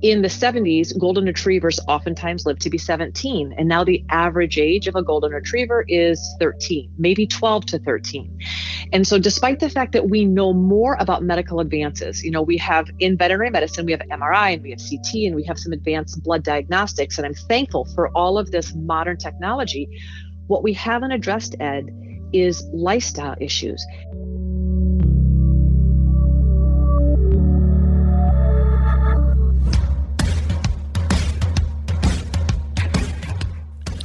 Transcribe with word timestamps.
in 0.00 0.22
the 0.22 0.28
70s, 0.28 0.96
golden 0.96 1.24
retrievers 1.24 1.80
oftentimes 1.88 2.46
lived 2.46 2.60
to 2.62 2.70
be 2.70 2.78
17, 2.78 3.54
and 3.58 3.68
now 3.68 3.82
the 3.82 4.04
average 4.10 4.56
age 4.56 4.86
of 4.86 4.94
a 4.94 5.02
golden 5.02 5.32
retriever 5.32 5.84
is 5.88 6.36
13, 6.38 6.92
maybe 6.98 7.26
12 7.26 7.66
to 7.66 7.78
13. 7.80 8.38
And 8.92 9.06
so, 9.06 9.18
despite 9.18 9.58
the 9.58 9.68
fact 9.68 9.92
that 9.92 10.08
we 10.08 10.24
know 10.24 10.52
more 10.52 10.96
about 11.00 11.24
medical 11.24 11.58
advances, 11.58 12.22
you 12.22 12.30
know, 12.30 12.42
we 12.42 12.56
have 12.58 12.88
in 13.00 13.16
veterinary 13.16 13.50
medicine, 13.50 13.86
we 13.86 13.92
have 13.92 14.00
MRI 14.02 14.54
and 14.54 14.62
we 14.62 14.70
have 14.70 14.78
CT 14.78 15.26
and 15.26 15.34
we 15.34 15.44
have 15.44 15.58
some 15.58 15.72
advanced 15.72 16.22
blood 16.22 16.44
diagnostics, 16.44 17.18
and 17.18 17.26
I'm 17.26 17.34
thankful 17.34 17.84
for 17.96 18.08
all 18.16 18.38
of 18.38 18.52
this 18.52 18.74
modern 18.74 19.16
technology. 19.16 19.88
What 20.46 20.62
we 20.62 20.74
haven't 20.74 21.10
addressed, 21.10 21.56
Ed, 21.58 21.90
is 22.32 22.64
lifestyle 22.72 23.34
issues. 23.40 23.84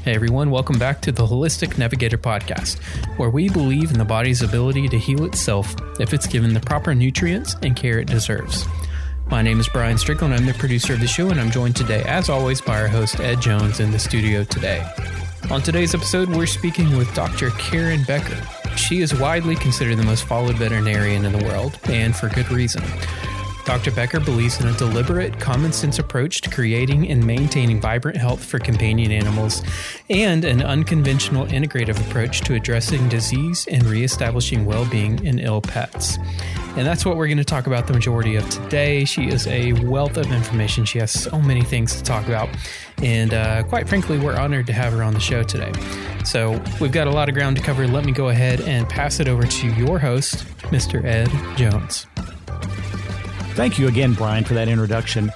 Hey 0.03 0.15
everyone, 0.15 0.51
welcome 0.51 0.77
back 0.77 0.99
to 1.03 1.13
the 1.13 1.25
Holistic 1.25 1.77
Navigator 1.77 2.17
podcast, 2.17 2.77
where 3.17 3.29
we 3.29 3.47
believe 3.47 3.89
in 3.89 3.97
the 3.97 4.03
body's 4.03 4.41
ability 4.41 4.89
to 4.89 4.99
heal 4.99 5.23
itself 5.23 5.73
if 5.97 6.13
it's 6.13 6.27
given 6.27 6.53
the 6.53 6.59
proper 6.59 6.93
nutrients 6.93 7.55
and 7.63 7.73
care 7.73 7.99
it 7.99 8.09
deserves. 8.09 8.65
My 9.31 9.41
name 9.41 9.61
is 9.61 9.69
Brian 9.69 9.97
Strickland, 9.97 10.33
I'm 10.33 10.45
the 10.45 10.55
producer 10.55 10.91
of 10.91 10.99
the 10.99 11.07
show, 11.07 11.29
and 11.29 11.39
I'm 11.39 11.51
joined 11.51 11.77
today, 11.77 12.03
as 12.03 12.27
always, 12.27 12.59
by 12.59 12.81
our 12.81 12.89
host 12.89 13.21
Ed 13.21 13.39
Jones 13.39 13.79
in 13.79 13.91
the 13.91 13.97
studio 13.97 14.43
today. 14.43 14.85
On 15.49 15.61
today's 15.61 15.95
episode, 15.95 16.27
we're 16.27 16.47
speaking 16.47 16.97
with 16.97 17.13
Dr. 17.13 17.51
Karen 17.51 18.03
Becker. 18.03 18.45
She 18.75 18.99
is 18.99 19.17
widely 19.17 19.55
considered 19.55 19.95
the 19.95 20.03
most 20.03 20.25
followed 20.25 20.57
veterinarian 20.57 21.23
in 21.23 21.31
the 21.31 21.45
world, 21.45 21.79
and 21.85 22.13
for 22.13 22.27
good 22.27 22.51
reason. 22.51 22.83
Dr. 23.65 23.91
Becker 23.91 24.19
believes 24.19 24.59
in 24.59 24.67
a 24.67 24.73
deliberate, 24.73 25.39
common 25.39 25.71
sense 25.71 25.97
approach 25.97 26.41
to 26.41 26.49
creating 26.49 27.09
and 27.09 27.25
maintaining 27.25 27.79
vibrant 27.79 28.17
health 28.17 28.43
for 28.43 28.59
companion 28.59 29.11
animals 29.11 29.63
and 30.09 30.43
an 30.43 30.61
unconventional 30.61 31.45
integrative 31.47 31.99
approach 32.07 32.41
to 32.41 32.55
addressing 32.55 33.07
disease 33.07 33.65
and 33.71 33.85
reestablishing 33.85 34.65
well 34.65 34.85
being 34.85 35.23
in 35.25 35.39
ill 35.39 35.61
pets. 35.61 36.17
And 36.75 36.85
that's 36.85 37.05
what 37.05 37.15
we're 37.15 37.27
going 37.27 37.37
to 37.37 37.45
talk 37.45 37.67
about 37.67 37.87
the 37.87 37.93
majority 37.93 38.35
of 38.35 38.49
today. 38.49 39.05
She 39.05 39.27
is 39.27 39.47
a 39.47 39.73
wealth 39.73 40.17
of 40.17 40.31
information. 40.31 40.85
She 40.85 40.99
has 40.99 41.11
so 41.11 41.39
many 41.39 41.61
things 41.63 41.95
to 41.95 42.03
talk 42.03 42.27
about. 42.27 42.49
And 43.01 43.33
uh, 43.33 43.63
quite 43.63 43.87
frankly, 43.87 44.17
we're 44.17 44.35
honored 44.35 44.67
to 44.67 44.73
have 44.73 44.91
her 44.93 45.03
on 45.03 45.13
the 45.13 45.19
show 45.19 45.43
today. 45.43 45.71
So 46.25 46.61
we've 46.81 46.91
got 46.91 47.07
a 47.07 47.11
lot 47.11 47.29
of 47.29 47.35
ground 47.35 47.57
to 47.57 47.63
cover. 47.63 47.87
Let 47.87 48.05
me 48.05 48.11
go 48.11 48.29
ahead 48.29 48.61
and 48.61 48.89
pass 48.89 49.19
it 49.19 49.27
over 49.27 49.43
to 49.43 49.67
your 49.73 49.99
host, 49.99 50.45
Mr. 50.71 51.03
Ed 51.05 51.29
Jones. 51.57 52.07
Thank 53.53 53.77
you 53.77 53.87
again, 53.87 54.13
Brian, 54.13 54.43
for 54.43 54.55
that 54.55 54.67
introduction. 54.67 55.31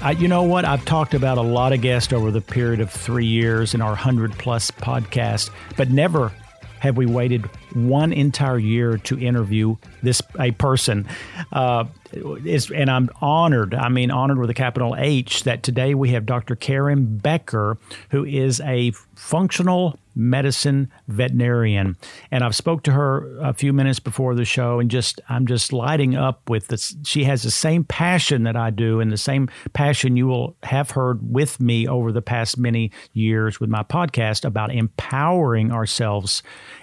I, 0.00 0.12
you 0.12 0.28
know 0.28 0.44
what? 0.44 0.64
I've 0.64 0.84
talked 0.84 1.12
about 1.12 1.38
a 1.38 1.42
lot 1.42 1.72
of 1.72 1.80
guests 1.80 2.12
over 2.12 2.30
the 2.30 2.40
period 2.40 2.80
of 2.80 2.88
three 2.88 3.26
years 3.26 3.74
in 3.74 3.80
our 3.80 3.90
100 3.90 4.32
plus 4.38 4.70
podcast, 4.70 5.50
but 5.76 5.90
never 5.90 6.32
have 6.78 6.96
we 6.96 7.04
waited 7.06 7.46
one 7.74 8.12
entire 8.12 8.58
year 8.58 8.96
to 8.98 9.18
interview 9.18 9.74
this 10.02 10.22
a 10.38 10.52
person. 10.52 11.08
Uh, 11.52 11.84
and 12.12 12.90
I'm 12.90 13.10
honored, 13.20 13.74
I 13.74 13.88
mean, 13.88 14.12
honored 14.12 14.38
with 14.38 14.50
a 14.50 14.54
capital 14.54 14.94
H, 14.96 15.42
that 15.42 15.64
today 15.64 15.94
we 15.94 16.10
have 16.10 16.24
Dr. 16.26 16.54
Karen 16.54 17.18
Becker, 17.18 17.76
who 18.10 18.24
is 18.24 18.60
a 18.60 18.92
functional 19.16 19.98
medicine 20.14 20.90
veterinarian. 21.08 21.96
And 22.30 22.44
i've 22.44 22.56
spoke 22.56 22.82
to 22.84 22.92
her 22.92 23.38
a 23.40 23.52
few 23.52 23.72
minutes 23.72 23.98
before 23.98 24.34
the 24.34 24.44
show 24.44 24.80
and 24.80 24.90
just 24.90 25.20
i'm 25.28 25.46
just 25.46 25.72
lighting 25.72 26.14
up 26.14 26.48
with 26.48 26.68
this. 26.68 26.96
She 27.04 27.24
has 27.24 27.42
the 27.42 27.50
same 27.50 27.84
passion 27.84 28.44
that 28.44 28.56
i 28.56 28.70
do 28.70 29.00
and 29.00 29.10
the 29.10 29.16
same 29.16 29.48
passion 29.72 30.16
you 30.16 30.26
will 30.26 30.56
have 30.62 30.90
heard 30.90 31.20
with 31.22 31.60
me 31.60 31.86
over 31.86 32.12
the 32.12 32.22
past 32.22 32.58
many 32.58 32.90
years 33.12 33.60
with 33.60 33.70
my 33.70 33.82
podcast 33.82 34.44
about 34.44 34.72
empowering 34.74 35.72
ourselves 35.72 36.42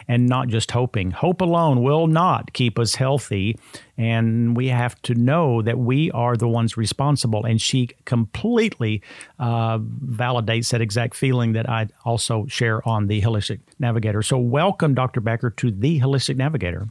and 0.09 0.27
not 0.27 0.49
just 0.49 0.71
hoping 0.71 1.11
hope 1.11 1.39
alone 1.39 1.83
will 1.83 2.07
not 2.07 2.51
keep 2.51 2.77
us 2.77 2.95
healthy 2.95 3.57
and 3.99 4.57
we 4.57 4.67
have 4.67 4.99
to 5.03 5.13
know 5.13 5.61
that 5.61 5.77
we 5.77 6.09
are 6.11 6.37
the 6.37 6.47
ones 6.47 6.77
responsible. 6.77 7.43
And 7.43 7.61
she 7.61 7.89
completely 8.05 9.01
uh, 9.37 9.77
validates 9.77 10.71
that 10.71 10.79
exact 10.79 11.15
feeling 11.15 11.51
that 11.53 11.69
I 11.69 11.89
also 12.05 12.45
share 12.47 12.85
on 12.87 13.07
the 13.07 13.21
Holistic 13.21 13.59
Navigator. 13.77 14.23
So, 14.23 14.37
welcome, 14.37 14.95
Dr. 14.95 15.19
Becker, 15.19 15.49
to 15.49 15.69
the 15.69 15.99
Holistic 15.99 16.37
Navigator. 16.37 16.87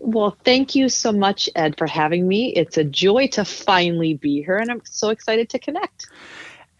Well, 0.00 0.36
thank 0.44 0.74
you 0.74 0.90
so 0.90 1.12
much, 1.12 1.48
Ed, 1.56 1.76
for 1.78 1.86
having 1.86 2.28
me. 2.28 2.52
It's 2.54 2.76
a 2.76 2.84
joy 2.84 3.28
to 3.28 3.44
finally 3.44 4.14
be 4.14 4.42
here, 4.42 4.58
and 4.58 4.70
I'm 4.70 4.82
so 4.84 5.08
excited 5.08 5.48
to 5.50 5.58
connect 5.58 6.06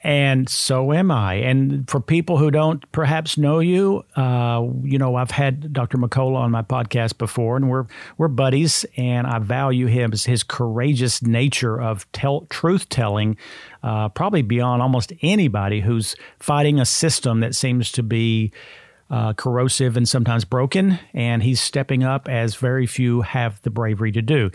and 0.03 0.49
so 0.49 0.93
am 0.93 1.11
I. 1.11 1.35
And 1.35 1.89
for 1.91 1.99
people 1.99 2.39
who 2.39 2.51
don't 2.51 2.91
perhaps 2.93 3.37
know 3.37 3.59
you, 3.59 4.05
uh, 4.15 4.65
you 4.83 4.97
know, 4.97 5.17
I've 5.17 5.33
had 5.33 5.73
Dr. 5.73 5.99
McCullough 5.99 6.37
on 6.37 6.53
my 6.53 6.63
podcast 6.63 7.19
before, 7.19 7.57
and 7.57 7.69
we're 7.69 7.87
we're 8.17 8.29
buddies, 8.29 8.87
and 8.97 9.27
I 9.27 9.41
value 9.41 9.87
him 9.87 10.13
as 10.13 10.25
his 10.25 10.45
courageous 10.45 11.23
nature 11.23 11.81
of 11.81 12.11
tell, 12.13 12.43
truth 12.49 12.89
telling, 12.89 13.37
uh, 13.83 14.09
probably 14.11 14.43
beyond 14.43 14.83
almost 14.83 15.13
anybody 15.21 15.81
who's 15.81 16.15
fighting 16.39 16.79
a 16.79 16.85
system 16.85 17.41
that 17.41 17.55
seems 17.55 17.93
to 17.93 18.03
be. 18.03 18.53
Uh, 19.11 19.33
corrosive 19.33 19.97
and 19.97 20.07
sometimes 20.07 20.45
broken, 20.45 20.99
and 21.15 21.43
he's 21.43 21.63
stepping 21.63 22.05
up 22.05 22.29
as 22.29 22.57
very 22.57 22.87
few 22.87 23.23
have 23.23 23.59
the 23.63 23.71
bravery 23.71 24.13
to 24.13 24.21
do. 24.21 24.51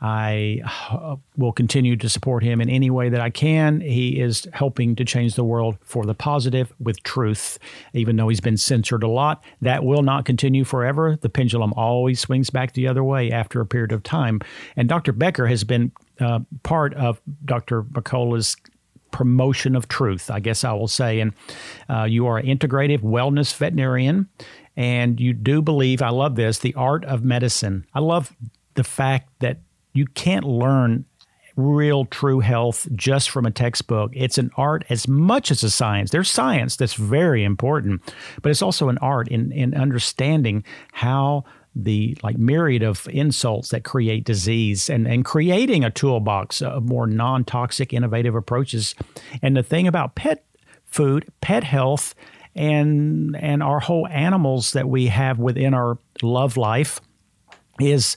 I 0.00 0.60
uh, 0.90 1.16
will 1.36 1.52
continue 1.52 1.96
to 1.96 2.08
support 2.08 2.42
him 2.42 2.60
in 2.60 2.70
any 2.70 2.88
way 2.90 3.08
that 3.08 3.20
I 3.20 3.30
can. 3.30 3.80
He 3.80 4.20
is 4.20 4.46
helping 4.52 4.94
to 4.96 5.04
change 5.04 5.34
the 5.34 5.44
world 5.44 5.76
for 5.82 6.04
the 6.04 6.14
positive 6.14 6.72
with 6.78 7.02
truth, 7.02 7.58
even 7.92 8.16
though 8.16 8.28
he's 8.28 8.40
been 8.40 8.56
censored 8.56 9.02
a 9.02 9.08
lot. 9.08 9.42
That 9.60 9.84
will 9.84 10.02
not 10.02 10.24
continue 10.24 10.64
forever. 10.64 11.18
The 11.20 11.28
pendulum 11.28 11.72
always 11.74 12.20
swings 12.20 12.50
back 12.50 12.72
the 12.72 12.86
other 12.86 13.02
way 13.02 13.32
after 13.32 13.60
a 13.60 13.66
period 13.66 13.92
of 13.92 14.02
time. 14.02 14.40
And 14.76 14.88
Dr. 14.88 15.12
Becker 15.12 15.46
has 15.46 15.64
been 15.64 15.90
uh, 16.20 16.40
part 16.62 16.94
of 16.94 17.20
Dr. 17.44 17.82
McCullough's 17.82 18.56
promotion 19.10 19.74
of 19.74 19.88
truth, 19.88 20.30
I 20.30 20.40
guess 20.40 20.64
I 20.64 20.72
will 20.72 20.88
say. 20.88 21.20
And 21.20 21.32
uh, 21.88 22.04
you 22.04 22.26
are 22.26 22.38
an 22.38 22.46
integrative 22.46 23.00
wellness 23.00 23.54
veterinarian. 23.54 24.28
And 24.76 25.18
you 25.18 25.32
do 25.32 25.60
believe, 25.60 26.02
I 26.02 26.10
love 26.10 26.36
this, 26.36 26.58
the 26.58 26.74
art 26.74 27.04
of 27.04 27.24
medicine. 27.24 27.84
I 27.94 27.98
love 27.98 28.36
the 28.74 28.84
fact 28.84 29.30
that 29.40 29.58
you 29.92 30.06
can't 30.06 30.44
learn 30.44 31.04
real 31.56 32.04
true 32.04 32.38
health 32.38 32.86
just 32.94 33.30
from 33.30 33.44
a 33.44 33.50
textbook. 33.50 34.12
It's 34.14 34.38
an 34.38 34.50
art 34.56 34.84
as 34.88 35.08
much 35.08 35.50
as 35.50 35.64
a 35.64 35.70
science. 35.70 36.12
There's 36.12 36.30
science 36.30 36.76
that's 36.76 36.94
very 36.94 37.42
important, 37.42 38.00
but 38.40 38.50
it's 38.50 38.62
also 38.62 38.88
an 38.88 38.98
art 38.98 39.28
in, 39.28 39.50
in 39.50 39.74
understanding 39.74 40.64
how 40.92 41.44
the 41.74 42.16
like 42.22 42.38
myriad 42.38 42.82
of 42.82 43.08
insults 43.08 43.70
that 43.70 43.84
create 43.84 44.24
disease 44.24 44.88
and, 44.88 45.06
and 45.06 45.24
creating 45.24 45.84
a 45.84 45.90
toolbox 45.90 46.62
of 46.62 46.84
more 46.84 47.06
non-toxic 47.06 47.92
innovative 47.92 48.34
approaches. 48.34 48.94
And 49.42 49.56
the 49.56 49.62
thing 49.62 49.86
about 49.86 50.14
pet 50.14 50.44
food, 50.86 51.26
pet 51.40 51.64
health, 51.64 52.14
and 52.54 53.36
and 53.36 53.62
our 53.62 53.80
whole 53.80 54.06
animals 54.08 54.72
that 54.72 54.88
we 54.88 55.06
have 55.06 55.38
within 55.38 55.74
our 55.74 55.98
love 56.22 56.56
life 56.56 57.00
is 57.78 58.16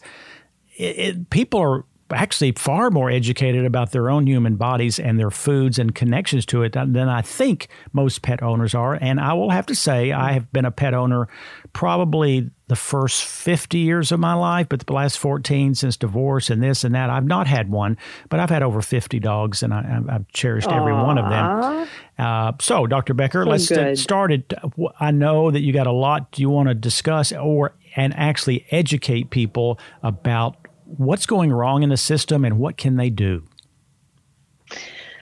it, 0.81 0.99
it, 0.99 1.29
people 1.29 1.59
are 1.59 1.85
actually 2.13 2.51
far 2.53 2.91
more 2.91 3.09
educated 3.09 3.65
about 3.65 3.91
their 3.91 4.09
own 4.09 4.27
human 4.27 4.55
bodies 4.55 4.99
and 4.99 5.19
their 5.19 5.31
foods 5.31 5.79
and 5.79 5.95
connections 5.95 6.45
to 6.45 6.63
it 6.63 6.73
than 6.73 6.97
I 6.97 7.21
think 7.21 7.69
most 7.93 8.21
pet 8.21 8.43
owners 8.43 8.75
are. 8.75 8.95
And 8.95 9.19
I 9.19 9.33
will 9.33 9.49
have 9.49 9.65
to 9.67 9.75
say, 9.75 10.11
I 10.11 10.33
have 10.33 10.51
been 10.51 10.65
a 10.65 10.71
pet 10.71 10.93
owner 10.93 11.27
probably 11.71 12.49
the 12.67 12.75
first 12.75 13.23
50 13.23 13.77
years 13.77 14.11
of 14.11 14.19
my 14.19 14.33
life, 14.33 14.67
but 14.69 14.85
the 14.85 14.93
last 14.93 15.19
14 15.19 15.75
since 15.75 15.97
divorce 15.97 16.49
and 16.49 16.61
this 16.61 16.83
and 16.83 16.95
that, 16.95 17.09
I've 17.09 17.25
not 17.25 17.47
had 17.47 17.69
one, 17.69 17.97
but 18.29 18.39
I've 18.39 18.49
had 18.49 18.63
over 18.63 18.81
50 18.81 19.19
dogs 19.19 19.63
and 19.63 19.73
I, 19.73 19.81
have 20.09 20.27
cherished 20.29 20.67
Aww. 20.67 20.77
every 20.77 20.93
one 20.93 21.17
of 21.17 21.29
them. 21.29 21.87
Uh, 22.17 22.53
so, 22.59 22.87
Dr. 22.87 23.13
Becker, 23.13 23.43
so 23.43 23.49
let's 23.49 23.69
get 23.69 23.97
started. 23.97 24.53
I 24.99 25.11
know 25.11 25.51
that 25.51 25.61
you 25.61 25.73
got 25.73 25.87
a 25.87 25.91
lot 25.91 26.37
you 26.37 26.49
want 26.49 26.69
to 26.69 26.75
discuss 26.75 27.31
or 27.31 27.73
and 27.95 28.13
actually 28.15 28.65
educate 28.71 29.29
people 29.29 29.79
about 30.03 30.60
what's 30.97 31.25
going 31.25 31.51
wrong 31.51 31.83
in 31.83 31.89
the 31.89 31.97
system 31.97 32.45
and 32.45 32.59
what 32.59 32.77
can 32.77 32.97
they 32.97 33.09
do? 33.09 33.43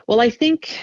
Well, 0.08 0.22
I 0.22 0.30
think 0.30 0.80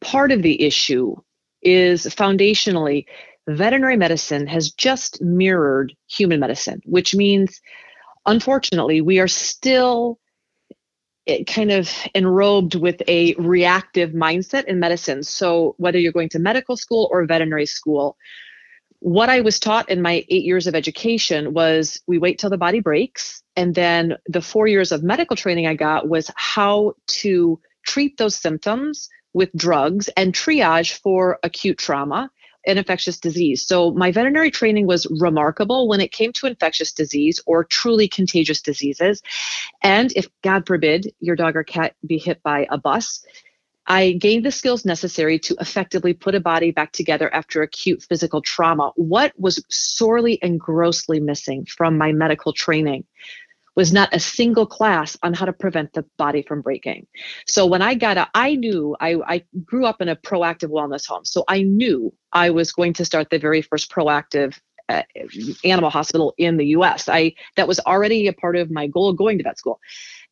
part 0.00 0.32
of 0.32 0.42
the 0.42 0.62
issue 0.62 1.16
is 1.62 2.06
foundationally 2.06 3.06
veterinary 3.48 3.96
medicine 3.96 4.46
has 4.46 4.70
just 4.72 5.22
mirrored 5.22 5.94
human 6.08 6.40
medicine, 6.40 6.80
which 6.84 7.14
means, 7.14 7.60
unfortunately, 8.26 9.00
we 9.00 9.20
are 9.20 9.28
still 9.28 10.18
eh, 11.26 11.44
kind 11.44 11.70
of 11.70 11.88
enrobed 12.14 12.74
with 12.74 13.02
a 13.06 13.34
reactive 13.34 14.10
mindset 14.10 14.64
in 14.64 14.80
medicine. 14.80 15.22
So, 15.22 15.74
whether 15.78 15.98
you're 15.98 16.12
going 16.12 16.30
to 16.30 16.38
medical 16.38 16.76
school 16.76 17.08
or 17.12 17.24
veterinary 17.24 17.66
school, 17.66 18.16
what 19.00 19.28
I 19.28 19.40
was 19.40 19.60
taught 19.60 19.90
in 19.90 20.02
my 20.02 20.24
eight 20.28 20.44
years 20.44 20.66
of 20.66 20.74
education 20.74 21.52
was 21.52 22.00
we 22.06 22.18
wait 22.18 22.38
till 22.38 22.50
the 22.50 22.58
body 22.58 22.80
breaks. 22.80 23.42
And 23.56 23.74
then 23.74 24.16
the 24.26 24.42
four 24.42 24.66
years 24.66 24.92
of 24.92 25.02
medical 25.02 25.36
training 25.36 25.66
I 25.66 25.74
got 25.74 26.08
was 26.08 26.30
how 26.36 26.94
to 27.06 27.60
treat 27.86 28.16
those 28.18 28.36
symptoms 28.36 29.08
with 29.32 29.52
drugs 29.54 30.08
and 30.16 30.32
triage 30.32 30.98
for 30.98 31.38
acute 31.42 31.78
trauma 31.78 32.30
and 32.66 32.78
infectious 32.78 33.18
disease. 33.18 33.64
So 33.64 33.92
my 33.92 34.10
veterinary 34.10 34.50
training 34.50 34.86
was 34.86 35.06
remarkable 35.20 35.88
when 35.88 36.00
it 36.00 36.10
came 36.10 36.32
to 36.32 36.46
infectious 36.46 36.92
disease 36.92 37.40
or 37.46 37.64
truly 37.64 38.08
contagious 38.08 38.60
diseases. 38.60 39.22
And 39.82 40.12
if 40.16 40.28
God 40.42 40.66
forbid 40.66 41.12
your 41.20 41.36
dog 41.36 41.54
or 41.54 41.62
cat 41.62 41.94
be 42.04 42.18
hit 42.18 42.42
by 42.42 42.66
a 42.70 42.76
bus, 42.76 43.24
I 43.86 44.12
gained 44.12 44.44
the 44.44 44.50
skills 44.50 44.84
necessary 44.84 45.38
to 45.40 45.56
effectively 45.60 46.12
put 46.12 46.34
a 46.34 46.40
body 46.40 46.70
back 46.72 46.92
together 46.92 47.32
after 47.32 47.62
acute 47.62 48.02
physical 48.02 48.42
trauma. 48.42 48.92
What 48.96 49.32
was 49.38 49.64
sorely 49.70 50.42
and 50.42 50.58
grossly 50.58 51.20
missing 51.20 51.66
from 51.66 51.96
my 51.96 52.12
medical 52.12 52.52
training 52.52 53.04
was 53.76 53.92
not 53.92 54.08
a 54.12 54.18
single 54.18 54.66
class 54.66 55.16
on 55.22 55.34
how 55.34 55.44
to 55.44 55.52
prevent 55.52 55.92
the 55.92 56.04
body 56.16 56.42
from 56.42 56.62
breaking. 56.62 57.06
So 57.46 57.66
when 57.66 57.82
I 57.82 57.94
got 57.94 58.16
out, 58.16 58.28
I 58.34 58.56
knew 58.56 58.96
I, 58.98 59.16
I 59.26 59.44
grew 59.64 59.84
up 59.84 60.00
in 60.00 60.08
a 60.08 60.16
proactive 60.16 60.70
wellness 60.70 61.06
home. 61.06 61.24
So 61.24 61.44
I 61.46 61.62
knew 61.62 62.12
I 62.32 62.50
was 62.50 62.72
going 62.72 62.94
to 62.94 63.04
start 63.04 63.28
the 63.30 63.38
very 63.38 63.60
first 63.62 63.90
proactive 63.90 64.58
Uh, 64.88 65.02
animal 65.64 65.90
hospital 65.90 66.32
in 66.38 66.58
the 66.58 66.66
US. 66.66 67.08
I 67.08 67.34
that 67.56 67.66
was 67.66 67.80
already 67.80 68.28
a 68.28 68.32
part 68.32 68.54
of 68.54 68.70
my 68.70 68.86
goal 68.86 69.12
going 69.12 69.36
to 69.38 69.42
vet 69.42 69.58
school. 69.58 69.80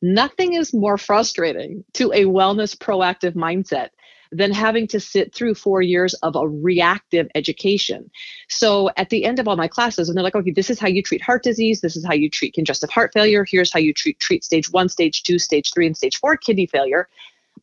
Nothing 0.01 0.53
is 0.53 0.73
more 0.73 0.97
frustrating 0.97 1.83
to 1.95 2.13
a 2.13 2.25
wellness 2.25 2.77
proactive 2.77 3.33
mindset 3.33 3.89
than 4.31 4.53
having 4.53 4.87
to 4.89 5.01
sit 5.01 5.35
through 5.35 5.55
four 5.55 5.83
years 5.83 6.15
of 6.15 6.37
a 6.37 6.47
reactive 6.47 7.27
education. 7.35 8.09
So 8.49 8.91
at 8.97 9.11
the 9.11 9.25
end 9.25 9.41
of 9.41 9.49
all 9.49 9.57
my 9.57 9.67
classes, 9.67 10.09
and 10.09 10.17
they're 10.17 10.23
like, 10.23 10.37
okay, 10.37 10.53
this 10.53 10.71
is 10.71 10.79
how 10.79 10.89
you 10.89 11.03
treat 11.03 11.23
heart 11.23 11.43
disease, 11.43 11.81
this 11.81 11.97
is 11.97 12.05
how 12.05 12.15
you 12.15 12.31
treat 12.31 12.55
congestive 12.55 12.91
heart 12.91 13.13
failure, 13.13 13.45
here's 13.49 13.73
how 13.73 13.81
you 13.81 13.93
treat 13.93 14.21
treat 14.21 14.45
stage 14.45 14.71
one, 14.71 14.89
stage 14.89 15.25
two, 15.25 15.41
stage 15.41 15.73
three, 15.73 15.87
and 15.87 15.97
stage 15.97 16.19
four 16.19 16.37
kidney 16.37 16.67
failure. 16.67 17.09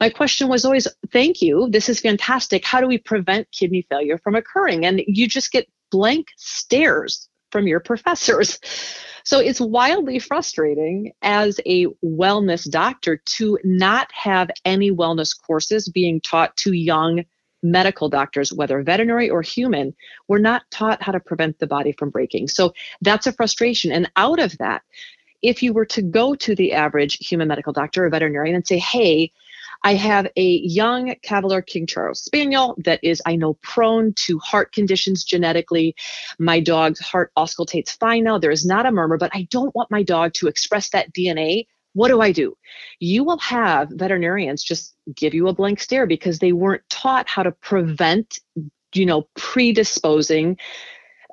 My 0.02 0.10
question 0.10 0.48
was 0.48 0.66
always, 0.66 0.88
thank 1.12 1.42
you. 1.42 1.70
This 1.70 1.88
is 1.88 2.00
fantastic. 2.00 2.66
How 2.66 2.82
do 2.82 2.88
we 2.88 2.98
prevent 2.98 3.52
kidney 3.52 3.86
failure 3.90 4.18
from 4.18 4.36
occurring? 4.36 4.86
And 4.86 5.02
you 5.08 5.28
just 5.28 5.52
get 5.52 5.68
blank 5.92 6.28
stares 6.38 7.30
from 7.52 7.68
your 7.68 7.80
professors. 7.80 8.60
So 9.24 9.40
it's 9.40 9.62
wildly 9.62 10.18
frustrating 10.18 11.12
as 11.22 11.60
a 11.66 11.86
wellness 12.04 12.70
doctor 12.70 13.22
to 13.38 13.60
not 13.64 14.10
have 14.14 14.50
any 14.66 14.92
wellness 14.92 15.40
courses 15.40 15.90
being 15.90 16.22
taught 16.22 16.56
to 16.58 16.74
young 16.74 17.24
medical 17.64 18.10
doctors, 18.10 18.52
whether 18.52 18.82
veterinary 18.82 19.30
or 19.30 19.44
human, 19.44 19.94
we're 20.28 20.40
not 20.40 20.64
taught 20.72 21.04
how 21.04 21.12
to 21.12 21.20
prevent 21.20 21.60
the 21.60 21.68
body 21.68 21.92
from 21.92 22.10
breaking. 22.10 22.48
So 22.48 22.74
that's 23.02 23.28
a 23.28 23.34
frustration. 23.34 23.92
And 23.92 24.12
out 24.16 24.40
of 24.40 24.58
that, 24.58 24.82
if 25.44 25.62
you 25.62 25.74
were 25.74 25.86
to 25.86 26.02
go 26.02 26.34
to 26.36 26.56
the 26.56 26.74
average 26.74 27.18
human 27.18 27.48
medical 27.48 27.74
doctor 27.74 28.06
or 28.06 28.10
veterinarian 28.10 28.56
and 28.56 28.66
say, 28.66 28.80
hey, 28.80 29.32
I 29.84 29.96
have 29.96 30.28
a 30.36 30.58
young 30.60 31.16
Cavalier 31.24 31.62
King 31.62 31.88
Charles 31.88 32.24
Spaniel 32.24 32.76
that 32.86 33.00
is, 33.04 33.22
I 33.26 33.36
know, 33.36 33.56
prone 33.62 34.14
to 34.26 34.38
heart 34.40 34.74
conditions 34.74 35.24
genetically. 35.24 35.96
My 36.40 36.60
dog's 36.60 37.00
heart 37.00 37.32
auscultates 37.38 37.98
fine 37.98 38.24
now. 38.24 38.38
There 38.38 38.52
is 38.52 38.66
not 38.66 38.86
a 38.86 38.92
murmur, 38.92 39.18
but 39.18 39.32
I 39.34 39.48
don't 39.50 39.74
want 39.76 39.92
my 39.92 40.04
dog 40.04 40.34
to 40.36 40.48
express 40.48 40.90
that 40.92 41.12
DNA. 41.14 41.66
What 41.94 42.10
do 42.10 42.22
I 42.22 42.32
do? 42.32 42.56
You 43.00 43.24
will 43.24 43.40
have 43.40 43.90
veterinarians 43.92 44.64
just 44.64 44.96
give 45.16 45.34
you 45.34 45.48
a 45.48 45.54
blank 45.54 45.80
stare 45.82 46.06
because 46.06 46.40
they 46.40 46.54
weren't 46.54 46.88
taught 46.90 47.28
how 47.28 47.44
to 47.44 47.52
prevent, 47.52 48.40
you 48.94 49.06
know, 49.06 49.28
predisposing 49.36 50.58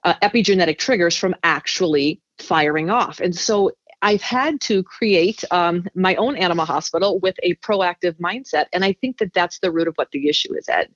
uh, 0.04 0.14
epigenetic 0.22 0.78
triggers 0.78 1.16
from 1.16 1.34
actually 1.42 2.20
firing 2.38 2.90
off. 2.90 3.20
And 3.20 3.36
so 3.36 3.72
I've 4.02 4.22
had 4.22 4.60
to 4.62 4.82
create 4.82 5.44
um, 5.50 5.88
my 5.94 6.14
own 6.16 6.36
animal 6.36 6.64
hospital 6.64 7.18
with 7.18 7.36
a 7.42 7.54
proactive 7.56 8.14
mindset. 8.18 8.66
And 8.72 8.84
I 8.84 8.92
think 8.92 9.18
that 9.18 9.34
that's 9.34 9.58
the 9.58 9.72
root 9.72 9.88
of 9.88 9.94
what 9.96 10.10
the 10.12 10.28
issue 10.28 10.54
is, 10.56 10.68
Ed. 10.68 10.88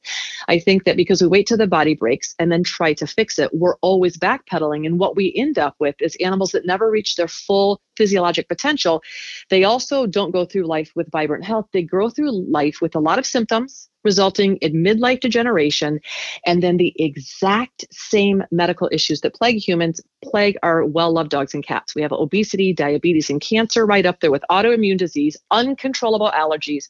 I 0.48 0.58
think 0.58 0.84
that 0.84 0.96
because 0.96 1.20
we 1.20 1.28
wait 1.28 1.46
till 1.46 1.56
the 1.56 1.66
body 1.66 1.94
breaks 1.94 2.34
and 2.38 2.50
then 2.52 2.62
try 2.62 2.92
to 2.94 3.06
fix 3.06 3.38
it, 3.38 3.52
we're 3.52 3.76
always 3.76 4.16
backpedaling. 4.18 4.86
And 4.86 4.98
what 4.98 5.16
we 5.16 5.32
end 5.36 5.58
up 5.58 5.74
with 5.78 5.96
is 6.00 6.16
animals 6.20 6.52
that 6.52 6.66
never 6.66 6.90
reach 6.90 7.16
their 7.16 7.28
full 7.28 7.80
physiologic 7.96 8.48
potential. 8.48 9.02
They 9.50 9.64
also 9.64 10.06
don't 10.06 10.32
go 10.32 10.44
through 10.44 10.66
life 10.66 10.92
with 10.94 11.10
vibrant 11.10 11.44
health. 11.44 11.66
They 11.72 11.82
grow 11.82 12.10
through 12.10 12.32
life 12.50 12.78
with 12.80 12.94
a 12.94 13.00
lot 13.00 13.18
of 13.18 13.26
symptoms 13.26 13.88
resulting 14.04 14.56
in 14.56 14.72
midlife 14.72 15.20
degeneration, 15.20 16.00
and 16.44 16.62
then 16.62 16.76
the 16.76 16.94
exact 16.98 17.84
same 17.92 18.42
medical 18.50 18.88
issues 18.92 19.20
that 19.20 19.34
plague 19.34 19.58
humans 19.58 20.00
plague 20.24 20.56
our 20.62 20.84
well 20.84 21.12
loved 21.12 21.30
dogs 21.30 21.54
and 21.54 21.64
cats. 21.64 21.94
We 21.94 22.02
have 22.02 22.12
obesity, 22.12 22.72
diabetes, 22.72 23.30
and 23.30 23.40
cancer 23.40 23.86
right 23.86 24.06
up 24.06 24.20
there 24.20 24.30
with 24.30 24.44
autoimmune 24.50 24.98
disease, 24.98 25.36
uncontrollable 25.50 26.30
allergies. 26.34 26.84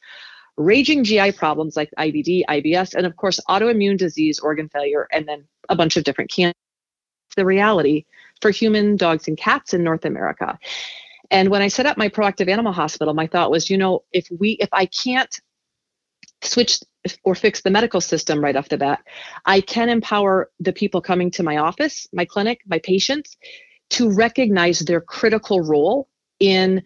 Raging 0.58 1.02
GI 1.02 1.32
problems 1.32 1.76
like 1.76 1.90
IBD, 1.98 2.43
IBS, 2.46 2.94
and 2.94 3.06
of 3.06 3.16
course, 3.16 3.40
autoimmune 3.48 3.96
disease, 3.96 4.38
organ 4.38 4.69
failure, 4.69 5.08
and 5.10 5.26
then 5.26 5.44
a 5.70 5.76
bunch 5.76 5.96
of 5.96 6.05
different 6.05 6.31
cancers. 6.31 6.55
The 7.37 7.46
reality 7.46 8.05
for 8.42 8.50
human 8.50 8.96
dogs 8.96 9.28
and 9.28 9.38
cats 9.38 9.72
in 9.72 9.82
North 9.82 10.04
America. 10.04 10.58
And 11.30 11.48
when 11.48 11.62
I 11.62 11.68
set 11.68 11.86
up 11.86 11.96
my 11.96 12.10
proactive 12.10 12.50
animal 12.50 12.72
hospital, 12.72 13.14
my 13.14 13.26
thought 13.26 13.50
was, 13.50 13.70
you 13.70 13.78
know, 13.78 14.02
if 14.12 14.28
we 14.38 14.50
if 14.60 14.68
I 14.72 14.84
can't 14.84 15.34
switch 16.42 16.80
or 17.24 17.34
fix 17.34 17.62
the 17.62 17.70
medical 17.70 18.00
system 18.00 18.42
right 18.42 18.56
off 18.56 18.68
the 18.68 18.78
bat. 18.78 19.00
I 19.44 19.60
can 19.60 19.88
empower 19.88 20.50
the 20.60 20.72
people 20.72 21.00
coming 21.00 21.30
to 21.32 21.42
my 21.42 21.56
office, 21.56 22.06
my 22.12 22.24
clinic, 22.24 22.60
my 22.66 22.78
patients 22.80 23.36
to 23.90 24.10
recognize 24.10 24.80
their 24.80 25.00
critical 25.00 25.60
role 25.60 26.08
in 26.40 26.82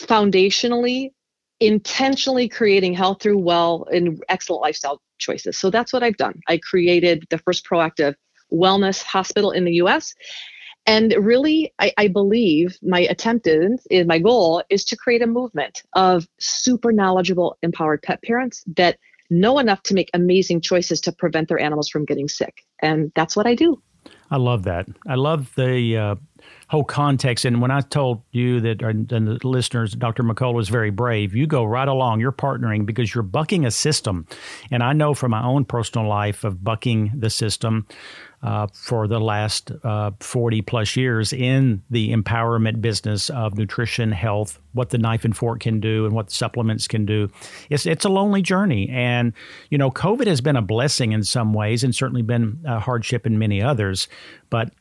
foundationally, 0.00 1.12
intentionally 1.60 2.48
creating 2.48 2.94
health 2.94 3.22
through 3.22 3.38
well 3.38 3.86
and 3.92 4.22
excellent 4.28 4.62
lifestyle 4.62 5.00
choices. 5.18 5.58
So 5.58 5.70
that's 5.70 5.92
what 5.92 6.02
I've 6.02 6.16
done. 6.16 6.40
I 6.48 6.58
created 6.58 7.26
the 7.30 7.38
first 7.38 7.66
proactive 7.66 8.14
wellness 8.52 9.02
hospital 9.02 9.50
in 9.50 9.64
the 9.64 9.74
US. 9.74 10.14
And 10.88 11.14
really, 11.20 11.70
I, 11.78 11.92
I, 11.98 12.08
believe 12.08 12.78
my 12.80 13.00
attempt 13.00 13.46
is, 13.46 13.86
is 13.90 14.06
my 14.06 14.18
goal 14.18 14.62
is 14.70 14.86
to 14.86 14.96
create 14.96 15.20
a 15.20 15.26
movement 15.26 15.82
of 15.92 16.26
super 16.38 16.92
knowledgeable, 16.92 17.58
empowered 17.62 18.00
pet 18.00 18.22
parents 18.22 18.64
that 18.74 18.98
know 19.28 19.58
enough 19.58 19.82
to 19.82 19.94
make 19.94 20.08
amazing 20.14 20.62
choices 20.62 20.98
to 21.02 21.12
prevent 21.12 21.48
their 21.48 21.58
animals 21.58 21.90
from 21.90 22.06
getting 22.06 22.26
sick. 22.26 22.64
And 22.80 23.12
that's 23.14 23.36
what 23.36 23.46
I 23.46 23.54
do. 23.54 23.82
I 24.30 24.38
love 24.38 24.62
that. 24.64 24.86
I 25.06 25.16
love 25.16 25.54
the 25.56 25.96
uh, 25.96 26.14
whole 26.68 26.84
context. 26.84 27.44
And 27.44 27.60
when 27.60 27.70
I 27.70 27.80
told 27.80 28.22
you 28.30 28.60
that, 28.60 28.82
and 28.82 29.08
the 29.08 29.38
listeners, 29.42 29.92
Dr. 29.92 30.22
McCullough 30.22 30.54
was 30.54 30.68
very 30.68 30.90
brave, 30.90 31.34
you 31.34 31.46
go 31.46 31.64
right 31.64 31.88
along. 31.88 32.20
You're 32.20 32.32
partnering 32.32 32.86
because 32.86 33.14
you're 33.14 33.22
bucking 33.22 33.64
a 33.66 33.70
system. 33.70 34.26
And 34.70 34.82
I 34.82 34.92
know 34.92 35.14
from 35.14 35.30
my 35.30 35.44
own 35.44 35.64
personal 35.64 36.06
life 36.08 36.44
of 36.44 36.62
bucking 36.64 37.12
the 37.14 37.30
system 37.30 37.86
uh, 38.42 38.68
for 38.72 39.08
the 39.08 39.20
last 39.20 39.72
uh, 39.82 40.12
40 40.20 40.62
plus 40.62 40.96
years 40.96 41.32
in 41.32 41.82
the 41.90 42.12
empowerment 42.12 42.80
business 42.80 43.30
of 43.30 43.58
nutrition, 43.58 44.12
health, 44.12 44.60
what 44.72 44.90
the 44.90 44.98
knife 44.98 45.24
and 45.24 45.36
fork 45.36 45.60
can 45.60 45.80
do, 45.80 46.04
and 46.04 46.14
what 46.14 46.30
supplements 46.30 46.86
can 46.86 47.04
do. 47.04 47.28
It's, 47.68 47.84
it's 47.84 48.04
a 48.04 48.08
lonely 48.08 48.42
journey. 48.42 48.88
And, 48.90 49.32
you 49.70 49.78
know, 49.78 49.90
COVID 49.90 50.26
has 50.26 50.40
been 50.40 50.56
a 50.56 50.62
blessing 50.62 51.12
in 51.12 51.24
some 51.24 51.52
ways 51.52 51.82
and 51.82 51.94
certainly 51.94 52.22
been 52.22 52.60
a 52.64 52.78
hardship 52.78 53.26
in 53.26 53.38
many 53.38 53.60
others. 53.60 54.06
But 54.50 54.72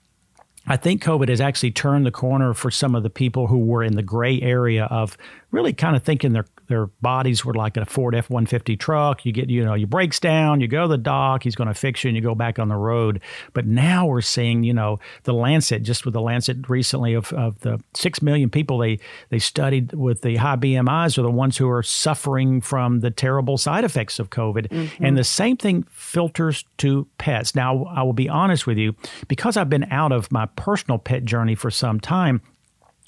I 0.67 0.77
think 0.77 1.01
COVID 1.01 1.29
has 1.29 1.41
actually 1.41 1.71
turned 1.71 2.05
the 2.05 2.11
corner 2.11 2.53
for 2.53 2.69
some 2.69 2.93
of 2.93 3.03
the 3.03 3.09
people 3.09 3.47
who 3.47 3.59
were 3.59 3.83
in 3.83 3.95
the 3.95 4.03
gray 4.03 4.39
area 4.41 4.85
of 4.85 5.17
really 5.51 5.73
kind 5.73 5.95
of 5.95 6.03
thinking 6.03 6.33
their 6.33 6.45
their 6.67 6.87
bodies 7.01 7.45
were 7.45 7.53
like 7.53 7.77
a 7.77 7.85
Ford 7.85 8.15
F 8.15 8.29
one 8.29 8.45
fifty 8.45 8.75
truck. 8.75 9.25
You 9.25 9.31
get 9.31 9.49
you 9.49 9.63
know 9.63 9.73
your 9.73 9.87
brakes 9.87 10.19
down, 10.19 10.61
you 10.61 10.67
go 10.67 10.83
to 10.83 10.87
the 10.87 10.97
doc, 10.97 11.43
he's 11.43 11.55
going 11.55 11.67
to 11.67 11.73
fix 11.73 12.03
you, 12.03 12.09
and 12.09 12.15
you 12.15 12.21
go 12.21 12.35
back 12.35 12.59
on 12.59 12.67
the 12.67 12.75
road. 12.75 13.21
But 13.53 13.65
now 13.65 14.05
we're 14.05 14.21
seeing 14.21 14.63
you 14.63 14.73
know 14.73 14.99
the 15.23 15.33
Lancet 15.33 15.83
just 15.83 16.05
with 16.05 16.13
the 16.13 16.21
Lancet 16.21 16.69
recently 16.69 17.13
of, 17.13 17.31
of 17.33 17.59
the 17.61 17.81
six 17.95 18.21
million 18.21 18.49
people 18.49 18.77
they 18.77 18.99
they 19.29 19.39
studied 19.39 19.93
with 19.93 20.21
the 20.21 20.35
high 20.35 20.55
BMIs 20.55 21.17
are 21.17 21.23
the 21.23 21.31
ones 21.31 21.57
who 21.57 21.69
are 21.69 21.83
suffering 21.83 22.61
from 22.61 22.99
the 22.99 23.11
terrible 23.11 23.57
side 23.57 23.83
effects 23.83 24.19
of 24.19 24.29
COVID, 24.29 24.67
mm-hmm. 24.67 25.05
and 25.05 25.17
the 25.17 25.23
same 25.23 25.57
thing 25.57 25.83
filters 25.89 26.65
to 26.77 27.07
pets. 27.17 27.55
Now 27.55 27.85
I 27.85 28.03
will 28.03 28.13
be 28.13 28.29
honest 28.29 28.67
with 28.67 28.77
you 28.77 28.95
because 29.27 29.57
I've 29.57 29.69
been 29.69 29.91
out 29.91 30.11
of 30.11 30.31
my 30.31 30.47
personal 30.55 30.97
pet 30.97 31.25
journey 31.25 31.55
for 31.55 31.71
some 31.71 31.99
time. 31.99 32.41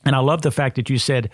And 0.06 0.16
I 0.16 0.20
love 0.20 0.44
the 0.44 0.52
fact 0.52 0.78
that 0.78 0.90
you 0.90 0.98
said 0.98 1.30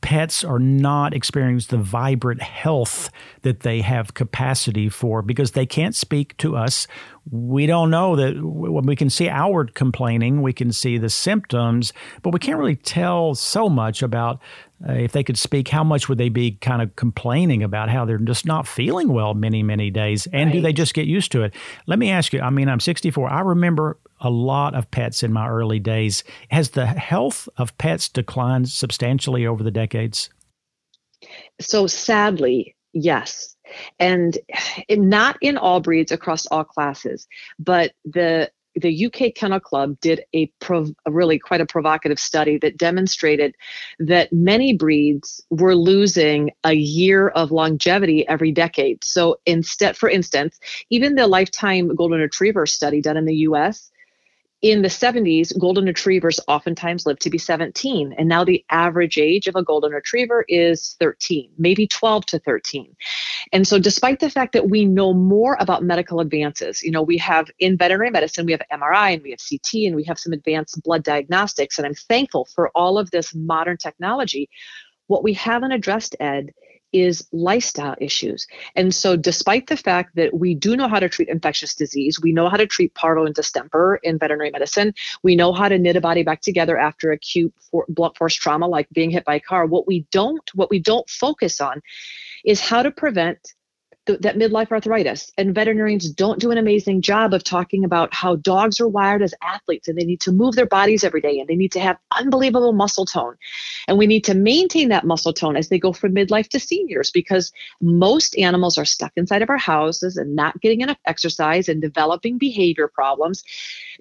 pets 0.00 0.44
are 0.44 0.58
not 0.58 1.14
experiencing 1.14 1.78
the 1.78 1.82
vibrant 1.82 2.42
health 2.42 3.10
that 3.42 3.60
they 3.60 3.80
have 3.80 4.14
capacity 4.14 4.88
for 4.88 5.22
because 5.22 5.52
they 5.52 5.66
can't 5.66 5.94
speak 5.94 6.36
to 6.38 6.56
us. 6.56 6.86
We 7.30 7.66
don't 7.66 7.90
know 7.90 8.16
that 8.16 8.42
when 8.42 8.86
we 8.86 8.96
can 8.96 9.10
see 9.10 9.28
outward 9.28 9.74
complaining, 9.74 10.42
we 10.42 10.52
can 10.52 10.72
see 10.72 10.98
the 10.98 11.10
symptoms, 11.10 11.92
but 12.22 12.32
we 12.32 12.38
can't 12.38 12.58
really 12.58 12.76
tell 12.76 13.34
so 13.34 13.68
much 13.68 14.02
about 14.02 14.40
uh, 14.88 14.92
if 14.92 15.12
they 15.12 15.22
could 15.22 15.38
speak, 15.38 15.68
how 15.68 15.84
much 15.84 16.08
would 16.08 16.18
they 16.18 16.30
be 16.30 16.52
kind 16.52 16.80
of 16.80 16.96
complaining 16.96 17.62
about 17.62 17.90
how 17.90 18.04
they're 18.04 18.18
just 18.18 18.46
not 18.46 18.66
feeling 18.66 19.12
well 19.12 19.34
many, 19.34 19.62
many 19.62 19.90
days? 19.90 20.26
And 20.32 20.46
right. 20.46 20.54
do 20.54 20.60
they 20.60 20.72
just 20.72 20.94
get 20.94 21.06
used 21.06 21.32
to 21.32 21.42
it? 21.42 21.54
Let 21.86 21.98
me 21.98 22.10
ask 22.10 22.32
you 22.32 22.40
I 22.40 22.50
mean, 22.50 22.68
I'm 22.68 22.80
64. 22.80 23.30
I 23.30 23.40
remember 23.40 23.98
a 24.20 24.30
lot 24.30 24.74
of 24.74 24.90
pets 24.90 25.22
in 25.22 25.32
my 25.32 25.48
early 25.48 25.78
days. 25.78 26.24
Has 26.50 26.70
the 26.70 26.86
health 26.86 27.48
of 27.56 27.76
pets 27.78 28.08
declined 28.08 28.68
substantially 28.68 29.46
over 29.46 29.62
the 29.62 29.70
decades? 29.70 30.30
So 31.60 31.86
sadly, 31.86 32.74
Yes. 32.92 33.56
And 33.98 34.36
not 34.90 35.36
in 35.40 35.56
all 35.56 35.80
breeds 35.80 36.12
across 36.12 36.46
all 36.46 36.64
classes, 36.64 37.26
but 37.58 37.92
the 38.04 38.50
the 38.76 39.06
UK 39.06 39.34
Kennel 39.34 39.58
Club 39.58 39.98
did 40.00 40.22
a, 40.32 40.46
prov- 40.60 40.94
a, 41.04 41.10
really 41.10 41.40
quite 41.40 41.60
a 41.60 41.66
provocative 41.66 42.20
study 42.20 42.56
that 42.58 42.76
demonstrated 42.76 43.56
that 43.98 44.32
many 44.32 44.76
breeds 44.76 45.42
were 45.50 45.74
losing 45.74 46.52
a 46.62 46.74
year 46.74 47.30
of 47.30 47.50
longevity 47.50 48.26
every 48.28 48.52
decade. 48.52 49.02
So 49.02 49.40
instead, 49.44 49.96
for 49.96 50.08
instance, 50.08 50.60
even 50.88 51.16
the 51.16 51.26
lifetime 51.26 51.92
golden 51.96 52.20
retriever 52.20 52.64
study 52.64 53.02
done 53.02 53.16
in 53.16 53.24
the 53.24 53.38
US 53.38 53.90
in 54.62 54.82
the 54.82 54.88
70s, 54.88 55.58
golden 55.58 55.86
retrievers 55.86 56.38
oftentimes 56.46 57.06
lived 57.06 57.22
to 57.22 57.30
be 57.30 57.38
17. 57.38 58.14
And 58.18 58.28
now 58.28 58.44
the 58.44 58.62
average 58.70 59.16
age 59.16 59.46
of 59.46 59.56
a 59.56 59.62
golden 59.62 59.92
retriever 59.92 60.44
is 60.48 60.96
13, 61.00 61.50
maybe 61.56 61.86
12 61.86 62.26
to 62.26 62.38
13. 62.40 62.94
And 63.52 63.66
so, 63.66 63.78
despite 63.78 64.20
the 64.20 64.28
fact 64.28 64.52
that 64.52 64.68
we 64.68 64.84
know 64.84 65.14
more 65.14 65.56
about 65.60 65.82
medical 65.82 66.20
advances, 66.20 66.82
you 66.82 66.90
know, 66.90 67.02
we 67.02 67.16
have 67.18 67.50
in 67.58 67.78
veterinary 67.78 68.10
medicine, 68.10 68.44
we 68.44 68.52
have 68.52 68.62
MRI 68.70 69.14
and 69.14 69.22
we 69.22 69.30
have 69.30 69.40
CT 69.40 69.86
and 69.86 69.96
we 69.96 70.04
have 70.04 70.18
some 70.18 70.34
advanced 70.34 70.82
blood 70.82 71.04
diagnostics. 71.04 71.78
And 71.78 71.86
I'm 71.86 71.94
thankful 71.94 72.44
for 72.54 72.70
all 72.74 72.98
of 72.98 73.10
this 73.10 73.34
modern 73.34 73.78
technology. 73.78 74.50
What 75.06 75.24
we 75.24 75.32
haven't 75.32 75.72
addressed, 75.72 76.14
Ed, 76.20 76.52
is 76.92 77.26
lifestyle 77.32 77.94
issues. 78.00 78.46
And 78.76 78.94
so, 78.94 79.16
despite 79.16 79.66
the 79.66 79.76
fact 79.76 80.16
that 80.16 80.34
we 80.34 80.54
do 80.54 80.76
know 80.76 80.88
how 80.88 81.00
to 81.00 81.08
treat 81.08 81.28
infectious 81.28 81.74
disease, 81.74 82.20
we 82.20 82.32
know 82.32 82.48
how 82.48 82.56
to 82.56 82.66
treat 82.66 82.94
parvo 82.94 83.24
and 83.24 83.34
distemper 83.34 84.00
in 84.02 84.18
veterinary 84.18 84.50
medicine, 84.50 84.94
we 85.22 85.36
know 85.36 85.52
how 85.52 85.68
to 85.68 85.78
knit 85.78 85.96
a 85.96 86.00
body 86.00 86.22
back 86.22 86.40
together 86.40 86.78
after 86.78 87.12
acute 87.12 87.52
for, 87.70 87.84
blunt 87.88 88.16
force 88.16 88.34
trauma 88.34 88.66
like 88.66 88.88
being 88.90 89.10
hit 89.10 89.24
by 89.24 89.36
a 89.36 89.40
car. 89.40 89.66
What 89.66 89.86
we 89.86 90.06
don't, 90.10 90.48
what 90.54 90.70
we 90.70 90.78
don't 90.78 91.08
focus 91.08 91.60
on 91.60 91.80
is 92.44 92.60
how 92.60 92.82
to 92.82 92.90
prevent 92.90 93.54
th- 94.10 94.20
that 94.20 94.36
midlife 94.36 94.70
arthritis. 94.70 95.32
And 95.38 95.54
veterinarians 95.54 96.10
don't 96.10 96.40
do 96.40 96.50
an 96.50 96.58
amazing 96.58 97.02
job 97.02 97.32
of 97.32 97.44
talking 97.44 97.84
about 97.84 98.12
how 98.12 98.36
dogs 98.36 98.80
are 98.80 98.88
wired 98.88 99.22
as 99.22 99.34
athletes 99.42 99.88
and 99.88 99.96
they 99.96 100.04
need 100.04 100.20
to 100.22 100.32
move 100.32 100.54
their 100.54 100.66
bodies 100.66 101.04
every 101.04 101.20
day 101.20 101.38
and 101.38 101.48
they 101.48 101.56
need 101.56 101.72
to 101.72 101.80
have 101.80 101.98
unbelievable 102.10 102.72
muscle 102.72 103.06
tone. 103.06 103.36
And 103.88 103.98
we 103.98 104.06
need 104.06 104.24
to 104.24 104.34
maintain 104.34 104.88
that 104.88 105.04
muscle 105.04 105.32
tone 105.32 105.56
as 105.56 105.68
they 105.68 105.78
go 105.78 105.92
from 105.92 106.14
midlife 106.14 106.48
to 106.48 106.60
seniors 106.60 107.10
because 107.10 107.52
most 107.80 108.36
animals 108.36 108.78
are 108.78 108.84
stuck 108.84 109.12
inside 109.16 109.42
of 109.42 109.50
our 109.50 109.58
houses 109.58 110.16
and 110.16 110.34
not 110.34 110.60
getting 110.60 110.80
enough 110.80 110.98
exercise 111.06 111.68
and 111.68 111.80
developing 111.80 112.38
behavior 112.38 112.88
problems. 112.88 113.44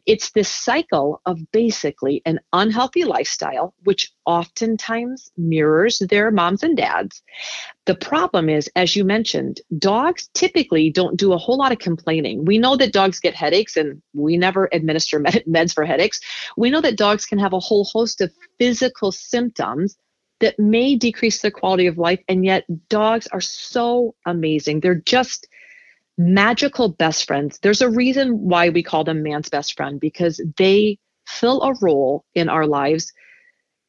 It's 0.05 0.31
this 0.31 0.49
cycle 0.49 1.21
of 1.25 1.51
basically 1.51 2.21
an 2.25 2.39
unhealthy 2.53 3.03
lifestyle, 3.03 3.73
which 3.83 4.11
oftentimes 4.25 5.31
mirrors 5.37 5.99
their 6.09 6.31
moms 6.31 6.63
and 6.63 6.77
dads. 6.77 7.21
The 7.89 7.95
problem 7.95 8.49
is, 8.49 8.69
as 8.75 8.95
you 8.95 9.03
mentioned, 9.03 9.61
dogs 9.79 10.29
typically 10.35 10.91
don't 10.91 11.17
do 11.17 11.33
a 11.33 11.39
whole 11.39 11.57
lot 11.57 11.71
of 11.71 11.79
complaining. 11.79 12.45
We 12.45 12.59
know 12.59 12.75
that 12.75 12.93
dogs 12.93 13.19
get 13.19 13.33
headaches, 13.33 13.77
and 13.77 13.99
we 14.13 14.37
never 14.37 14.69
administer 14.71 15.17
med- 15.25 15.43
meds 15.47 15.73
for 15.73 15.85
headaches. 15.85 16.19
We 16.55 16.69
know 16.69 16.81
that 16.81 16.97
dogs 16.97 17.25
can 17.25 17.39
have 17.39 17.51
a 17.51 17.59
whole 17.59 17.85
host 17.85 18.21
of 18.21 18.31
physical 18.59 19.11
symptoms 19.11 19.97
that 20.39 20.59
may 20.59 20.97
decrease 20.97 21.41
their 21.41 21.49
quality 21.49 21.87
of 21.87 21.97
life, 21.97 22.19
and 22.27 22.45
yet 22.45 22.63
dogs 22.89 23.25
are 23.31 23.41
so 23.41 24.13
amazing. 24.27 24.81
They're 24.81 24.93
just 24.93 25.47
magical 26.15 26.89
best 26.89 27.25
friends. 27.25 27.57
There's 27.63 27.81
a 27.81 27.89
reason 27.89 28.37
why 28.37 28.69
we 28.69 28.83
call 28.83 29.03
them 29.03 29.23
man's 29.23 29.49
best 29.49 29.75
friend 29.75 29.99
because 29.99 30.39
they 30.59 30.99
fill 31.25 31.63
a 31.63 31.73
role 31.81 32.23
in 32.35 32.49
our 32.49 32.67
lives 32.67 33.11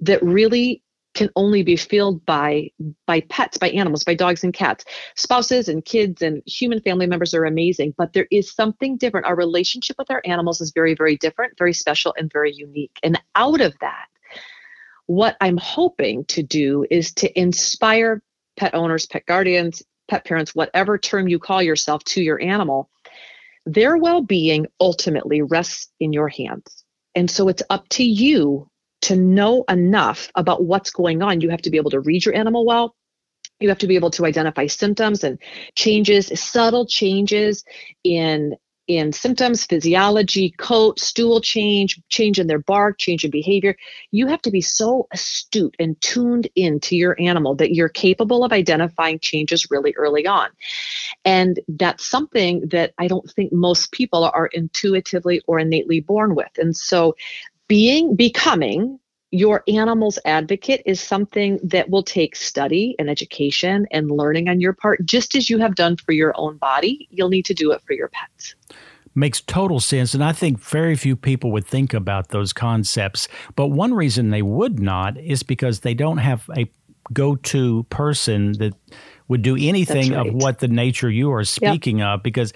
that 0.00 0.22
really 0.22 0.82
can 1.14 1.28
only 1.36 1.62
be 1.62 1.76
filled 1.76 2.24
by 2.24 2.70
by 3.06 3.20
pets 3.22 3.58
by 3.58 3.70
animals 3.70 4.04
by 4.04 4.14
dogs 4.14 4.44
and 4.44 4.54
cats. 4.54 4.84
Spouses 5.16 5.68
and 5.68 5.84
kids 5.84 6.22
and 6.22 6.42
human 6.46 6.80
family 6.80 7.06
members 7.06 7.34
are 7.34 7.44
amazing 7.44 7.94
but 7.96 8.12
there 8.12 8.28
is 8.30 8.52
something 8.52 8.96
different. 8.96 9.26
Our 9.26 9.36
relationship 9.36 9.96
with 9.98 10.10
our 10.10 10.22
animals 10.24 10.60
is 10.60 10.72
very 10.72 10.94
very 10.94 11.16
different 11.16 11.58
very 11.58 11.72
special 11.72 12.14
and 12.16 12.32
very 12.32 12.52
unique. 12.52 12.98
And 13.02 13.20
out 13.34 13.60
of 13.60 13.74
that 13.80 14.06
what 15.06 15.36
i'm 15.40 15.56
hoping 15.56 16.24
to 16.26 16.40
do 16.40 16.86
is 16.88 17.12
to 17.12 17.38
inspire 17.38 18.22
pet 18.56 18.74
owners 18.76 19.06
pet 19.06 19.26
guardians 19.26 19.82
pet 20.06 20.24
parents 20.24 20.54
whatever 20.54 20.96
term 20.96 21.26
you 21.26 21.38
call 21.38 21.60
yourself 21.60 22.04
to 22.04 22.22
your 22.22 22.40
animal 22.40 22.88
their 23.66 23.96
well-being 23.96 24.66
ultimately 24.80 25.42
rests 25.42 25.92
in 26.00 26.12
your 26.12 26.28
hands. 26.28 26.84
And 27.14 27.30
so 27.30 27.48
it's 27.48 27.62
up 27.70 27.88
to 27.90 28.04
you 28.04 28.69
to 29.02 29.16
know 29.16 29.64
enough 29.68 30.30
about 30.34 30.64
what's 30.64 30.90
going 30.90 31.22
on, 31.22 31.40
you 31.40 31.50
have 31.50 31.62
to 31.62 31.70
be 31.70 31.76
able 31.76 31.90
to 31.90 32.00
read 32.00 32.24
your 32.24 32.34
animal 32.34 32.64
well. 32.66 32.94
You 33.58 33.68
have 33.68 33.78
to 33.78 33.86
be 33.86 33.96
able 33.96 34.10
to 34.12 34.24
identify 34.24 34.66
symptoms 34.66 35.22
and 35.22 35.38
changes, 35.74 36.30
subtle 36.40 36.86
changes 36.86 37.64
in 38.04 38.56
in 38.90 39.12
symptoms, 39.12 39.66
physiology, 39.66 40.50
coat, 40.58 40.98
stool 40.98 41.40
change, 41.40 42.00
change 42.08 42.40
in 42.40 42.48
their 42.48 42.58
bark, 42.58 42.98
change 42.98 43.24
in 43.24 43.30
behavior. 43.30 43.76
You 44.10 44.26
have 44.26 44.42
to 44.42 44.50
be 44.50 44.60
so 44.60 45.06
astute 45.12 45.76
and 45.78 46.00
tuned 46.00 46.48
into 46.56 46.96
your 46.96 47.14
animal 47.20 47.54
that 47.54 47.72
you're 47.72 47.88
capable 47.88 48.42
of 48.42 48.50
identifying 48.50 49.20
changes 49.20 49.70
really 49.70 49.94
early 49.96 50.26
on. 50.26 50.48
And 51.24 51.60
that's 51.68 52.04
something 52.04 52.66
that 52.70 52.92
I 52.98 53.06
don't 53.06 53.30
think 53.30 53.52
most 53.52 53.92
people 53.92 54.24
are 54.24 54.46
intuitively 54.48 55.40
or 55.46 55.60
innately 55.60 56.00
born 56.00 56.34
with. 56.34 56.50
And 56.58 56.76
so 56.76 57.14
being 57.70 58.16
becoming 58.16 58.98
your 59.30 59.62
animal's 59.68 60.18
advocate 60.24 60.82
is 60.86 61.00
something 61.00 61.60
that 61.62 61.88
will 61.88 62.02
take 62.02 62.34
study 62.34 62.96
and 62.98 63.08
education 63.08 63.86
and 63.92 64.10
learning 64.10 64.48
on 64.48 64.60
your 64.60 64.72
part 64.72 64.98
just 65.04 65.36
as 65.36 65.48
you 65.48 65.56
have 65.56 65.76
done 65.76 65.96
for 65.96 66.10
your 66.10 66.34
own 66.36 66.56
body 66.56 67.06
you'll 67.12 67.28
need 67.28 67.44
to 67.44 67.54
do 67.54 67.70
it 67.70 67.80
for 67.86 67.92
your 67.92 68.08
pets 68.08 68.56
makes 69.14 69.40
total 69.42 69.78
sense 69.78 70.14
and 70.14 70.24
i 70.24 70.32
think 70.32 70.58
very 70.58 70.96
few 70.96 71.14
people 71.14 71.52
would 71.52 71.64
think 71.64 71.94
about 71.94 72.30
those 72.30 72.52
concepts 72.52 73.28
but 73.54 73.68
one 73.68 73.94
reason 73.94 74.30
they 74.30 74.42
would 74.42 74.80
not 74.80 75.16
is 75.16 75.44
because 75.44 75.80
they 75.80 75.94
don't 75.94 76.18
have 76.18 76.50
a 76.56 76.68
go-to 77.12 77.84
person 77.84 78.52
that 78.58 78.74
would 79.28 79.42
do 79.42 79.56
anything 79.56 80.12
right. 80.12 80.26
of 80.26 80.34
what 80.34 80.58
the 80.58 80.66
nature 80.66 81.08
you 81.08 81.32
are 81.32 81.44
speaking 81.44 81.98
yep. 81.98 82.08
of 82.08 82.22
because 82.24 82.52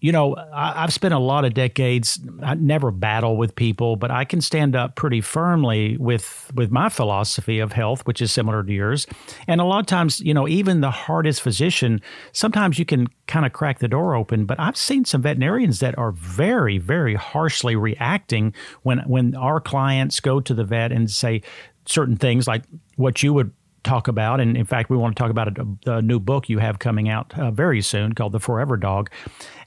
you 0.00 0.12
know, 0.12 0.36
I, 0.52 0.82
have 0.82 0.92
spent 0.92 1.14
a 1.14 1.18
lot 1.18 1.44
of 1.44 1.54
decades. 1.54 2.20
I 2.42 2.54
never 2.54 2.90
battle 2.90 3.36
with 3.36 3.54
people, 3.54 3.96
but 3.96 4.10
I 4.10 4.24
can 4.24 4.40
stand 4.40 4.76
up 4.76 4.94
pretty 4.94 5.20
firmly 5.20 5.96
with 5.96 6.50
with 6.54 6.70
my 6.70 6.88
philosophy 6.88 7.60
of 7.60 7.72
health, 7.72 8.06
which 8.06 8.20
is 8.20 8.30
similar 8.30 8.62
to 8.62 8.72
yours. 8.72 9.06
And 9.46 9.60
a 9.60 9.64
lot 9.64 9.80
of 9.80 9.86
times, 9.86 10.20
you 10.20 10.34
know, 10.34 10.46
even 10.46 10.80
the 10.80 10.90
hardest 10.90 11.40
physician, 11.40 12.02
sometimes 12.32 12.78
you 12.78 12.84
can 12.84 13.08
kind 13.26 13.46
of 13.46 13.52
crack 13.52 13.78
the 13.78 13.88
door 13.88 14.14
open. 14.14 14.44
But 14.44 14.60
I've 14.60 14.76
seen 14.76 15.04
some 15.06 15.22
veterinarians 15.22 15.80
that 15.80 15.96
are 15.96 16.12
very, 16.12 16.76
very 16.76 17.14
harshly 17.14 17.74
reacting 17.74 18.54
when 18.82 18.98
when 19.00 19.34
our 19.34 19.60
clients 19.60 20.20
go 20.20 20.40
to 20.40 20.52
the 20.52 20.64
vet 20.64 20.92
and 20.92 21.10
say 21.10 21.40
certain 21.86 22.16
things 22.16 22.46
like 22.46 22.64
what 22.96 23.22
you 23.22 23.32
would 23.32 23.52
talk 23.86 24.08
about. 24.08 24.40
And 24.40 24.56
in 24.56 24.66
fact, 24.66 24.90
we 24.90 24.96
want 24.96 25.16
to 25.16 25.20
talk 25.20 25.30
about 25.30 25.56
a, 25.58 25.92
a 25.98 26.02
new 26.02 26.18
book 26.18 26.48
you 26.48 26.58
have 26.58 26.78
coming 26.78 27.08
out 27.08 27.36
uh, 27.38 27.50
very 27.50 27.80
soon 27.80 28.14
called 28.14 28.32
The 28.32 28.40
Forever 28.40 28.76
Dog. 28.76 29.10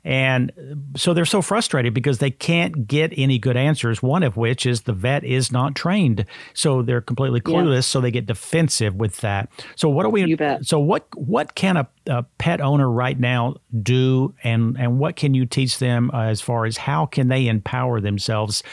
And 0.04 0.52
so 0.96 1.14
they're 1.14 1.26
so 1.26 1.42
frustrated 1.42 1.94
because 1.94 2.20
they 2.20 2.32
can't 2.32 2.88
get 2.88 3.12
any 3.18 3.38
good 3.38 3.58
answers, 3.58 4.02
one 4.02 4.24
of 4.24 4.38
which 4.38 4.66
is 4.66 4.82
the 4.82 4.94
vet 4.94 5.24
is 5.24 5.52
not 5.52 5.76
trained. 5.76 6.26
So 6.54 6.82
they're 6.82 7.02
completely 7.02 7.42
clueless. 7.42 7.76
Yes. 7.76 7.88
So 7.88 8.02
they 8.02 8.12
get 8.12 8.26
defensive 8.26 8.96
with 8.96 9.18
that. 9.18 9.50
So 9.76 9.90
what 9.90 10.06
are 10.06 10.10
we, 10.10 10.38
so 10.62 10.80
what, 10.80 11.06
what 11.16 11.56
can 11.56 11.78
a, 11.78 11.88
a, 12.08 12.24
pet 12.38 12.62
owner 12.62 12.90
right 12.90 13.20
now 13.20 13.56
do? 13.82 14.34
And, 14.44 14.78
and 14.80 15.00
what 15.00 15.16
can 15.16 15.34
you 15.34 15.46
teach 15.46 15.80
them 15.80 16.12
uh, 16.14 16.24
as 16.24 16.40
far 16.40 16.66
as 16.66 16.78
how 16.78 17.06
can 17.06 17.28
they 17.28 17.48
empower 17.48 18.00
themselves 18.00 18.64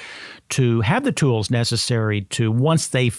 to 0.50 0.80
have 0.82 1.02
the 1.02 1.12
tools 1.12 1.50
necessary 1.50 2.22
to 2.22 2.52
once 2.52 2.88
they 2.88 3.10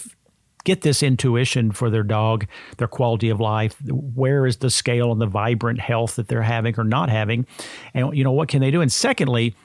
get 0.68 0.82
this 0.82 1.02
intuition 1.02 1.72
for 1.72 1.90
their 1.90 2.04
dog, 2.04 2.46
their 2.78 2.90
quality 2.90 3.30
of 3.30 3.40
life. 3.40 3.76
Where 3.90 4.46
is 4.46 4.58
the 4.58 4.70
scale 4.70 5.14
and 5.14 5.22
the 5.22 5.26
vibrant 5.26 5.80
health 5.80 6.18
that 6.18 6.28
they're 6.28 6.42
having 6.42 6.78
or 6.78 6.84
not 6.84 7.10
having? 7.10 7.48
And, 7.94 8.16
you 8.16 8.26
know, 8.26 8.34
what 8.34 8.50
can 8.50 8.60
they 8.60 8.70
do? 8.70 8.82
And 8.82 8.92
secondly, 8.92 9.56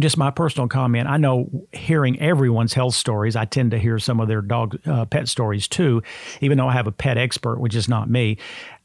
just 0.00 0.16
my 0.16 0.32
personal 0.32 0.66
comment. 0.66 1.08
I 1.08 1.18
know 1.18 1.68
hearing 1.72 2.18
everyone's 2.18 2.74
health 2.74 2.96
stories, 2.96 3.36
I 3.36 3.44
tend 3.44 3.70
to 3.70 3.78
hear 3.78 4.00
some 4.00 4.18
of 4.18 4.26
their 4.26 4.42
dog 4.42 4.76
uh, 4.86 5.04
pet 5.04 5.28
stories 5.28 5.68
too, 5.68 6.02
even 6.40 6.58
though 6.58 6.66
I 6.66 6.72
have 6.72 6.88
a 6.88 6.92
pet 6.92 7.16
expert, 7.16 7.60
which 7.60 7.76
is 7.76 7.88
not 7.88 8.10
me. 8.10 8.36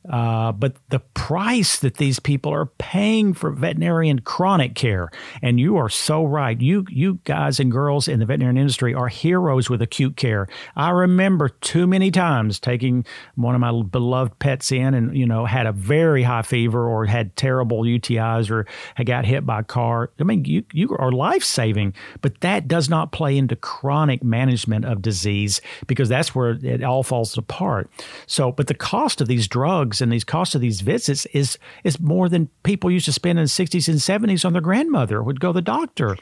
Uh, 0.07 0.53
but 0.53 0.75
the 0.89 0.99
price 1.13 1.79
that 1.79 1.97
these 1.97 2.19
people 2.19 2.53
are 2.53 2.67
paying 2.77 3.33
for 3.33 3.51
veterinarian 3.51 4.19
chronic 4.19 4.73
care, 4.73 5.11
and 5.41 5.59
you 5.59 5.75
are 5.75 5.89
so 5.89 6.23
right. 6.23 6.59
You 6.61 6.85
you 6.89 7.19
guys 7.25 7.59
and 7.59 7.69
girls 7.69 8.07
in 8.07 8.19
the 8.19 8.25
veterinarian 8.25 8.57
industry 8.57 8.93
are 8.93 9.09
heroes 9.09 9.69
with 9.69 9.81
acute 9.81 10.15
care. 10.15 10.47
I 10.77 10.91
remember 10.91 11.49
too 11.49 11.85
many 11.85 12.11
times 12.11 12.61
taking 12.61 13.05
one 13.35 13.55
of 13.55 13.61
my 13.61 13.83
beloved 13.83 14.39
pets 14.39 14.71
in, 14.71 14.93
and 14.93 15.17
you 15.17 15.25
know 15.25 15.43
had 15.43 15.67
a 15.67 15.73
very 15.73 16.23
high 16.23 16.43
fever 16.43 16.87
or 16.87 17.05
had 17.05 17.35
terrible 17.35 17.81
UTIs 17.81 18.49
or 18.49 18.67
had 18.95 19.05
got 19.05 19.25
hit 19.25 19.45
by 19.45 19.59
a 19.59 19.63
car. 19.63 20.11
I 20.17 20.23
mean, 20.23 20.45
you 20.45 20.63
you 20.71 20.95
are 20.97 21.11
life 21.11 21.43
saving, 21.43 21.93
but 22.21 22.39
that 22.39 22.69
does 22.69 22.89
not 22.89 23.11
play 23.11 23.37
into 23.37 23.57
chronic 23.57 24.23
management 24.23 24.85
of 24.85 25.01
disease 25.01 25.59
because 25.87 26.07
that's 26.07 26.33
where 26.33 26.51
it 26.51 26.83
all 26.83 27.03
falls 27.03 27.37
apart. 27.37 27.89
So, 28.27 28.53
but 28.53 28.67
the 28.67 28.73
cost 28.73 29.19
of 29.19 29.27
these 29.27 29.47
drugs 29.49 29.88
drugs 29.89 30.01
and 30.01 30.11
these 30.11 30.23
costs 30.23 30.55
of 30.55 30.61
these 30.61 30.81
visits 30.81 31.25
is 31.27 31.57
is 31.83 31.99
more 31.99 32.29
than 32.29 32.49
people 32.63 32.91
used 32.91 33.05
to 33.05 33.11
spend 33.11 33.39
in 33.39 33.45
the 33.45 33.49
60s 33.49 33.87
and 33.87 33.97
70s 33.97 34.45
on 34.45 34.53
their 34.53 34.61
grandmother 34.61 35.23
would 35.23 35.39
go 35.39 35.49
to 35.49 35.53
the 35.53 35.61
doctor. 35.61 36.17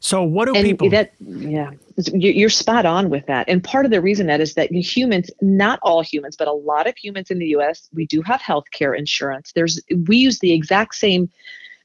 So 0.00 0.22
what 0.22 0.46
do 0.46 0.54
and 0.54 0.64
people 0.64 0.90
that 0.90 1.12
yeah 1.20 1.70
you're 2.14 2.48
spot 2.48 2.86
on 2.86 3.10
with 3.10 3.26
that. 3.26 3.46
And 3.46 3.62
part 3.62 3.84
of 3.84 3.90
the 3.90 4.00
reason 4.00 4.26
that 4.28 4.40
is 4.40 4.54
that 4.54 4.72
humans, 4.72 5.30
not 5.42 5.78
all 5.82 6.00
humans, 6.00 6.34
but 6.34 6.48
a 6.48 6.52
lot 6.52 6.86
of 6.86 6.96
humans 6.96 7.30
in 7.30 7.38
the 7.38 7.48
US, 7.48 7.90
we 7.92 8.06
do 8.06 8.22
have 8.22 8.40
health 8.40 8.64
care 8.72 8.94
insurance. 8.94 9.52
There's 9.54 9.78
we 10.06 10.16
use 10.16 10.38
the 10.38 10.52
exact 10.52 10.94
same 10.94 11.28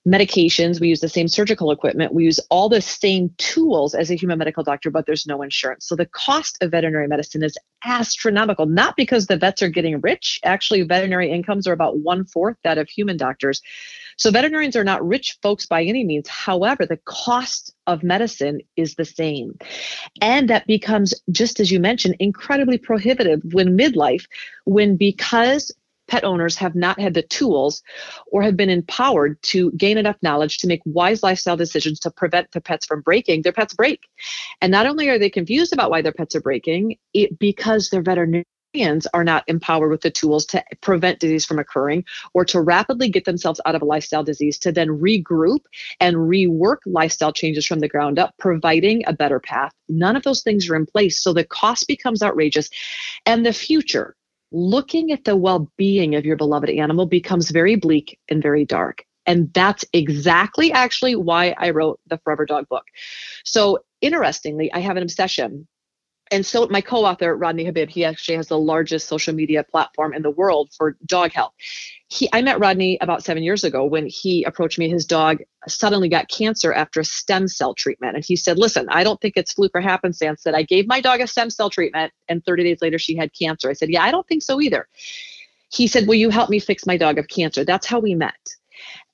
medications, 0.07 0.79
we 0.79 0.87
use 0.87 0.99
the 0.99 1.09
same 1.09 1.27
surgical 1.27 1.71
equipment, 1.71 2.13
we 2.13 2.25
use 2.25 2.39
all 2.51 2.69
the 2.69 2.81
same 2.81 3.29
tools 3.37 3.95
as 3.95 4.11
a 4.11 4.15
human 4.15 4.37
medical 4.37 4.63
doctor, 4.63 4.91
but 4.91 5.05
there's 5.05 5.25
no 5.25 5.41
insurance. 5.41 5.87
So 5.87 5.95
the 5.95 6.05
cost 6.05 6.57
of 6.61 6.71
veterinary 6.71 7.07
medicine 7.07 7.43
is 7.43 7.57
astronomical, 7.83 8.67
not 8.67 8.95
because 8.95 9.25
the 9.25 9.37
vets 9.37 9.63
are 9.63 9.69
getting 9.69 9.99
rich. 10.01 10.39
Actually, 10.43 10.83
veterinary 10.83 11.31
incomes 11.31 11.67
are 11.67 11.73
about 11.73 11.97
one 11.99 12.25
fourth 12.25 12.57
that 12.63 12.77
of 12.77 12.87
human 12.87 13.17
doctors. 13.17 13.61
So 14.17 14.31
veterinarians 14.31 14.75
are 14.75 14.83
not 14.83 15.05
rich 15.05 15.37
folks 15.41 15.65
by 15.65 15.83
any 15.83 16.03
means. 16.03 16.29
However, 16.29 16.85
the 16.85 16.99
cost 17.05 17.73
of 17.87 18.03
medicine 18.03 18.61
is 18.75 18.95
the 18.95 19.05
same. 19.05 19.57
And 20.21 20.49
that 20.49 20.67
becomes, 20.67 21.13
just 21.31 21.59
as 21.59 21.71
you 21.71 21.79
mentioned, 21.79 22.15
incredibly 22.19 22.77
prohibitive 22.77 23.41
when 23.51 23.77
midlife, 23.77 24.25
when 24.65 24.97
because 24.97 25.71
pet 26.07 26.23
owners 26.23 26.55
have 26.55 26.75
not 26.75 26.99
had 26.99 27.13
the 27.13 27.21
tools 27.21 27.81
or 28.31 28.41
have 28.43 28.57
been 28.57 28.69
empowered 28.69 29.41
to 29.43 29.71
gain 29.71 29.97
enough 29.97 30.17
knowledge 30.21 30.57
to 30.59 30.67
make 30.67 30.81
wise 30.85 31.23
lifestyle 31.23 31.57
decisions 31.57 31.99
to 31.99 32.11
prevent 32.11 32.51
their 32.51 32.61
pets 32.61 32.85
from 32.85 33.01
breaking, 33.01 33.41
their 33.41 33.51
pets 33.51 33.73
break. 33.73 34.01
And 34.61 34.71
not 34.71 34.87
only 34.87 35.09
are 35.09 35.19
they 35.19 35.29
confused 35.29 35.73
about 35.73 35.91
why 35.91 36.01
their 36.01 36.13
pets 36.13 36.35
are 36.35 36.41
breaking, 36.41 36.97
it 37.13 37.37
because 37.39 37.89
their 37.89 38.01
veterinarians 38.01 38.45
are 39.13 39.23
not 39.23 39.43
empowered 39.47 39.89
with 39.89 40.01
the 40.01 40.11
tools 40.11 40.45
to 40.45 40.63
prevent 40.81 41.19
disease 41.19 41.45
from 41.45 41.59
occurring 41.59 42.03
or 42.33 42.43
to 42.43 42.59
rapidly 42.59 43.09
get 43.09 43.23
themselves 43.23 43.61
out 43.65 43.75
of 43.75 43.81
a 43.81 43.85
lifestyle 43.85 44.23
disease 44.23 44.57
to 44.59 44.71
then 44.71 44.89
regroup 44.89 45.59
and 46.01 46.17
rework 46.17 46.77
lifestyle 46.85 47.31
changes 47.31 47.65
from 47.65 47.79
the 47.79 47.87
ground 47.87 48.19
up, 48.19 48.33
providing 48.37 49.03
a 49.07 49.13
better 49.13 49.39
path. 49.39 49.71
None 49.87 50.17
of 50.17 50.23
those 50.23 50.43
things 50.43 50.69
are 50.69 50.75
in 50.75 50.85
place. 50.85 51.21
So 51.21 51.31
the 51.31 51.45
cost 51.45 51.87
becomes 51.87 52.21
outrageous. 52.21 52.69
And 53.25 53.45
the 53.45 53.53
future, 53.53 54.15
looking 54.51 55.11
at 55.11 55.23
the 55.23 55.35
well 55.35 55.71
being 55.77 56.15
of 56.15 56.25
your 56.25 56.37
beloved 56.37 56.69
animal 56.69 57.05
becomes 57.05 57.51
very 57.51 57.75
bleak 57.75 58.19
and 58.29 58.41
very 58.41 58.65
dark. 58.65 59.03
And 59.25 59.51
that's 59.53 59.83
exactly 59.93 60.71
actually 60.71 61.15
why 61.15 61.55
I 61.57 61.71
wrote 61.71 61.99
the 62.07 62.19
Forever 62.19 62.45
Dog 62.45 62.67
book. 62.69 62.85
So, 63.43 63.79
interestingly, 64.01 64.71
I 64.71 64.79
have 64.79 64.97
an 64.97 65.03
obsession 65.03 65.67
and 66.31 66.45
so 66.45 66.67
my 66.67 66.81
co-author 66.81 67.35
Rodney 67.35 67.65
Habib, 67.65 67.89
he 67.89 68.03
actually 68.03 68.37
has 68.37 68.47
the 68.47 68.57
largest 68.57 69.07
social 69.07 69.33
media 69.33 69.63
platform 69.63 70.13
in 70.13 70.23
the 70.23 70.31
world 70.31 70.71
for 70.75 70.97
dog 71.05 71.31
health. 71.31 71.53
He, 72.07 72.27
I 72.33 72.41
met 72.41 72.59
Rodney 72.59 72.97
about 72.99 73.23
seven 73.23 73.43
years 73.43 73.63
ago 73.63 73.85
when 73.85 74.07
he 74.07 74.43
approached 74.43 74.79
me. 74.79 74.89
His 74.89 75.05
dog 75.05 75.39
suddenly 75.67 76.09
got 76.09 76.27
cancer 76.27 76.73
after 76.73 76.99
a 76.99 77.05
stem 77.05 77.47
cell 77.47 77.73
treatment, 77.73 78.15
and 78.15 78.25
he 78.25 78.35
said, 78.35 78.57
"Listen, 78.57 78.87
I 78.89 79.03
don't 79.03 79.21
think 79.21 79.35
it's 79.37 79.53
fluke 79.53 79.71
or 79.75 79.81
happenstance 79.81 80.43
that 80.43 80.55
I 80.55 80.63
gave 80.63 80.87
my 80.87 80.99
dog 80.99 81.19
a 81.19 81.27
stem 81.27 81.49
cell 81.49 81.69
treatment, 81.69 82.11
and 82.27 82.43
30 82.43 82.63
days 82.63 82.81
later 82.81 82.97
she 82.97 83.15
had 83.15 83.31
cancer." 83.37 83.69
I 83.69 83.73
said, 83.73 83.89
"Yeah, 83.89 84.03
I 84.03 84.11
don't 84.11 84.27
think 84.27 84.43
so 84.43 84.59
either." 84.61 84.87
He 85.71 85.87
said, 85.87 86.07
"Will 86.07 86.15
you 86.15 86.29
help 86.29 86.49
me 86.49 86.59
fix 86.59 86.85
my 86.85 86.97
dog 86.97 87.19
of 87.19 87.27
cancer?" 87.27 87.63
That's 87.63 87.85
how 87.85 87.99
we 87.99 88.15
met. 88.15 88.33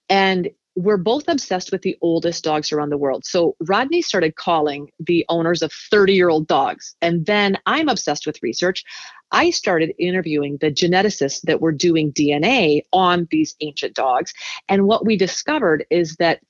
And 0.09 0.49
we're 0.75 0.97
both 0.97 1.27
obsessed 1.27 1.71
with 1.71 1.81
the 1.81 1.97
oldest 2.01 2.43
dogs 2.43 2.71
around 2.71 2.89
the 2.89 2.97
world. 2.97 3.25
So 3.25 3.55
Rodney 3.59 4.01
started 4.01 4.35
calling 4.35 4.89
the 4.99 5.25
owners 5.29 5.61
of 5.61 5.71
30 5.71 6.13
year 6.13 6.29
old 6.29 6.47
dogs. 6.47 6.95
And 7.01 7.25
then 7.25 7.57
I'm 7.65 7.89
obsessed 7.89 8.25
with 8.25 8.41
research. 8.41 8.83
I 9.31 9.49
started 9.49 9.93
interviewing 9.97 10.57
the 10.57 10.71
geneticists 10.71 11.41
that 11.43 11.61
were 11.61 11.71
doing 11.71 12.11
DNA 12.11 12.81
on 12.91 13.27
these 13.31 13.55
ancient 13.61 13.95
dogs. 13.95 14.33
And 14.69 14.87
what 14.87 15.05
we 15.05 15.17
discovered 15.17 15.85
is 15.89 16.15
that 16.17 16.41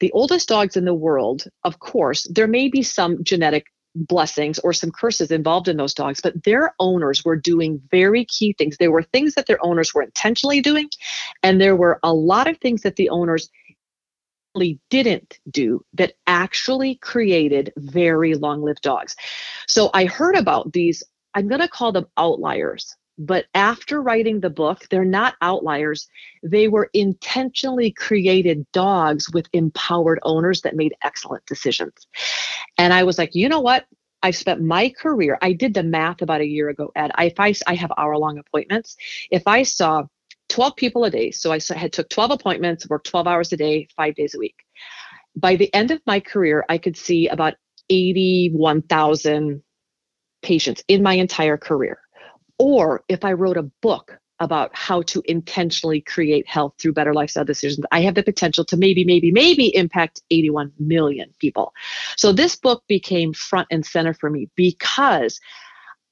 the 0.00 0.12
oldest 0.12 0.48
dogs 0.48 0.76
in 0.76 0.84
the 0.84 0.94
world, 0.94 1.44
of 1.62 1.78
course, 1.78 2.26
there 2.30 2.48
may 2.48 2.68
be 2.68 2.82
some 2.82 3.22
genetic 3.22 3.66
blessings 3.94 4.58
or 4.58 4.72
some 4.72 4.90
curses 4.90 5.30
involved 5.30 5.68
in 5.68 5.76
those 5.76 5.94
dogs, 5.94 6.20
but 6.20 6.42
their 6.44 6.74
owners 6.80 7.24
were 7.24 7.36
doing 7.36 7.80
very 7.90 8.24
key 8.24 8.52
things. 8.52 8.76
There 8.76 8.90
were 8.90 9.04
things 9.04 9.34
that 9.34 9.46
their 9.46 9.64
owners 9.64 9.94
were 9.94 10.02
intentionally 10.02 10.60
doing, 10.60 10.88
and 11.42 11.60
there 11.60 11.76
were 11.76 12.00
a 12.02 12.12
lot 12.12 12.48
of 12.48 12.58
things 12.58 12.82
that 12.82 12.96
the 12.96 13.08
owners 13.10 13.48
didn't 14.90 15.38
do 15.50 15.84
that 15.94 16.14
actually 16.26 16.96
created 16.96 17.72
very 17.76 18.34
long 18.34 18.62
lived 18.62 18.82
dogs. 18.82 19.16
So 19.66 19.90
I 19.94 20.04
heard 20.04 20.36
about 20.36 20.72
these, 20.72 21.02
I'm 21.34 21.48
going 21.48 21.60
to 21.60 21.68
call 21.68 21.92
them 21.92 22.06
outliers. 22.16 22.96
But 23.16 23.46
after 23.54 24.02
writing 24.02 24.40
the 24.40 24.50
book, 24.50 24.86
they're 24.90 25.04
not 25.04 25.36
outliers. 25.40 26.08
They 26.42 26.66
were 26.68 26.90
intentionally 26.94 27.92
created 27.92 28.66
dogs 28.72 29.32
with 29.32 29.46
empowered 29.52 30.18
owners 30.22 30.62
that 30.62 30.74
made 30.74 30.94
excellent 31.02 31.46
decisions. 31.46 32.06
And 32.76 32.92
I 32.92 33.04
was 33.04 33.18
like, 33.18 33.34
you 33.34 33.48
know 33.48 33.60
what? 33.60 33.86
I've 34.24 34.36
spent 34.36 34.62
my 34.62 34.88
career, 34.88 35.38
I 35.42 35.52
did 35.52 35.74
the 35.74 35.82
math 35.82 36.22
about 36.22 36.40
a 36.40 36.46
year 36.46 36.70
ago, 36.70 36.90
Ed. 36.96 37.10
If 37.18 37.38
I, 37.38 37.54
I 37.66 37.74
have 37.74 37.92
hour 37.98 38.16
long 38.16 38.38
appointments, 38.38 38.96
if 39.30 39.42
I 39.46 39.64
saw 39.64 40.04
12 40.54 40.76
people 40.76 41.04
a 41.04 41.10
day. 41.10 41.32
So 41.32 41.50
I 41.50 41.58
had 41.74 41.92
took 41.92 42.08
12 42.08 42.30
appointments, 42.30 42.88
worked 42.88 43.08
12 43.08 43.26
hours 43.26 43.52
a 43.52 43.56
day, 43.56 43.88
five 43.96 44.14
days 44.14 44.36
a 44.36 44.38
week. 44.38 44.54
By 45.34 45.56
the 45.56 45.72
end 45.74 45.90
of 45.90 46.00
my 46.06 46.20
career, 46.20 46.64
I 46.68 46.78
could 46.78 46.96
see 46.96 47.26
about 47.26 47.54
81,000 47.90 49.62
patients 50.42 50.84
in 50.86 51.02
my 51.02 51.14
entire 51.14 51.56
career. 51.56 51.98
Or 52.56 53.02
if 53.08 53.24
I 53.24 53.32
wrote 53.32 53.56
a 53.56 53.68
book 53.82 54.16
about 54.38 54.70
how 54.74 55.02
to 55.02 55.22
intentionally 55.24 56.00
create 56.00 56.46
health 56.48 56.74
through 56.78 56.92
better 56.92 57.12
lifestyle 57.12 57.44
decisions, 57.44 57.84
I 57.90 58.02
have 58.02 58.14
the 58.14 58.22
potential 58.22 58.64
to 58.66 58.76
maybe, 58.76 59.04
maybe, 59.04 59.32
maybe 59.32 59.74
impact 59.74 60.22
81 60.30 60.70
million 60.78 61.34
people. 61.40 61.72
So 62.16 62.32
this 62.32 62.54
book 62.54 62.84
became 62.86 63.32
front 63.32 63.66
and 63.72 63.84
center 63.84 64.14
for 64.14 64.30
me 64.30 64.48
because 64.54 65.40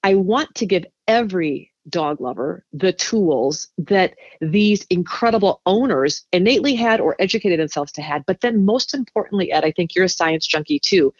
I 0.03 0.17
want 0.17 0.53
to 0.57 0.67
give 0.67 0.85
every 1.07 1.72
dog 1.89 2.21
lover 2.21 2.65
the 2.73 2.93
tools 2.93 3.69
that 3.79 4.15
these 4.41 4.87
incredible 4.91 5.61
owners 5.67 6.25
innately 6.33 6.75
had 6.75 7.01
or 7.01 7.17
educated 7.19 7.59
themselves 7.59 7.93
to 7.93 8.03
had. 8.03 8.25
But 8.27 8.41
then, 8.41 8.65
most 8.65 8.95
importantly, 8.95 9.53
Ed, 9.53 9.65
I 9.65 9.73
think 9.73 9.95
you're 9.95 10.05
a 10.05 10.09
science 10.09 10.47
junkie 10.47 10.79
too. 10.79 11.13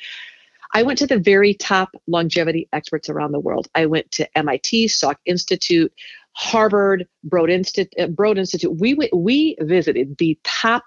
I 0.75 0.83
went 0.83 0.99
to 1.01 1.07
the 1.07 1.19
very 1.19 1.55
top 1.55 1.91
longevity 2.07 2.69
experts 2.73 3.09
around 3.09 3.33
the 3.33 3.41
world. 3.41 3.69
I 3.75 3.87
went 3.87 4.11
to 4.13 4.39
MIT, 4.39 4.87
Salk 4.87 5.17
Institute, 5.27 5.93
Harvard, 6.33 7.07
Broad 7.25 7.51
Institute. 7.51 8.17
Broad 8.17 8.39
Institute. 8.39 8.75
We 8.79 9.11
we 9.13 9.57
visited 9.61 10.17
the 10.19 10.39
top 10.45 10.85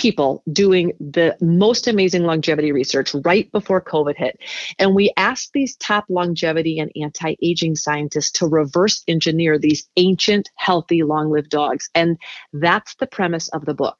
people 0.00 0.42
doing 0.50 0.94
the 0.98 1.36
most 1.42 1.86
amazing 1.86 2.22
longevity 2.22 2.72
research 2.72 3.14
right 3.22 3.52
before 3.52 3.82
COVID 3.82 4.16
hit. 4.16 4.40
And 4.78 4.94
we 4.94 5.12
asked 5.18 5.50
these 5.52 5.76
top 5.76 6.06
longevity 6.08 6.78
and 6.78 6.90
anti 6.96 7.34
aging 7.42 7.76
scientists 7.76 8.30
to 8.38 8.46
reverse 8.46 9.04
engineer 9.08 9.58
these 9.58 9.86
ancient, 9.98 10.48
healthy, 10.54 11.02
long 11.02 11.30
lived 11.30 11.50
dogs. 11.50 11.90
And 11.94 12.16
that's 12.54 12.94
the 12.94 13.06
premise 13.06 13.48
of 13.48 13.66
the 13.66 13.74
book. 13.74 13.98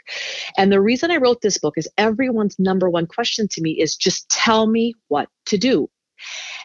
And 0.57 0.73
the 0.73 0.81
reason 0.81 1.11
I 1.11 1.19
wrote 1.19 1.43
this 1.43 1.59
book 1.59 1.75
is 1.77 1.89
everyone's 1.99 2.59
number 2.59 2.89
one 2.89 3.07
question 3.07 3.47
to 3.49 3.61
me 3.61 3.73
is 3.73 3.95
just 3.95 4.27
tell 4.31 4.67
me 4.67 4.95
what 5.09 5.29
to 5.47 5.59
do. 5.59 5.91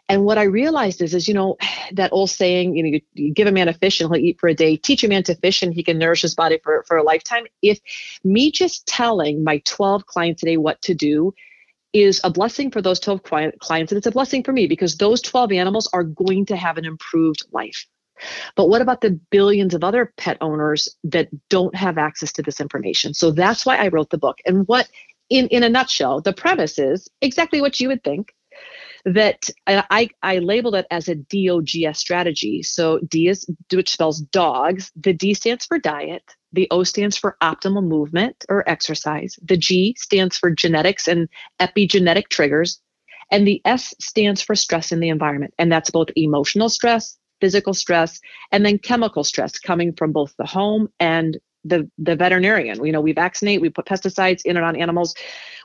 And 0.08 0.24
what 0.24 0.38
I 0.38 0.44
realized 0.44 1.02
is, 1.02 1.14
is 1.14 1.28
you 1.28 1.34
know, 1.34 1.58
that 1.94 2.14
old 2.14 2.30
saying, 2.30 2.76
you 2.76 2.84
know, 2.84 2.90
you, 2.90 3.02
you, 3.14 3.34
give 3.34 3.48
a 3.48 3.52
man 3.52 3.68
a 3.68 3.74
fish 3.74 4.00
and 4.02 4.14
he'll 4.14 4.24
eat 4.24 4.40
for 4.40 4.50
a 4.50 4.54
day. 4.54 4.78
Teach 4.78 5.04
a 5.04 5.08
man 5.08 5.24
to 5.24 5.36
fish 5.36 5.62
and 5.62 5.74
he 5.74 5.84
can 5.84 5.98
nourish 5.98 6.22
his 6.22 6.36
body 6.36 6.60
for 6.64 6.84
for 6.88 6.98
a 6.98 7.04
lifetime. 7.04 7.46
If 7.62 7.80
me 8.24 8.52
just 8.52 8.86
telling 8.88 9.44
my 9.44 9.62
12 9.66 10.06
clients 10.06 10.42
today 10.42 10.58
what 10.58 10.82
to 10.84 10.94
do 10.94 11.34
is 11.94 12.20
a 12.26 12.30
blessing 12.30 12.72
for 12.72 12.82
those 12.82 13.00
12 13.00 13.24
clients, 13.24 13.92
and 13.92 13.98
it's 13.98 14.08
a 14.08 14.12
blessing 14.12 14.44
for 14.44 14.52
me 14.52 14.68
because 14.68 14.98
those 14.98 15.22
12 15.22 15.54
animals 15.54 15.88
are 15.94 16.04
going 16.04 16.46
to 16.46 16.58
have 16.58 16.78
an 16.78 16.84
improved 16.84 17.46
life. 17.54 17.88
But 18.56 18.68
what 18.68 18.82
about 18.82 19.02
the 19.02 19.20
billions 19.30 19.74
of 19.74 19.84
other 19.84 20.14
pet 20.18 20.38
owners 20.42 20.94
that 21.06 21.30
don't 21.50 21.76
have 21.76 21.98
access 21.98 22.32
to 22.34 22.42
this 22.42 22.60
information? 22.60 23.14
So 23.14 23.32
that's 23.32 23.66
why 23.66 23.78
I 23.78 23.88
wrote 23.88 24.10
the 24.10 24.18
book. 24.18 24.40
And 24.46 24.68
what, 24.68 24.90
in, 25.30 25.48
in 25.48 25.64
a 25.64 25.70
nutshell, 25.70 26.22
the 26.22 26.34
premise 26.34 26.78
is 26.78 27.10
exactly 27.22 27.62
what 27.62 27.80
you 27.80 27.88
would 27.88 28.04
think 28.04 28.34
that 29.06 29.50
I, 29.68 30.10
I 30.24 30.40
labeled 30.40 30.76
it 30.76 30.88
as 30.90 31.08
a 31.08 31.16
DOGS 31.16 31.98
strategy. 31.98 32.64
So 32.64 33.00
D 33.08 33.28
is 33.28 33.46
which 33.72 33.92
spells 33.92 34.22
dogs. 34.22 34.92
The 34.96 35.14
D 35.14 35.34
stands 35.36 35.66
for 35.66 35.78
diet. 35.78 36.24
The 36.54 36.68
O 36.72 36.84
stands 36.84 37.16
for 37.16 37.38
optimal 37.42 37.84
movement 37.84 38.46
or 38.50 38.68
exercise. 38.68 39.38
The 39.44 39.58
G 39.58 39.96
stands 39.98 40.38
for 40.38 40.50
genetics 40.50 41.08
and 41.08 41.30
epigenetic 41.60 42.30
triggers. 42.30 42.82
And 43.32 43.48
the 43.48 43.62
S 43.66 43.94
stands 44.00 44.42
for 44.42 44.56
stress 44.56 44.92
in 44.92 45.00
the 45.00 45.10
environment. 45.10 45.54
And 45.60 45.72
that's 45.72 45.92
both 45.92 46.08
emotional 46.16 46.70
stress, 46.70 47.18
physical 47.42 47.74
stress, 47.74 48.20
and 48.52 48.66
then 48.66 48.80
chemical 48.80 49.24
stress 49.24 49.60
coming 49.60 49.94
from 49.94 50.12
both 50.12 50.34
the 50.38 50.46
home 50.46 50.88
and 51.00 51.38
the 51.66 51.90
the 51.98 52.16
veterinarian. 52.16 52.86
You 52.86 52.92
know, 52.92 53.02
we 53.02 53.12
vaccinate, 53.12 53.60
we 53.60 53.70
put 53.70 53.86
pesticides 53.86 54.42
in 54.46 54.56
and 54.56 54.66
on 54.66 54.76
animals, 54.76 55.16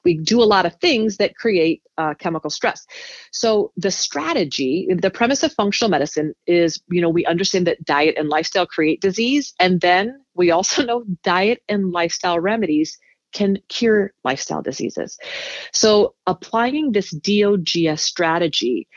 we 0.05 0.19
do 0.19 0.43
a 0.43 0.45
lot 0.45 0.67
of 0.67 0.75
things 0.77 1.19
that 1.19 1.37
create 1.37 1.83
uh, 1.99 2.15
chemical 2.15 2.51
stress. 2.51 2.87
So 3.33 3.73
the 3.77 3.91
strategy, 3.91 4.89
the 4.91 5.11
premise 5.11 5.43
of 5.43 5.53
functional 5.53 5.91
medicine 5.91 6.35
is, 6.47 6.83
you 6.91 7.01
know, 7.01 7.11
we 7.11 7.27
understand 7.27 7.67
that 7.67 7.85
diet 7.85 8.17
and 8.17 8.29
lifestyle 8.29 8.67
create 8.67 9.01
disease, 9.01 9.55
and 9.61 9.81
then 9.81 10.21
we 10.35 10.51
also 10.51 10.83
know 10.85 11.05
diet 11.23 11.63
and 11.69 11.93
lifestyle 11.93 12.41
remedies 12.41 12.99
can 13.33 13.59
cure 13.69 14.13
lifestyle 14.25 14.63
diseases. 14.63 15.17
So 15.73 16.15
applying 16.27 16.91
this 16.91 17.11
DOGS 17.11 18.03
strategy 18.03 18.89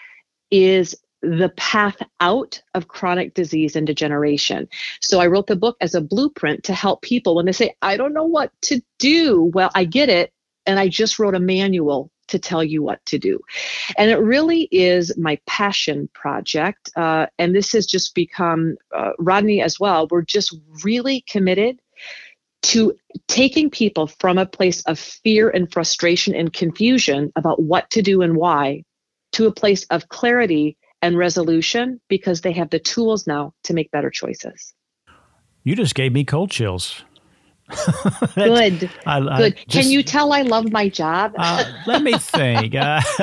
is 0.50 0.96
the 1.24 1.54
path 1.56 1.98
out 2.20 2.62
of 2.74 2.90
chronic 2.90 3.34
disease 3.34 3.76
and 3.76 3.88
degeneration. 3.88 4.68
So 5.00 5.20
I 5.20 5.28
wrote 5.28 5.48
the 5.48 5.56
book 5.56 5.78
as 5.80 5.96
a 5.96 6.02
blueprint 6.02 6.66
to 6.66 6.74
help 6.74 7.02
people 7.02 7.36
when 7.36 7.46
they 7.46 7.54
say, 7.54 7.76
I 7.82 7.98
don't 7.98 8.14
know 8.14 8.26
what 8.26 8.52
to 8.64 8.82
do. 9.00 9.50
Well, 9.54 9.72
I 9.74 9.86
get 9.86 10.10
it. 10.10 10.32
And 10.66 10.80
I 10.80 10.90
just 10.90 11.20
wrote 11.20 11.36
a 11.36 11.40
manual 11.40 12.12
to 12.28 12.40
tell 12.40 12.64
you 12.64 12.84
what 12.84 13.06
to 13.06 13.18
do. 13.18 13.40
And 13.98 14.12
it 14.12 14.18
really 14.18 14.68
is 14.72 15.18
my 15.18 15.40
passion 15.46 16.10
project. 16.14 16.90
Uh, 16.96 17.28
and 17.38 17.56
this 17.56 17.72
has 17.74 17.86
just 17.86 18.16
become, 18.16 18.76
uh, 18.96 19.12
Rodney 19.20 19.62
as 19.62 19.80
well, 19.80 20.08
we're 20.10 20.22
just 20.22 20.56
really 20.84 21.22
committed 21.22 21.80
to 22.64 22.94
taking 23.28 23.70
people 23.70 24.08
from 24.08 24.38
a 24.38 24.46
place 24.46 24.82
of 24.84 24.98
fear 24.98 25.50
and 25.50 25.72
frustration 25.72 26.34
and 26.34 26.54
confusion 26.54 27.32
about 27.36 27.62
what 27.62 27.90
to 27.92 28.02
do 28.02 28.22
and 28.22 28.38
why 28.38 28.84
to 29.34 29.48
a 29.48 29.52
place 29.52 29.86
of 29.90 30.08
clarity 30.08 30.78
and 31.04 31.18
resolution 31.18 32.00
because 32.08 32.42
they 32.42 32.54
have 32.54 32.70
the 32.70 32.80
tools 32.80 33.28
now 33.28 33.54
to 33.66 33.74
make 33.74 33.92
better 33.92 34.10
choices. 34.10 34.74
You 35.66 35.76
just 35.76 35.96
gave 35.96 36.14
me 36.14 36.24
cold 36.24 36.50
chills. 36.50 37.04
Good. 38.36 38.90
I, 39.06 39.20
I 39.20 39.38
Good. 39.38 39.56
Just, 39.68 39.84
Can 39.84 39.92
you 39.92 40.02
tell 40.02 40.32
I 40.32 40.44
love 40.44 40.72
my 40.72 40.88
job? 40.88 41.34
uh, 41.38 41.64
let 41.86 42.04
me 42.04 42.14
think. 42.18 42.76
Uh, 42.76 43.02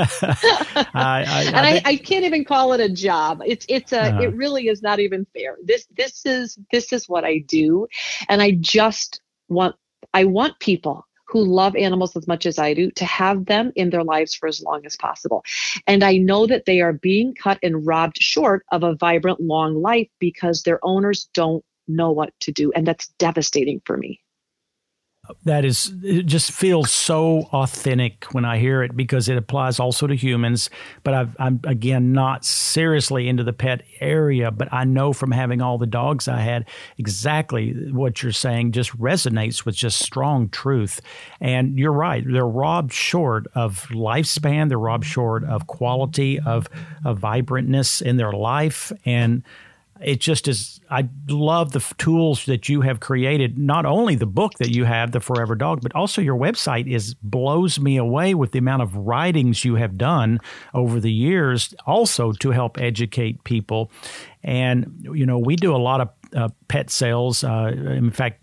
I, 0.95 1.45
and 1.55 1.67
I, 1.67 1.81
I, 1.85 1.97
can't 1.97 2.25
even 2.25 2.45
call 2.45 2.73
it 2.75 2.81
a 2.81 2.89
job. 2.89 3.43
It's 3.47 3.65
it's 3.69 3.93
a. 3.93 4.15
Uh, 4.15 4.21
it 4.23 4.35
really 4.35 4.69
is 4.69 4.83
not 4.83 4.99
even 4.99 5.27
fair. 5.35 5.57
This 5.63 5.87
this 5.97 6.25
is 6.25 6.59
this 6.73 6.93
is 6.93 7.09
what 7.09 7.25
I 7.25 7.45
do, 7.47 7.87
and 8.29 8.41
I 8.43 8.53
just 8.53 9.21
want 9.49 9.77
I 10.15 10.25
want 10.25 10.59
people 10.59 11.07
who 11.31 11.45
love 11.45 11.77
animals 11.77 12.17
as 12.17 12.27
much 12.27 12.45
as 12.47 12.59
I 12.59 12.75
do 12.75 12.91
to 12.93 13.05
have 13.05 13.47
them 13.47 13.73
in 13.77 13.91
their 13.91 14.05
lives 14.05 14.35
for 14.35 14.49
as 14.49 14.61
long 14.61 14.85
as 14.85 14.97
possible. 14.97 15.45
And 15.87 16.03
I 16.03 16.17
know 16.17 16.47
that 16.47 16.65
they 16.65 16.81
are 16.81 16.93
being 16.93 17.35
cut 17.35 17.59
and 17.63 17.87
robbed 17.87 18.21
short 18.21 18.65
of 18.73 18.83
a 18.83 18.95
vibrant, 18.97 19.41
long 19.41 19.81
life 19.81 20.09
because 20.19 20.63
their 20.63 20.85
owners 20.85 21.29
don't 21.33 21.65
know 21.87 22.11
what 22.11 22.33
to 22.41 22.53
do. 22.53 22.73
And 22.73 22.87
that's 22.87 23.09
devastating 23.19 23.81
for 23.85 23.97
me 23.97 24.21
that 25.45 25.65
is 25.65 25.93
it 26.03 26.27
just 26.27 26.53
feels 26.53 26.91
so 26.91 27.49
authentic 27.53 28.25
when 28.33 28.45
I 28.45 28.59
hear 28.59 28.83
it 28.83 28.97
because 28.97 29.29
it 29.29 29.37
applies 29.37 29.81
also 29.81 30.07
to 30.07 30.15
humans. 30.15 30.71
But 31.03 31.15
i 31.15 31.47
am 31.47 31.61
again 31.65 32.13
not 32.13 32.45
seriously 32.45 33.29
into 33.29 33.45
the 33.45 33.53
pet 33.53 33.83
area, 34.01 34.51
but 34.51 34.73
I 34.73 34.85
know 34.85 35.13
from 35.13 35.31
having 35.31 35.61
all 35.61 35.79
the 35.79 35.87
dogs 35.87 36.29
I 36.29 36.41
had 36.41 36.69
exactly 36.99 37.73
what 37.91 38.23
you're 38.23 38.33
saying 38.33 38.73
just 38.73 38.97
resonates 38.99 39.65
with 39.65 39.75
just 39.75 39.99
strong 39.99 40.49
truth. 40.49 41.01
And 41.41 41.79
you're 41.79 41.93
right; 41.93 42.25
they're 42.27 42.47
robbed 42.47 42.93
short 42.93 43.47
of 43.55 43.87
lifespan. 43.91 44.69
They're 44.69 44.79
robbed 44.79 45.07
short 45.07 45.45
of 45.45 45.67
quality 45.67 46.39
of 46.39 46.69
of 47.05 47.19
vibrantness 47.21 48.03
in 48.03 48.17
their 48.17 48.33
life 48.33 48.93
and 49.05 49.43
it 50.03 50.21
just 50.21 50.49
is 50.49 50.81
i 50.91 51.09
love 51.29 51.73
the 51.73 51.81
tools 51.99 52.47
that 52.47 52.69
you 52.69 52.81
have 52.81 53.01
created 53.01 53.59
not 53.59 53.85
only 53.85 54.15
the 54.15 54.27
book 54.27 54.53
that 54.59 54.71
you 54.71 54.85
have 54.85 55.13
the 55.13 55.21
forever 55.21 55.55
dog 55.55 55.81
but 55.83 55.95
also 55.95 56.21
your 56.21 56.37
website 56.37 56.91
is 56.91 57.15
blows 57.23 57.79
me 57.79 57.97
away 57.97 58.35
with 58.35 58.53
the 58.53 58.59
amount 58.59 58.83
of 58.83 58.97
writings 58.97 59.65
you 59.65 59.75
have 59.77 59.97
done 59.97 60.41
over 60.75 61.01
the 61.01 61.13
years 61.13 61.75
also 61.87 62.33
to 62.33 62.51
help 62.51 62.79
educate 62.79 63.43
people. 63.45 63.91
And 64.43 65.07
you 65.13 65.27
know 65.27 65.39
we 65.39 65.57
do 65.57 65.75
a 65.75 65.79
lot 65.79 66.01
of 66.01 66.09
uh, 66.35 66.49
pet 66.69 66.91
sales 66.91 67.45
uh, 67.45 67.73
in 67.75 68.11
fact 68.11 68.43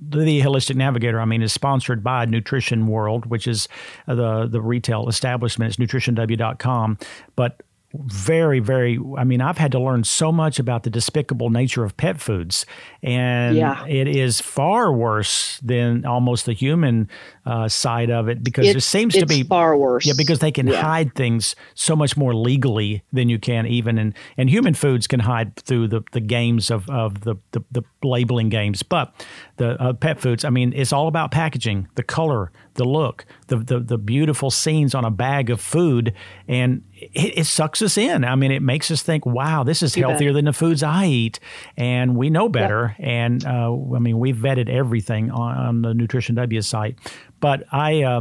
the 0.00 0.40
holistic 0.42 0.76
navigator 0.76 1.20
i 1.20 1.24
mean 1.24 1.42
is 1.42 1.52
sponsored 1.52 2.04
by 2.04 2.24
nutrition 2.24 2.86
world 2.86 3.26
which 3.26 3.48
is 3.48 3.68
the 4.06 4.46
the 4.46 4.60
retail 4.60 5.08
establishment. 5.08 5.70
It's 5.70 5.92
nutritionw.com 5.92 6.98
but 7.34 7.62
very, 7.94 8.60
very. 8.60 8.98
I 9.16 9.24
mean, 9.24 9.40
I've 9.40 9.56
had 9.56 9.72
to 9.72 9.78
learn 9.78 10.04
so 10.04 10.30
much 10.30 10.58
about 10.58 10.82
the 10.82 10.90
despicable 10.90 11.48
nature 11.48 11.84
of 11.84 11.96
pet 11.96 12.20
foods, 12.20 12.66
and 13.02 13.56
yeah. 13.56 13.86
it 13.86 14.06
is 14.06 14.42
far 14.42 14.92
worse 14.92 15.58
than 15.62 16.04
almost 16.04 16.44
the 16.44 16.52
human 16.52 17.08
uh, 17.46 17.66
side 17.68 18.10
of 18.10 18.28
it 18.28 18.44
because 18.44 18.66
there 18.66 18.80
seems 18.80 19.14
to 19.14 19.24
be 19.24 19.42
far 19.42 19.74
worse. 19.74 20.04
Yeah, 20.04 20.12
because 20.16 20.40
they 20.40 20.52
can 20.52 20.66
yeah. 20.66 20.82
hide 20.82 21.14
things 21.14 21.56
so 21.74 21.96
much 21.96 22.14
more 22.14 22.34
legally 22.34 23.02
than 23.10 23.30
you 23.30 23.38
can 23.38 23.66
even, 23.66 23.96
and 23.96 24.12
and 24.36 24.50
human 24.50 24.74
foods 24.74 25.06
can 25.06 25.20
hide 25.20 25.56
through 25.56 25.88
the, 25.88 26.02
the 26.12 26.20
games 26.20 26.70
of 26.70 26.90
of 26.90 27.22
the, 27.22 27.36
the, 27.52 27.64
the 27.70 27.82
labeling 28.02 28.50
games, 28.50 28.82
but 28.82 29.14
the 29.56 29.80
uh, 29.82 29.94
pet 29.94 30.20
foods. 30.20 30.44
I 30.44 30.50
mean, 30.50 30.74
it's 30.76 30.92
all 30.92 31.08
about 31.08 31.30
packaging, 31.30 31.88
the 31.94 32.02
color, 32.02 32.52
the 32.78 32.84
look, 32.84 33.26
the 33.48 33.56
the, 33.56 33.80
the 33.80 33.98
beautiful 33.98 34.50
scenes 34.50 34.94
on 34.94 35.04
a 35.04 35.10
bag 35.10 35.50
of 35.50 35.60
food, 35.60 36.14
and 36.48 36.82
it, 36.94 37.40
it, 37.40 37.44
sucks 37.44 37.82
us 37.82 37.98
in. 37.98 38.24
I 38.24 38.34
mean, 38.34 38.50
it 38.50 38.62
makes 38.62 38.90
us 38.90 39.02
think, 39.02 39.26
wow, 39.26 39.64
this 39.64 39.82
is 39.82 39.94
healthier 39.94 40.32
than 40.32 40.46
the 40.46 40.54
foods 40.54 40.82
I 40.82 41.06
eat, 41.06 41.40
and 41.76 42.16
we 42.16 42.30
know 42.30 42.48
better. 42.48 42.96
Yeah. 42.98 43.06
And 43.06 43.44
uh, 43.44 43.72
I 43.94 43.98
mean, 43.98 44.18
we've 44.18 44.36
vetted 44.36 44.70
everything 44.70 45.30
on, 45.30 45.58
on 45.58 45.82
the 45.82 45.92
Nutrition 45.92 46.34
W 46.36 46.62
site, 46.62 46.98
but 47.40 47.64
I. 47.70 48.02
Uh, 48.02 48.20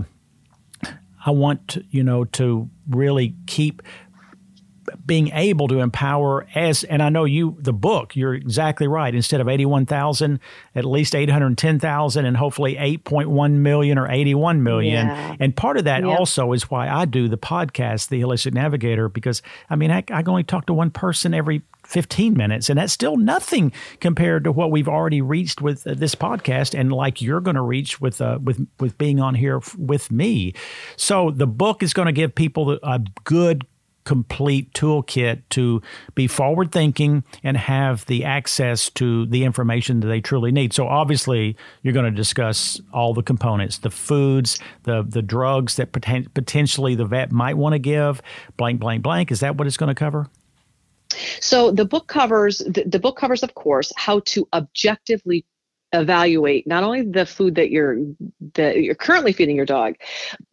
I 1.25 1.31
want 1.31 1.77
you 1.89 2.03
know 2.03 2.23
to 2.23 2.69
really 2.87 3.35
keep 3.47 3.81
being 5.05 5.29
able 5.29 5.67
to 5.67 5.79
empower 5.79 6.45
as 6.55 6.83
and 6.83 7.01
I 7.01 7.09
know 7.09 7.25
you 7.25 7.57
the 7.59 7.73
book 7.73 8.15
you're 8.15 8.33
exactly 8.33 8.87
right 8.87 9.13
instead 9.13 9.41
of 9.41 9.47
81,000 9.47 10.39
at 10.75 10.85
least 10.85 11.15
810,000 11.15 12.25
and 12.25 12.37
hopefully 12.37 12.75
8.1 12.75 13.51
million 13.53 13.97
or 13.97 14.09
81 14.09 14.63
million 14.63 15.07
yeah. 15.07 15.35
and 15.39 15.55
part 15.55 15.77
of 15.77 15.85
that 15.85 16.03
yep. 16.03 16.19
also 16.19 16.53
is 16.53 16.69
why 16.69 16.89
I 16.89 17.05
do 17.05 17.27
the 17.27 17.37
podcast 17.37 18.09
the 18.09 18.21
holistic 18.21 18.53
navigator 18.53 19.09
because 19.09 19.41
I 19.69 19.75
mean 19.75 19.91
I, 19.91 20.03
I 20.11 20.23
only 20.27 20.43
talk 20.43 20.65
to 20.67 20.73
one 20.73 20.91
person 20.91 21.33
every 21.33 21.63
15 21.87 22.35
minutes 22.35 22.69
and 22.69 22.77
that's 22.77 22.91
still 22.91 23.15
nothing 23.15 23.71
compared 24.01 24.43
to 24.43 24.51
what 24.51 24.71
we've 24.71 24.89
already 24.89 25.21
reached 25.21 25.61
with 25.61 25.87
uh, 25.87 25.93
this 25.93 26.15
podcast 26.15 26.77
and 26.77 26.91
like 26.91 27.21
you're 27.21 27.39
going 27.39 27.55
to 27.55 27.61
reach 27.61 28.01
with 28.01 28.19
uh, 28.19 28.39
with 28.43 28.67
with 28.79 28.97
being 28.97 29.21
on 29.21 29.35
here 29.35 29.57
f- 29.57 29.75
with 29.77 30.11
me 30.11 30.53
so 30.97 31.31
the 31.31 31.47
book 31.47 31.81
is 31.81 31.93
going 31.93 32.05
to 32.05 32.11
give 32.11 32.35
people 32.35 32.77
a 32.83 32.99
good 33.23 33.65
complete 34.07 34.71
toolkit 34.71 35.41
to 35.49 35.81
be 36.15 36.27
forward 36.27 36.71
thinking 36.71 37.25
and 37.43 37.57
have 37.57 38.05
the 38.05 38.23
access 38.23 38.89
to 38.91 39.25
the 39.25 39.43
information 39.43 39.99
that 39.99 40.07
they 40.07 40.21
truly 40.21 40.49
need. 40.49 40.71
So 40.71 40.87
obviously, 40.87 41.57
you're 41.81 41.93
going 41.93 42.05
to 42.05 42.11
discuss 42.11 42.79
all 42.93 43.13
the 43.13 43.21
components, 43.21 43.79
the 43.79 43.89
foods, 43.89 44.59
the 44.83 45.03
the 45.03 45.21
drugs 45.21 45.75
that 45.75 45.91
poten- 45.91 46.33
potentially 46.33 46.95
the 46.95 47.05
vet 47.05 47.33
might 47.33 47.57
want 47.57 47.73
to 47.73 47.79
give, 47.79 48.21
blank 48.55 48.79
blank 48.79 49.03
blank. 49.03 49.29
Is 49.29 49.41
that 49.41 49.57
what 49.57 49.67
it's 49.67 49.77
going 49.77 49.93
to 49.93 49.95
cover? 49.95 50.29
So 51.41 51.71
the 51.71 51.85
book 51.85 52.07
covers 52.07 52.59
the, 52.59 52.85
the 52.85 52.99
book 52.99 53.17
covers 53.17 53.43
of 53.43 53.55
course 53.55 53.91
how 53.97 54.21
to 54.21 54.47
objectively 54.53 55.45
evaluate 55.93 56.65
not 56.65 56.83
only 56.83 57.01
the 57.01 57.25
food 57.25 57.55
that 57.55 57.71
you're 57.71 57.97
that 58.53 58.81
you're 58.81 58.95
currently 58.95 59.31
feeding 59.31 59.55
your 59.55 59.65
dog 59.65 59.95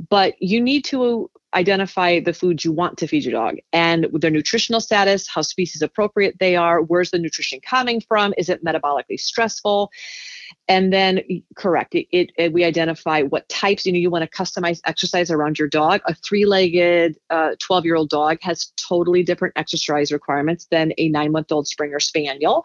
but 0.09 0.41
you 0.41 0.61
need 0.61 0.85
to 0.85 1.29
identify 1.55 2.21
the 2.21 2.33
foods 2.33 2.65
you 2.65 2.73
want 2.73 2.99
to 2.99 3.07
feed 3.07 3.25
your 3.25 3.33
dog 3.33 3.57
and 3.73 4.07
their 4.13 4.31
nutritional 4.31 4.81
status, 4.81 5.29
how 5.29 5.43
species 5.43 5.83
appropriate 5.83 6.39
they 6.39 6.57
are, 6.57 6.83
where's 6.83 7.11
the 7.11 7.19
nutrition 7.19 7.61
coming 7.61 8.01
from, 8.01 8.35
is 8.37 8.49
it 8.49 8.65
metabolically 8.65 9.19
stressful? 9.19 9.91
And 10.69 10.93
then 10.93 11.21
correct 11.57 11.95
it, 11.95 12.07
it, 12.11 12.31
it, 12.37 12.53
we 12.53 12.65
identify 12.65 13.23
what 13.23 13.49
types 13.49 13.85
you 13.85 13.93
know 13.93 13.99
you 13.99 14.11
want 14.11 14.29
to 14.29 14.37
customize 14.37 14.81
exercise 14.87 15.31
around 15.31 15.59
your 15.59 15.69
dog. 15.69 16.01
A 16.07 16.15
three-legged 16.15 17.19
12 17.29 17.59
uh, 17.71 17.83
year 17.85 17.97
old 17.97 18.09
dog 18.09 18.39
has 18.43 18.73
totally 18.77 19.23
different 19.23 19.53
exercise 19.57 20.11
requirements 20.11 20.67
than 20.71 20.93
a 20.99 21.09
nine 21.09 21.33
month 21.33 21.53
old 21.53 21.67
springer 21.67 22.01
spaniel. 22.01 22.65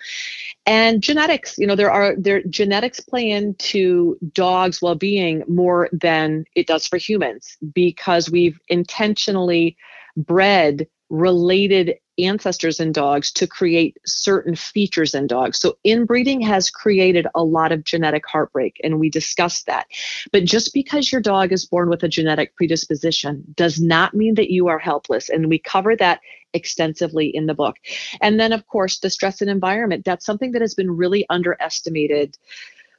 And 0.65 1.03
genetics 1.03 1.57
you 1.57 1.67
know 1.67 1.75
there 1.75 1.91
are 1.91 2.15
there 2.17 2.41
genetics 2.43 2.99
play 2.99 3.29
into 3.29 4.17
dogs 4.33 4.81
well-being 4.81 5.43
more 5.47 5.89
than 5.91 6.45
it 6.55 6.67
does 6.67 6.87
for 6.87 6.97
humans 6.97 7.57
because 7.73 8.29
we've 8.29 8.59
intentionally 8.69 9.75
bred 10.15 10.87
related 11.09 11.95
ancestors 12.17 12.79
in 12.79 12.91
dogs 12.91 13.31
to 13.31 13.47
create 13.47 13.97
certain 14.05 14.55
features 14.55 15.15
in 15.15 15.25
dogs. 15.25 15.57
So 15.59 15.77
inbreeding 15.83 16.41
has 16.41 16.69
created 16.69 17.27
a 17.33 17.43
lot 17.43 17.71
of 17.71 17.83
genetic 17.83 18.27
heartbreak, 18.27 18.79
and 18.83 18.99
we 18.99 19.09
discussed 19.09 19.65
that. 19.67 19.87
But 20.31 20.45
just 20.45 20.73
because 20.73 21.11
your 21.11 21.21
dog 21.21 21.51
is 21.51 21.65
born 21.65 21.89
with 21.89 22.03
a 22.03 22.09
genetic 22.09 22.55
predisposition 22.55 23.43
does 23.55 23.79
not 23.79 24.13
mean 24.13 24.35
that 24.35 24.51
you 24.51 24.67
are 24.67 24.79
helpless. 24.79 25.29
And 25.29 25.49
we 25.49 25.59
cover 25.59 25.95
that 25.95 26.19
extensively 26.53 27.27
in 27.27 27.45
the 27.45 27.53
book. 27.53 27.77
And 28.21 28.39
then, 28.39 28.53
of 28.53 28.67
course, 28.67 28.99
the 28.99 29.09
stress 29.09 29.41
and 29.41 29.49
environment. 29.49 30.05
That's 30.05 30.25
something 30.25 30.51
that 30.51 30.61
has 30.61 30.75
been 30.75 30.91
really 30.91 31.25
underestimated 31.29 32.37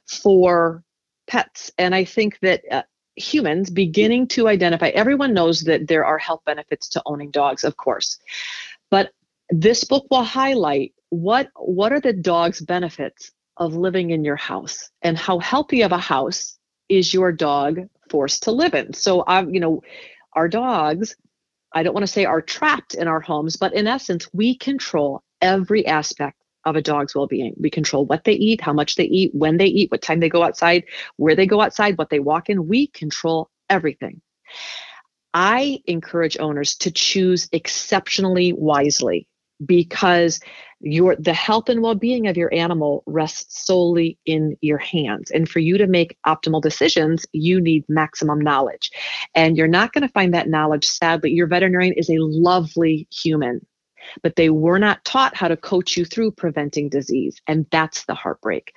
for 0.05 0.83
pets. 1.27 1.71
And 1.77 1.93
I 1.95 2.03
think 2.03 2.39
that 2.41 2.61
uh, 2.69 2.83
humans 3.15 3.69
beginning 3.69 4.27
to 4.29 4.47
identify, 4.47 4.89
everyone 4.89 5.33
knows 5.33 5.61
that 5.61 5.87
there 5.87 6.05
are 6.05 6.17
health 6.17 6.41
benefits 6.45 6.87
to 6.89 7.01
owning 7.05 7.31
dogs, 7.31 7.63
of 7.63 7.77
course. 7.77 8.17
But 8.89 9.11
this 9.49 9.83
book 9.83 10.05
will 10.09 10.23
highlight 10.23 10.93
what 11.09 11.49
what 11.55 11.91
are 11.91 11.99
the 11.99 12.13
dog's 12.13 12.61
benefits 12.61 13.31
of 13.57 13.75
living 13.75 14.11
in 14.11 14.23
your 14.23 14.37
house 14.37 14.89
and 15.01 15.17
how 15.17 15.39
healthy 15.39 15.81
of 15.81 15.91
a 15.91 15.97
house 15.97 16.57
is 16.87 17.13
your 17.13 17.31
dog 17.31 17.81
forced 18.09 18.43
to 18.43 18.51
live 18.51 18.73
in. 18.73 18.93
So 18.93 19.21
I 19.21 19.41
you 19.41 19.59
know 19.59 19.83
our 20.33 20.47
dogs 20.47 21.15
I 21.73 21.83
don't 21.83 21.93
want 21.93 22.05
to 22.05 22.11
say 22.11 22.25
are 22.25 22.41
trapped 22.41 22.95
in 22.95 23.07
our 23.07 23.19
homes, 23.19 23.57
but 23.57 23.73
in 23.73 23.87
essence 23.87 24.27
we 24.33 24.57
control 24.57 25.21
every 25.41 25.85
aspect 25.85 26.40
of 26.65 26.75
a 26.75 26.81
dog's 26.81 27.15
well-being. 27.15 27.53
We 27.57 27.69
control 27.69 28.05
what 28.05 28.23
they 28.23 28.33
eat, 28.33 28.61
how 28.61 28.73
much 28.73 28.95
they 28.95 29.05
eat, 29.05 29.31
when 29.33 29.57
they 29.57 29.65
eat, 29.65 29.91
what 29.91 30.01
time 30.01 30.19
they 30.19 30.29
go 30.29 30.43
outside, 30.43 30.83
where 31.17 31.35
they 31.35 31.45
go 31.45 31.61
outside, 31.61 31.97
what 31.97 32.09
they 32.09 32.19
walk 32.19 32.49
in. 32.49 32.67
We 32.67 32.87
control 32.87 33.49
everything. 33.69 34.21
I 35.33 35.79
encourage 35.87 36.37
owners 36.39 36.75
to 36.77 36.91
choose 36.91 37.47
exceptionally 37.51 38.53
wisely 38.53 39.27
because 39.65 40.39
your 40.79 41.15
the 41.17 41.33
health 41.33 41.69
and 41.69 41.81
well-being 41.81 42.27
of 42.27 42.35
your 42.35 42.53
animal 42.53 43.03
rests 43.05 43.65
solely 43.65 44.17
in 44.25 44.57
your 44.61 44.79
hands 44.79 45.29
and 45.29 45.47
for 45.47 45.59
you 45.59 45.77
to 45.77 45.85
make 45.85 46.17
optimal 46.25 46.61
decisions 46.61 47.25
you 47.33 47.61
need 47.61 47.85
maximum 47.87 48.41
knowledge 48.41 48.89
and 49.35 49.57
you're 49.57 49.67
not 49.67 49.93
going 49.93 50.01
to 50.01 50.11
find 50.13 50.33
that 50.33 50.49
knowledge 50.49 50.87
sadly 50.87 51.29
your 51.29 51.45
veterinarian 51.45 51.93
is 51.93 52.09
a 52.09 52.17
lovely 52.17 53.07
human 53.11 53.61
but 54.23 54.35
they 54.35 54.49
were 54.49 54.79
not 54.79 55.03
taught 55.05 55.35
how 55.35 55.47
to 55.47 55.57
coach 55.57 55.97
you 55.97 56.05
through 56.05 56.31
preventing 56.31 56.89
disease. 56.89 57.41
And 57.47 57.65
that's 57.71 58.05
the 58.05 58.15
heartbreak. 58.15 58.73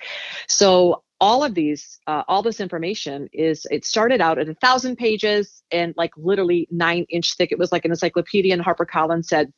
So, 0.47 1.03
all 1.21 1.45
of 1.45 1.53
these, 1.53 1.97
uh, 2.07 2.23
all 2.27 2.43
this 2.43 2.59
information 2.59 3.29
is, 3.31 3.65
it 3.71 3.85
started 3.85 4.19
out 4.19 4.37
at 4.37 4.49
a 4.49 4.53
thousand 4.55 4.97
pages 4.97 5.63
and 5.71 5.93
like 5.95 6.11
literally 6.17 6.67
nine 6.69 7.05
inch 7.09 7.37
thick. 7.37 7.53
It 7.53 7.57
was 7.57 7.71
like 7.71 7.85
an 7.85 7.91
encyclopedia, 7.91 8.53
and 8.53 8.61
HarperCollins 8.61 9.25
said, 9.25 9.53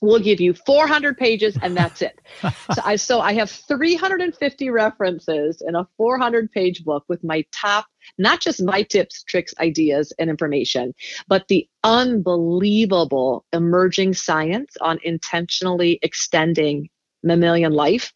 we'll 0.00 0.20
give 0.20 0.40
you 0.40 0.54
400 0.54 1.16
pages 1.16 1.56
and 1.60 1.76
that's 1.76 2.02
it. 2.02 2.18
So 2.74 2.82
i 2.84 2.96
so 2.96 3.20
i 3.20 3.32
have 3.32 3.50
350 3.50 4.70
references 4.70 5.62
in 5.66 5.74
a 5.74 5.86
400 5.96 6.52
page 6.52 6.84
book 6.84 7.04
with 7.08 7.24
my 7.24 7.44
top 7.50 7.86
not 8.18 8.40
just 8.40 8.62
my 8.62 8.82
tips 8.82 9.22
tricks 9.22 9.54
ideas 9.58 10.12
and 10.18 10.28
information 10.28 10.94
but 11.28 11.48
the 11.48 11.66
unbelievable 11.82 13.44
emerging 13.52 14.14
science 14.14 14.76
on 14.80 14.98
intentionally 15.02 15.98
extending 16.02 16.88
mammalian 17.22 17.72
life 17.72 18.12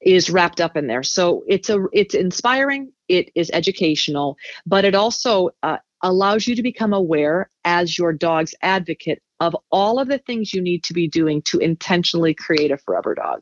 is 0.00 0.30
wrapped 0.30 0.60
up 0.60 0.76
in 0.76 0.86
there. 0.86 1.02
So 1.02 1.42
it's 1.48 1.68
a 1.68 1.84
it's 1.92 2.14
inspiring 2.14 2.92
it 3.08 3.30
is 3.34 3.50
educational 3.52 4.36
but 4.66 4.84
it 4.84 4.94
also 4.94 5.50
uh, 5.62 5.78
allows 6.06 6.46
you 6.46 6.54
to 6.54 6.62
become 6.62 6.92
aware 6.92 7.50
as 7.64 7.98
your 7.98 8.12
dog's 8.12 8.54
advocate 8.62 9.20
of 9.40 9.56
all 9.70 9.98
of 9.98 10.08
the 10.08 10.18
things 10.18 10.54
you 10.54 10.62
need 10.62 10.84
to 10.84 10.94
be 10.94 11.08
doing 11.08 11.42
to 11.42 11.58
intentionally 11.58 12.32
create 12.32 12.70
a 12.70 12.78
forever 12.78 13.14
dog. 13.14 13.40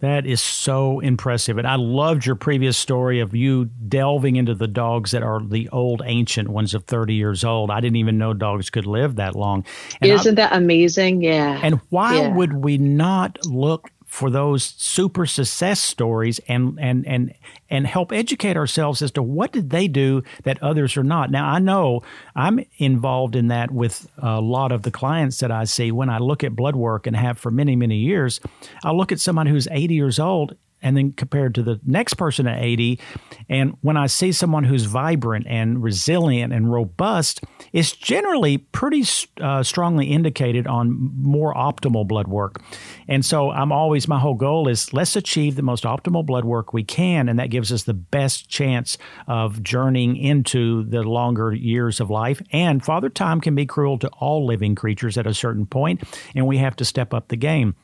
That 0.00 0.26
is 0.26 0.42
so 0.42 1.00
impressive. 1.00 1.56
And 1.56 1.66
I 1.66 1.76
loved 1.76 2.26
your 2.26 2.34
previous 2.34 2.76
story 2.76 3.20
of 3.20 3.34
you 3.34 3.66
delving 3.66 4.36
into 4.36 4.54
the 4.54 4.66
dogs 4.66 5.12
that 5.12 5.22
are 5.22 5.40
the 5.42 5.68
old 5.70 6.02
ancient 6.04 6.48
ones 6.48 6.74
of 6.74 6.84
30 6.84 7.14
years 7.14 7.44
old. 7.44 7.70
I 7.70 7.80
didn't 7.80 7.96
even 7.96 8.18
know 8.18 8.34
dogs 8.34 8.68
could 8.68 8.86
live 8.86 9.16
that 9.16 9.34
long. 9.34 9.64
And 10.00 10.10
Isn't 10.10 10.38
I, 10.38 10.48
that 10.48 10.56
amazing? 10.56 11.22
Yeah. 11.22 11.60
And 11.62 11.80
why 11.88 12.16
yeah. 12.16 12.34
would 12.34 12.52
we 12.52 12.76
not 12.76 13.38
look 13.46 13.90
for 14.06 14.30
those 14.30 14.64
super 14.78 15.26
success 15.26 15.80
stories 15.80 16.40
and 16.48 16.78
and 16.80 17.06
and 17.06 17.34
and 17.68 17.86
help 17.86 18.12
educate 18.12 18.56
ourselves 18.56 19.02
as 19.02 19.10
to 19.10 19.22
what 19.22 19.52
did 19.52 19.70
they 19.70 19.88
do 19.88 20.22
that 20.44 20.62
others 20.62 20.96
are 20.96 21.04
not. 21.04 21.30
Now 21.30 21.46
I 21.46 21.58
know 21.58 22.02
I'm 22.34 22.64
involved 22.78 23.34
in 23.34 23.48
that 23.48 23.70
with 23.70 24.08
a 24.18 24.40
lot 24.40 24.72
of 24.72 24.82
the 24.82 24.90
clients 24.90 25.40
that 25.40 25.50
I 25.50 25.64
see 25.64 25.90
when 25.90 26.08
I 26.08 26.18
look 26.18 26.44
at 26.44 26.54
blood 26.54 26.76
work 26.76 27.06
and 27.06 27.16
have 27.16 27.36
for 27.38 27.50
many 27.50 27.74
many 27.76 27.96
years. 27.96 28.40
I'll 28.84 28.96
look 28.96 29.12
at 29.12 29.20
someone 29.20 29.46
who's 29.46 29.68
80 29.70 29.94
years 29.94 30.18
old 30.18 30.56
and 30.86 30.96
then 30.96 31.12
compared 31.12 31.52
to 31.56 31.64
the 31.64 31.80
next 31.84 32.14
person 32.14 32.46
at 32.46 32.62
80. 32.62 33.00
And 33.48 33.76
when 33.80 33.96
I 33.96 34.06
see 34.06 34.30
someone 34.30 34.62
who's 34.62 34.84
vibrant 34.84 35.44
and 35.48 35.82
resilient 35.82 36.52
and 36.52 36.72
robust, 36.72 37.42
it's 37.72 37.90
generally 37.90 38.58
pretty 38.58 39.02
uh, 39.40 39.64
strongly 39.64 40.06
indicated 40.12 40.68
on 40.68 41.12
more 41.20 41.52
optimal 41.54 42.06
blood 42.06 42.28
work. 42.28 42.62
And 43.08 43.24
so 43.24 43.50
I'm 43.50 43.72
always, 43.72 44.06
my 44.06 44.20
whole 44.20 44.36
goal 44.36 44.68
is 44.68 44.92
let's 44.92 45.16
achieve 45.16 45.56
the 45.56 45.62
most 45.62 45.82
optimal 45.82 46.24
blood 46.24 46.44
work 46.44 46.72
we 46.72 46.84
can. 46.84 47.28
And 47.28 47.40
that 47.40 47.50
gives 47.50 47.72
us 47.72 47.82
the 47.82 47.94
best 47.94 48.48
chance 48.48 48.96
of 49.26 49.64
journeying 49.64 50.16
into 50.16 50.84
the 50.84 51.02
longer 51.02 51.52
years 51.52 51.98
of 51.98 52.10
life. 52.10 52.40
And 52.52 52.84
Father 52.84 53.08
Time 53.08 53.40
can 53.40 53.56
be 53.56 53.66
cruel 53.66 53.98
to 53.98 54.08
all 54.20 54.46
living 54.46 54.76
creatures 54.76 55.18
at 55.18 55.26
a 55.26 55.34
certain 55.34 55.66
point, 55.66 56.04
and 56.36 56.46
we 56.46 56.58
have 56.58 56.76
to 56.76 56.84
step 56.84 57.12
up 57.12 57.26
the 57.26 57.36
game. 57.36 57.74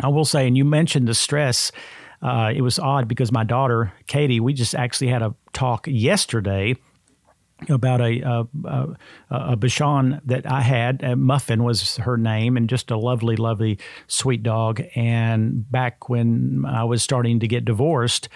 I 0.00 0.08
will 0.08 0.24
say, 0.24 0.46
and 0.46 0.56
you 0.56 0.64
mentioned 0.64 1.08
the 1.08 1.14
stress 1.14 1.72
uh, 2.22 2.52
it 2.54 2.62
was 2.62 2.78
odd 2.78 3.08
because 3.08 3.32
my 3.32 3.44
daughter 3.44 3.92
Katie, 4.06 4.40
we 4.40 4.52
just 4.52 4.74
actually 4.74 5.08
had 5.08 5.22
a 5.22 5.34
talk 5.52 5.86
yesterday 5.88 6.76
about 7.68 8.00
a 8.00 8.20
a, 8.20 8.46
a, 8.64 8.96
a 9.30 9.56
Bichon 9.56 10.20
that 10.26 10.50
I 10.50 10.60
had. 10.60 11.18
Muffin 11.18 11.64
was 11.64 11.96
her 11.96 12.16
name, 12.16 12.56
and 12.56 12.68
just 12.68 12.90
a 12.90 12.96
lovely, 12.96 13.36
lovely, 13.36 13.78
sweet 14.06 14.42
dog. 14.42 14.82
And 14.94 15.70
back 15.70 16.08
when 16.08 16.64
I 16.66 16.84
was 16.84 17.02
starting 17.02 17.40
to 17.40 17.48
get 17.48 17.64
divorced. 17.64 18.28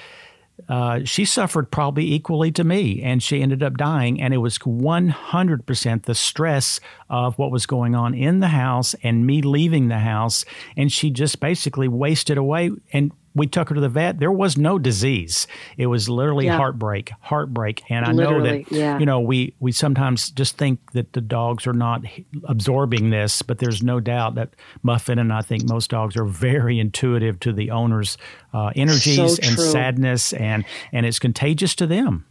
Uh, 0.68 1.00
she 1.04 1.24
suffered 1.24 1.70
probably 1.70 2.12
equally 2.12 2.52
to 2.52 2.64
me, 2.64 3.02
and 3.02 3.22
she 3.22 3.40
ended 3.40 3.62
up 3.62 3.78
dying. 3.78 4.20
And 4.20 4.34
it 4.34 4.38
was 4.38 4.58
100% 4.58 6.02
the 6.02 6.14
stress 6.14 6.80
of 7.08 7.38
what 7.38 7.50
was 7.50 7.64
going 7.64 7.94
on 7.94 8.12
in 8.12 8.40
the 8.40 8.48
house 8.48 8.94
and 9.02 9.26
me 9.26 9.40
leaving 9.40 9.88
the 9.88 10.00
house. 10.00 10.44
And 10.76 10.92
she 10.92 11.10
just 11.10 11.40
basically 11.40 11.88
wasted 11.88 12.36
away. 12.36 12.70
And 12.92 13.10
we 13.34 13.46
took 13.46 13.68
her 13.68 13.74
to 13.74 13.80
the 13.80 13.88
vet. 13.88 14.18
There 14.18 14.32
was 14.32 14.58
no 14.58 14.78
disease. 14.78 15.46
It 15.76 15.86
was 15.86 16.08
literally 16.08 16.46
yeah. 16.46 16.56
heartbreak, 16.56 17.12
heartbreak. 17.20 17.82
And 17.88 18.04
I 18.04 18.12
literally, 18.12 18.58
know 18.58 18.64
that 18.64 18.72
yeah. 18.72 18.98
you 18.98 19.06
know 19.06 19.20
we 19.20 19.54
we 19.60 19.72
sometimes 19.72 20.30
just 20.30 20.56
think 20.56 20.92
that 20.92 21.12
the 21.12 21.20
dogs 21.20 21.66
are 21.66 21.72
not 21.72 22.02
absorbing 22.44 23.10
this, 23.10 23.42
but 23.42 23.58
there's 23.58 23.82
no 23.82 24.00
doubt 24.00 24.34
that 24.34 24.54
Muffin 24.82 25.18
and 25.18 25.32
I 25.32 25.42
think 25.42 25.68
most 25.68 25.90
dogs 25.90 26.16
are 26.16 26.24
very 26.24 26.78
intuitive 26.78 27.38
to 27.40 27.52
the 27.52 27.70
owner's 27.70 28.18
uh, 28.52 28.72
energies 28.74 29.36
so 29.36 29.42
and 29.42 29.58
sadness, 29.58 30.32
and 30.32 30.64
and 30.92 31.06
it's 31.06 31.18
contagious 31.18 31.74
to 31.76 31.86
them 31.86 32.26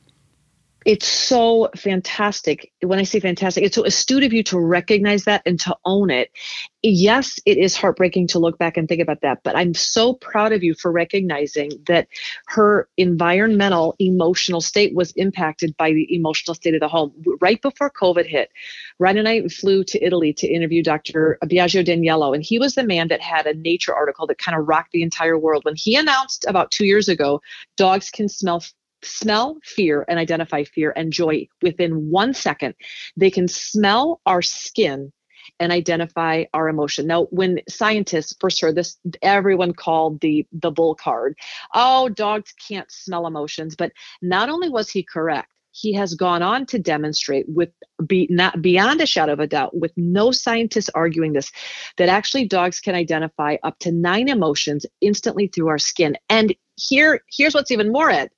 it's 0.90 1.06
so 1.06 1.70
fantastic. 1.76 2.72
When 2.82 2.98
I 2.98 3.04
say 3.04 3.20
fantastic, 3.20 3.64
it's 3.64 3.76
so 3.76 3.86
astute 3.86 4.24
of 4.24 4.34
you 4.34 4.42
to 4.46 4.60
recognize 4.60 5.26
that 5.26 5.44
and 5.46 5.60
to 5.60 5.78
own 5.86 6.10
it. 6.10 6.32
Yes, 6.82 7.40
it 7.46 7.60
is 7.60 7.76
heartbreaking 7.76 8.26
to 8.30 8.40
look 8.40 8.58
back 8.58 8.76
and 8.76 8.88
think 8.88 9.00
about 9.00 9.22
that, 9.22 9.44
but 9.44 9.56
I'm 9.56 9.76
so 9.76 10.14
proud 10.14 10.52
of 10.52 10.64
you 10.64 10.74
for 10.74 10.92
recognizing 10.92 11.74
that 11.86 12.08
her 12.48 12.90
environmental, 12.98 13.94
emotional 14.00 14.62
state 14.62 14.96
was 14.96 15.12
impacted 15.12 15.78
by 15.78 15.92
the 15.92 16.12
emotional 16.16 16.56
state 16.56 16.74
of 16.74 16.80
the 16.80 16.88
home. 16.88 17.14
Right 17.40 17.62
before 17.62 17.92
COVID 17.92 18.26
hit, 18.26 18.50
Ryan 18.98 19.20
and 19.20 19.30
I 19.30 19.48
flew 19.48 19.84
to 19.84 20.04
Italy 20.04 20.34
to 20.34 20.48
interview 20.48 20.82
Dr. 20.82 21.38
Biagio 21.44 21.86
D'Aniello, 21.86 22.34
and 22.34 22.44
he 22.44 22.58
was 22.58 22.74
the 22.74 22.84
man 22.84 23.10
that 23.10 23.22
had 23.22 23.46
a 23.46 23.54
nature 23.54 23.94
article 23.94 24.26
that 24.26 24.40
kind 24.40 24.58
of 24.58 24.68
rocked 24.68 24.94
the 24.94 25.04
entire 25.04 25.38
world. 25.38 25.66
When 25.66 25.76
he 25.76 25.96
announced 25.96 26.46
about 26.48 26.72
two 26.72 26.86
years 26.86 27.08
ago, 27.10 27.42
dogs 27.78 28.10
can 28.10 28.28
smell 28.28 28.64
smell 29.04 29.58
fear 29.64 30.06
and 30.08 30.20
identify 30.20 30.64
fear 30.64 30.94
and 30.96 31.14
joy 31.14 31.48
within 31.62 32.10
one 32.10 32.34
second. 32.34 32.76
They 33.16 33.32
can 33.32 33.48
smell 33.48 34.22
our 34.26 34.42
skin 34.42 35.12
and 35.60 35.72
identify 35.72 36.46
our 36.54 36.70
emotion. 36.70 37.08
Now, 37.08 37.26
when 37.26 37.60
scientists 37.68 38.36
first 38.40 38.62
heard 38.62 38.76
this, 38.76 38.98
everyone 39.22 39.74
called 39.74 40.22
the 40.22 40.46
the 40.52 40.72
bull 40.72 40.96
card. 40.96 41.38
Oh, 41.74 42.10
dogs 42.10 42.54
can't 42.68 42.92
smell 42.92 43.28
emotions. 43.28 43.76
But 43.76 43.92
not 44.22 44.50
only 44.50 44.70
was 44.70 44.90
he 44.90 45.04
correct, 45.04 45.50
he 45.72 45.94
has 45.94 46.14
gone 46.16 46.42
on 46.42 46.66
to 46.68 46.80
demonstrate 46.80 47.46
with 47.48 47.70
be, 48.06 48.28
not 48.30 48.62
beyond 48.62 49.02
a 49.02 49.06
shadow 49.06 49.34
of 49.34 49.40
a 49.40 49.48
doubt 49.48 49.76
with 49.76 49.92
no 49.96 50.32
scientists 50.32 50.90
arguing 50.96 51.34
this 51.34 51.52
that 51.98 52.10
actually 52.10 52.46
dogs 52.46 52.80
can 52.80 52.96
identify 52.96 53.58
up 53.64 53.78
to 53.80 53.92
nine 53.92 54.30
emotions 54.30 54.86
instantly 55.02 55.48
through 55.48 55.68
our 55.68 55.78
skin 55.78 56.18
and 56.30 56.56
here 56.76 57.22
here's 57.30 57.54
what's 57.54 57.72
even 57.72 57.92
more 57.92 58.10
ed 58.10 58.30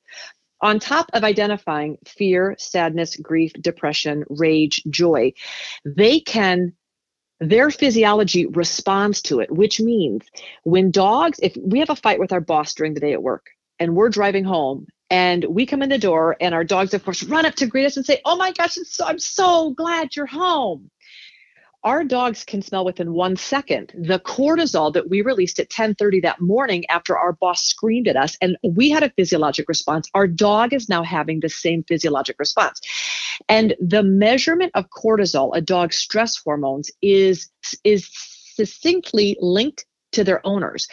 on 0.62 0.80
top 0.80 1.10
of 1.14 1.24
identifying 1.24 1.98
fear, 2.06 2.56
sadness, 2.58 3.16
grief, 3.16 3.54
depression, 3.54 4.24
rage, 4.30 4.84
joy, 4.90 5.34
they 5.86 6.20
can 6.20 6.74
their 7.42 7.72
physiology 7.72 8.46
responds 8.46 9.24
to 9.24 9.40
it, 9.40 9.52
which 9.52 9.80
means 9.80 10.22
when 10.64 10.92
dogs, 10.92 11.40
if 11.42 11.58
we 11.60 11.80
have 11.80 11.90
a 11.90 11.96
fight 11.96 12.20
with 12.20 12.32
our 12.32 12.40
boss 12.40 12.76
during 12.76 12.94
the 12.94 13.00
day 13.00 13.14
at 13.14 13.24
work 13.24 13.48
and 13.80 13.96
we're 13.96 14.10
driving 14.10 14.44
home 14.44 14.86
and 15.10 15.44
we 15.46 15.66
come 15.66 15.82
in 15.82 15.90
the 15.90 15.98
door 15.98 16.38
and 16.40 16.54
our 16.54 16.64
dogs, 16.64 16.94
of 16.94 17.04
course, 17.04 17.24
run 17.24 17.48
up 17.48 17.56
to 17.56 17.66
greet 17.66 17.88
us 17.88 17.98
and 17.98 18.06
say, 18.06 18.22
Oh 18.26 18.36
my 18.36 18.52
gosh, 18.52 18.78
I'm 19.04 19.18
so 19.18 19.72
glad 19.72 20.16
you're 20.16 20.28
home. 20.28 20.92
Our 21.84 22.04
dogs 22.04 22.44
can 22.44 22.62
smell 22.62 22.86
within 22.86 23.14
one 23.14 23.36
second. 23.36 23.92
The 23.96 24.20
cortisol 24.20 24.94
that 24.94 25.10
we 25.10 25.22
released 25.22 25.60
at 25.60 25.70
10:30 25.70 26.22
that 26.22 26.40
morning 26.40 26.86
after 26.90 27.18
our 27.18 27.34
boss 27.34 27.64
screamed 27.64 28.08
at 28.08 28.16
us 28.16 28.38
and 28.42 28.58
we 28.64 28.90
had 28.90 29.04
a 29.04 29.12
physiologic 29.18 29.68
response. 29.68 30.08
Our 30.14 30.28
dog 30.28 30.74
is 30.74 30.90
now 30.90 31.04
having 31.04 31.40
the 31.40 31.50
same 31.50 31.84
physiologic 31.84 32.38
response. 32.40 32.80
And 33.50 33.76
the 33.80 34.04
measurement 34.04 34.72
of 34.76 34.90
cortisol 34.90 35.56
a 35.56 35.62
dog's 35.62 35.98
stress 35.98 36.38
hormones 36.38 36.92
is 37.02 37.50
is 37.84 38.10
succinctly 38.56 39.38
linked 39.40 39.86
to 40.12 40.24
their 40.24 40.46
owners. 40.46 40.88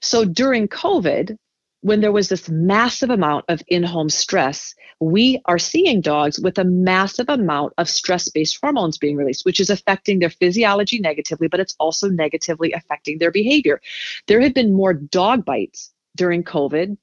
So 0.00 0.24
during 0.24 0.68
covid 0.68 1.36
when 1.82 2.00
there 2.00 2.12
was 2.12 2.28
this 2.28 2.48
massive 2.48 3.10
amount 3.10 3.44
of 3.48 3.62
in 3.68 3.82
home 3.82 4.10
stress, 4.10 4.74
we 5.00 5.40
are 5.46 5.58
seeing 5.58 6.00
dogs 6.00 6.38
with 6.38 6.58
a 6.58 6.64
massive 6.64 7.28
amount 7.28 7.72
of 7.78 7.88
stress 7.88 8.28
based 8.28 8.58
hormones 8.60 8.98
being 8.98 9.16
released, 9.16 9.46
which 9.46 9.60
is 9.60 9.70
affecting 9.70 10.18
their 10.18 10.30
physiology 10.30 10.98
negatively, 10.98 11.48
but 11.48 11.60
it's 11.60 11.74
also 11.80 12.08
negatively 12.08 12.72
affecting 12.72 13.18
their 13.18 13.30
behavior. 13.30 13.80
There 14.26 14.40
have 14.40 14.52
been 14.52 14.74
more 14.74 14.92
dog 14.92 15.44
bites 15.44 15.90
during 16.16 16.44
COVID. 16.44 16.98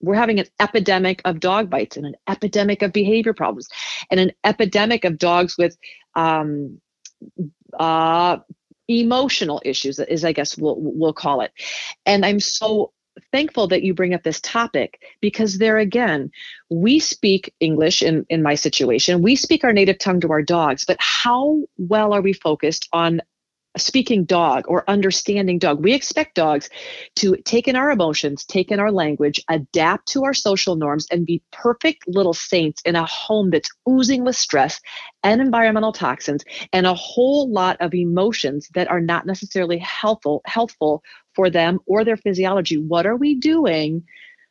We're 0.00 0.16
having 0.16 0.40
an 0.40 0.46
epidemic 0.60 1.22
of 1.24 1.40
dog 1.40 1.70
bites 1.70 1.96
and 1.96 2.06
an 2.06 2.16
epidemic 2.28 2.82
of 2.82 2.92
behavior 2.92 3.32
problems 3.32 3.68
and 4.10 4.18
an 4.18 4.32
epidemic 4.44 5.04
of 5.04 5.18
dogs 5.18 5.56
with 5.56 5.76
um, 6.14 6.80
uh, 7.78 8.38
emotional 8.88 9.62
issues, 9.64 9.98
is 10.00 10.24
I 10.24 10.32
guess 10.32 10.58
we'll, 10.58 10.76
we'll 10.78 11.12
call 11.12 11.40
it. 11.40 11.52
And 12.04 12.26
I'm 12.26 12.40
so 12.40 12.92
thankful 13.32 13.68
that 13.68 13.82
you 13.82 13.94
bring 13.94 14.14
up 14.14 14.22
this 14.22 14.40
topic 14.40 15.02
because 15.20 15.58
there 15.58 15.78
again, 15.78 16.30
we 16.70 16.98
speak 16.98 17.54
English 17.60 18.02
in, 18.02 18.26
in 18.28 18.42
my 18.42 18.54
situation. 18.54 19.22
We 19.22 19.36
speak 19.36 19.64
our 19.64 19.72
native 19.72 19.98
tongue 19.98 20.20
to 20.20 20.30
our 20.30 20.42
dogs, 20.42 20.84
but 20.84 20.96
how 21.00 21.62
well 21.78 22.12
are 22.12 22.22
we 22.22 22.32
focused 22.32 22.88
on 22.92 23.20
speaking 23.76 24.24
dog 24.24 24.64
or 24.68 24.88
understanding 24.88 25.58
dog. 25.58 25.82
We 25.82 25.94
expect 25.94 26.34
dogs 26.34 26.68
to 27.16 27.36
take 27.44 27.68
in 27.68 27.76
our 27.76 27.90
emotions, 27.90 28.44
take 28.44 28.70
in 28.70 28.80
our 28.80 28.90
language, 28.90 29.42
adapt 29.48 30.08
to 30.08 30.24
our 30.24 30.34
social 30.34 30.76
norms, 30.76 31.06
and 31.10 31.26
be 31.26 31.42
perfect 31.52 32.04
little 32.08 32.34
saints 32.34 32.82
in 32.84 32.96
a 32.96 33.04
home 33.04 33.50
that's 33.50 33.70
oozing 33.88 34.24
with 34.24 34.36
stress 34.36 34.80
and 35.22 35.40
environmental 35.40 35.92
toxins 35.92 36.44
and 36.72 36.86
a 36.86 36.94
whole 36.94 37.50
lot 37.50 37.76
of 37.80 37.94
emotions 37.94 38.68
that 38.74 38.88
are 38.88 39.00
not 39.00 39.26
necessarily 39.26 39.78
helpful 39.78 40.40
helpful 40.46 41.02
for 41.36 41.50
them 41.50 41.78
or 41.86 42.04
their 42.04 42.16
physiology. 42.16 42.78
What 42.78 43.06
are 43.06 43.16
we 43.16 43.34
doing 43.34 44.02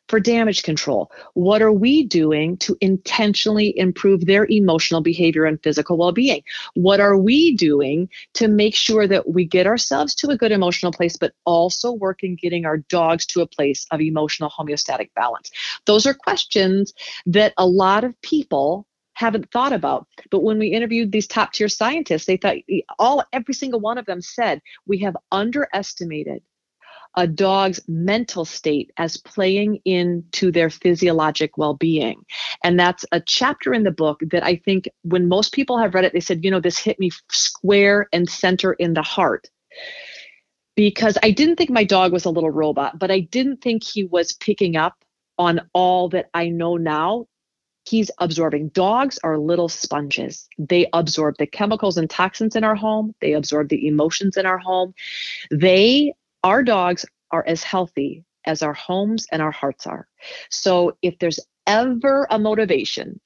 for 0.08 0.20
damage 0.20 0.62
control? 0.62 1.10
What 1.34 1.60
are 1.62 1.72
we 1.72 2.04
doing 2.04 2.56
to 2.58 2.76
intentionally 2.80 3.76
improve 3.76 4.24
their 4.24 4.46
emotional 4.48 5.00
behavior 5.00 5.44
and 5.44 5.60
physical 5.62 5.96
well 5.96 6.12
being? 6.12 6.42
What 6.74 7.00
are 7.00 7.18
we 7.18 7.56
doing 7.56 8.08
to 8.34 8.48
make 8.48 8.76
sure 8.76 9.06
that 9.08 9.28
we 9.30 9.44
get 9.44 9.66
ourselves 9.66 10.14
to 10.16 10.30
a 10.30 10.36
good 10.36 10.52
emotional 10.52 10.92
place, 10.92 11.16
but 11.16 11.32
also 11.44 11.90
work 11.92 12.22
in 12.22 12.36
getting 12.36 12.64
our 12.64 12.78
dogs 12.78 13.26
to 13.26 13.40
a 13.40 13.46
place 13.46 13.84
of 13.90 14.00
emotional 14.00 14.50
homeostatic 14.50 15.10
balance? 15.14 15.50
Those 15.86 16.06
are 16.06 16.14
questions 16.14 16.94
that 17.26 17.52
a 17.56 17.66
lot 17.66 18.04
of 18.04 18.20
people 18.22 18.86
haven't 19.14 19.50
thought 19.50 19.72
about. 19.72 20.06
But 20.30 20.42
when 20.42 20.58
we 20.58 20.68
interviewed 20.68 21.10
these 21.10 21.26
top 21.26 21.52
tier 21.52 21.68
scientists, 21.68 22.26
they 22.26 22.36
thought 22.36 22.56
all 22.98 23.24
every 23.32 23.54
single 23.54 23.80
one 23.80 23.96
of 23.96 24.04
them 24.04 24.20
said 24.20 24.60
we 24.86 24.98
have 24.98 25.16
underestimated 25.32 26.42
a 27.16 27.26
dog's 27.26 27.80
mental 27.88 28.44
state 28.44 28.92
as 28.98 29.16
playing 29.16 29.80
into 29.84 30.52
their 30.52 30.70
physiologic 30.70 31.56
well 31.56 31.74
being. 31.74 32.24
And 32.62 32.78
that's 32.78 33.04
a 33.12 33.20
chapter 33.20 33.72
in 33.72 33.84
the 33.84 33.90
book 33.90 34.20
that 34.30 34.44
I 34.44 34.56
think 34.56 34.88
when 35.02 35.28
most 35.28 35.52
people 35.52 35.78
have 35.78 35.94
read 35.94 36.04
it, 36.04 36.12
they 36.12 36.20
said, 36.20 36.44
you 36.44 36.50
know, 36.50 36.60
this 36.60 36.78
hit 36.78 37.00
me 37.00 37.10
square 37.30 38.08
and 38.12 38.28
center 38.28 38.74
in 38.74 38.94
the 38.94 39.02
heart. 39.02 39.48
Because 40.74 41.16
I 41.22 41.30
didn't 41.30 41.56
think 41.56 41.70
my 41.70 41.84
dog 41.84 42.12
was 42.12 42.26
a 42.26 42.30
little 42.30 42.50
robot, 42.50 42.98
but 42.98 43.10
I 43.10 43.20
didn't 43.20 43.62
think 43.62 43.82
he 43.82 44.04
was 44.04 44.34
picking 44.34 44.76
up 44.76 44.94
on 45.38 45.62
all 45.72 46.10
that 46.10 46.28
I 46.34 46.50
know 46.50 46.76
now 46.76 47.26
he's 47.88 48.10
absorbing. 48.18 48.68
Dogs 48.68 49.18
are 49.24 49.38
little 49.38 49.68
sponges. 49.68 50.48
They 50.58 50.86
absorb 50.92 51.36
the 51.38 51.46
chemicals 51.46 51.96
and 51.96 52.10
toxins 52.10 52.56
in 52.56 52.64
our 52.64 52.74
home, 52.74 53.14
they 53.20 53.32
absorb 53.32 53.68
the 53.68 53.86
emotions 53.86 54.36
in 54.36 54.44
our 54.44 54.58
home. 54.58 54.92
They 55.50 56.12
our 56.46 56.62
dogs 56.62 57.04
are 57.32 57.44
as 57.44 57.64
healthy 57.64 58.24
as 58.44 58.62
our 58.62 58.72
homes 58.72 59.26
and 59.32 59.42
our 59.42 59.50
hearts 59.50 59.84
are. 59.84 60.06
So 60.48 60.96
if 61.02 61.18
there's 61.18 61.40
ever 61.66 62.28
a 62.30 62.38
motivation 62.38 63.18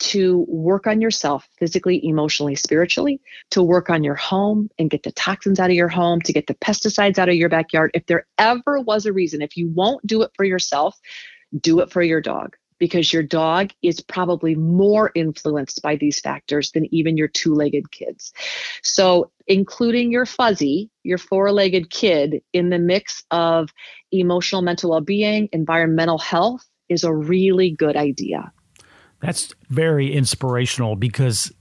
to 0.00 0.44
work 0.48 0.88
on 0.88 1.00
yourself 1.00 1.48
physically, 1.56 2.04
emotionally, 2.04 2.56
spiritually, 2.56 3.20
to 3.52 3.62
work 3.62 3.90
on 3.90 4.02
your 4.02 4.16
home 4.16 4.68
and 4.76 4.90
get 4.90 5.04
the 5.04 5.12
toxins 5.12 5.60
out 5.60 5.70
of 5.70 5.76
your 5.76 5.88
home, 5.88 6.20
to 6.22 6.32
get 6.32 6.48
the 6.48 6.54
pesticides 6.54 7.16
out 7.16 7.28
of 7.28 7.36
your 7.36 7.48
backyard. 7.48 7.92
If 7.94 8.06
there 8.06 8.26
ever 8.38 8.80
was 8.80 9.06
a 9.06 9.12
reason, 9.12 9.40
if 9.40 9.56
you 9.56 9.68
won't 9.68 10.04
do 10.04 10.22
it 10.22 10.32
for 10.34 10.44
yourself, 10.44 10.98
do 11.60 11.78
it 11.78 11.92
for 11.92 12.02
your 12.02 12.20
dog 12.20 12.56
because 12.78 13.12
your 13.12 13.22
dog 13.22 13.70
is 13.82 14.00
probably 14.00 14.54
more 14.54 15.10
influenced 15.14 15.82
by 15.82 15.96
these 15.96 16.20
factors 16.20 16.70
than 16.72 16.92
even 16.94 17.16
your 17.16 17.28
two 17.28 17.54
legged 17.54 17.90
kids. 17.90 18.32
So, 18.82 19.30
including 19.46 20.10
your 20.10 20.26
fuzzy, 20.26 20.90
your 21.02 21.18
four 21.18 21.52
legged 21.52 21.90
kid 21.90 22.42
in 22.52 22.70
the 22.70 22.78
mix 22.78 23.22
of 23.30 23.70
emotional, 24.12 24.62
mental 24.62 24.90
well 24.90 25.00
being, 25.00 25.48
environmental 25.52 26.18
health 26.18 26.64
is 26.88 27.04
a 27.04 27.14
really 27.14 27.70
good 27.70 27.96
idea. 27.96 28.52
That's 29.20 29.54
very 29.70 30.12
inspirational 30.12 30.96
because 30.96 31.52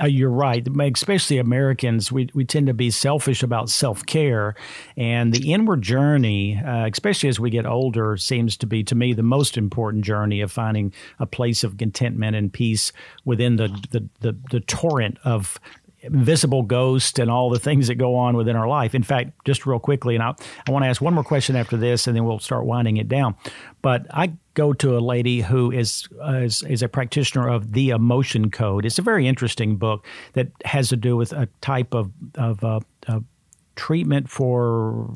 uh, 0.00 0.06
you're 0.06 0.30
right. 0.30 0.66
Especially 0.94 1.38
Americans, 1.38 2.10
we, 2.10 2.30
we 2.34 2.44
tend 2.44 2.66
to 2.66 2.74
be 2.74 2.90
selfish 2.90 3.42
about 3.42 3.68
self 3.68 4.04
care. 4.06 4.54
And 4.96 5.32
the 5.32 5.52
inward 5.52 5.82
journey, 5.82 6.56
uh, 6.56 6.88
especially 6.90 7.28
as 7.28 7.38
we 7.38 7.50
get 7.50 7.66
older, 7.66 8.16
seems 8.16 8.56
to 8.58 8.66
be, 8.66 8.82
to 8.84 8.94
me, 8.94 9.12
the 9.12 9.22
most 9.22 9.58
important 9.58 10.04
journey 10.04 10.40
of 10.40 10.50
finding 10.50 10.92
a 11.18 11.26
place 11.26 11.62
of 11.62 11.76
contentment 11.76 12.36
and 12.36 12.52
peace 12.52 12.92
within 13.24 13.56
the, 13.56 13.68
the, 13.90 14.08
the, 14.20 14.36
the 14.50 14.60
torrent 14.60 15.18
of 15.24 15.58
invisible 16.02 16.62
ghost 16.62 17.18
and 17.18 17.30
all 17.30 17.48
the 17.48 17.58
things 17.58 17.88
that 17.88 17.94
go 17.94 18.16
on 18.16 18.36
within 18.36 18.56
our 18.56 18.68
life. 18.68 18.94
In 18.94 19.02
fact, 19.02 19.30
just 19.44 19.66
real 19.66 19.78
quickly, 19.78 20.14
and 20.14 20.22
I, 20.22 20.34
I 20.66 20.70
want 20.70 20.84
to 20.84 20.88
ask 20.88 21.00
one 21.00 21.14
more 21.14 21.24
question 21.24 21.56
after 21.56 21.76
this, 21.76 22.06
and 22.06 22.16
then 22.16 22.24
we'll 22.24 22.40
start 22.40 22.64
winding 22.64 22.96
it 22.96 23.08
down. 23.08 23.36
But 23.82 24.06
I 24.10 24.34
go 24.54 24.72
to 24.74 24.96
a 24.96 25.00
lady 25.00 25.40
who 25.40 25.70
is, 25.70 26.08
uh, 26.22 26.34
is, 26.34 26.62
is 26.62 26.82
a 26.82 26.88
practitioner 26.88 27.48
of 27.48 27.72
the 27.72 27.90
Emotion 27.90 28.50
Code. 28.50 28.84
It's 28.84 28.98
a 28.98 29.02
very 29.02 29.26
interesting 29.26 29.76
book 29.76 30.04
that 30.34 30.48
has 30.64 30.88
to 30.88 30.96
do 30.96 31.16
with 31.16 31.32
a 31.32 31.48
type 31.60 31.94
of 31.94 32.10
of 32.34 32.62
uh, 32.64 32.80
uh, 33.06 33.20
treatment 33.74 34.28
for 34.28 35.10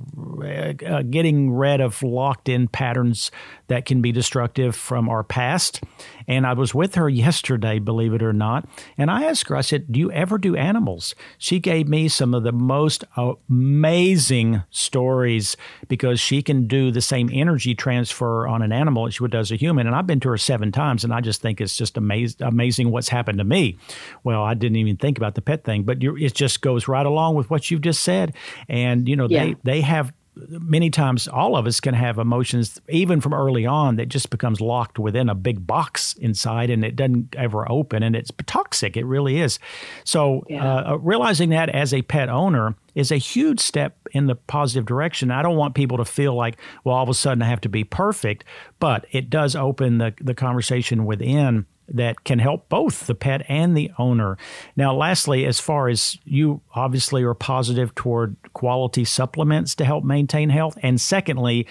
uh, 0.45 1.03
getting 1.03 1.53
rid 1.53 1.81
of 1.81 2.03
locked 2.03 2.49
in 2.49 2.69
patterns 2.69 3.31
that 3.69 3.85
can 3.85 4.01
be 4.01 4.13
destructive 4.13 4.75
from 4.75 5.09
our 5.09 5.23
past. 5.23 5.83
And 6.29 6.47
I 6.47 6.53
was 6.53 6.75
with 6.75 6.95
her 6.97 7.09
yesterday, 7.09 7.79
believe 7.79 8.13
it 8.13 8.23
or 8.23 8.33
not. 8.33 8.69
And 8.99 9.11
I 9.11 9.25
asked 9.25 9.49
her, 9.49 9.57
I 9.57 9.61
said, 9.61 9.91
Do 9.91 10.01
you 10.01 10.11
ever 10.13 10.39
do 10.39 10.57
animals? 10.57 11.15
She 11.39 11.61
gave 11.61 11.89
me 11.89 12.09
some 12.09 12.35
of 12.35 12.43
the 12.43 12.53
most 12.53 13.05
amazing 13.17 14.63
stories 14.71 15.57
because 15.89 16.21
she 16.21 16.43
can 16.43 16.67
do 16.67 16.91
the 16.91 17.01
same 17.01 17.31
energy 17.33 17.75
transfer 17.75 18.47
on 18.47 18.63
an 18.63 18.73
animal 18.73 19.07
as 19.07 19.15
she 19.15 19.27
does 19.29 19.53
a 19.53 19.57
human. 19.57 19.87
And 19.87 19.95
I've 19.95 20.07
been 20.07 20.21
to 20.21 20.29
her 20.31 20.39
seven 20.39 20.73
times, 20.73 21.05
and 21.05 21.13
I 21.13 21.21
just 21.21 21.41
think 21.41 21.61
it's 21.61 21.77
just 21.77 21.95
amaz- 21.95 22.41
amazing 22.41 22.91
what's 22.91 23.09
happened 23.09 23.39
to 23.39 23.45
me. 23.45 23.79
Well, 24.25 24.43
I 24.43 24.55
didn't 24.55 24.77
even 24.77 24.97
think 24.97 25.19
about 25.19 25.35
the 25.35 25.43
pet 25.43 25.65
thing, 25.65 25.85
but 25.85 25.99
it 26.01 26.35
just 26.35 26.61
goes 26.61 26.89
right 26.89 27.07
along 27.07 27.35
with 27.35 27.51
what 27.51 27.71
you've 27.71 27.81
just 27.81 28.03
said. 28.03 28.35
And, 28.69 29.09
you 29.09 29.17
know, 29.17 29.29
yeah. 29.29 29.45
they, 29.45 29.57
they 29.63 29.81
have 29.83 30.13
many 30.37 30.91
times 30.91 31.27
all 31.27 31.57
of 31.57 31.67
us 31.67 31.81
can 31.81 31.95
have 31.95 32.19
emotions 32.19 32.81
even 32.89 33.21
from 33.21 33.33
early 33.33 33.65
on 33.65 33.97
that 33.97 34.09
just 34.09 34.31
becomes 34.31 34.61
locked 34.61 34.99
within 34.99 35.29
a 35.29 35.35
big 35.35 35.67
box 35.67 36.13
inside 36.15 36.69
and 36.69 36.85
it 36.85 36.95
doesn't 36.95 37.35
ever 37.37 37.71
open 37.71 38.03
and 38.03 38.15
it's 38.15 38.31
toxic. 38.47 38.97
It 38.97 39.07
really 39.07 39.41
is. 39.41 39.59
So 40.05 40.45
yeah. 40.49 40.65
Uh, 40.67 40.93
uh, 40.93 40.99
realizing 40.99 41.51
that 41.51 41.69
as 41.71 41.95
a 41.95 42.03
pet 42.03 42.29
owner 42.29 42.75
is 42.95 43.11
a 43.11 43.17
huge 43.17 43.61
step 43.61 43.97
in 44.13 44.27
the 44.27 44.35
positive 44.35 44.87
direction. 44.87 45.31
I 45.31 45.43
don't 45.43 45.57
want 45.57 45.75
people 45.75 45.99
to 45.99 46.05
feel 46.05 46.35
like 46.35 46.59
well 46.85 46.97
all 46.97 47.03
of 47.03 47.09
a 47.09 47.15
sudden 47.15 47.43
i 47.43 47.47
have 47.47 47.61
to 47.61 47.69
be 47.69 47.85
perfect 47.85 48.45
but 48.79 49.07
it 49.11 49.31
does 49.31 49.57
open 49.57 49.99
the, 49.99 50.15
the 50.21 50.35
conversation 50.35 51.05
within 51.05 51.67
that 51.89 52.25
can 52.25 52.39
help 52.39 52.69
both 52.69 53.07
the 53.07 53.15
pet 53.15 53.45
and 53.49 53.77
the 53.77 53.91
owner. 53.99 54.37
Now, 54.77 54.95
lastly, 54.95 55.47
as 55.47 55.61
far 55.61 55.89
as 55.89 56.19
you 56.25 56.61
obviously 56.75 57.23
are 57.23 57.35
positive 57.35 57.95
toward 57.95 58.37
quality 58.53 59.05
supplements 59.05 59.75
to 59.77 59.85
help 59.85 60.05
maintain 60.05 60.51
health. 60.51 60.77
And 60.83 61.01
secondly, 61.01 61.67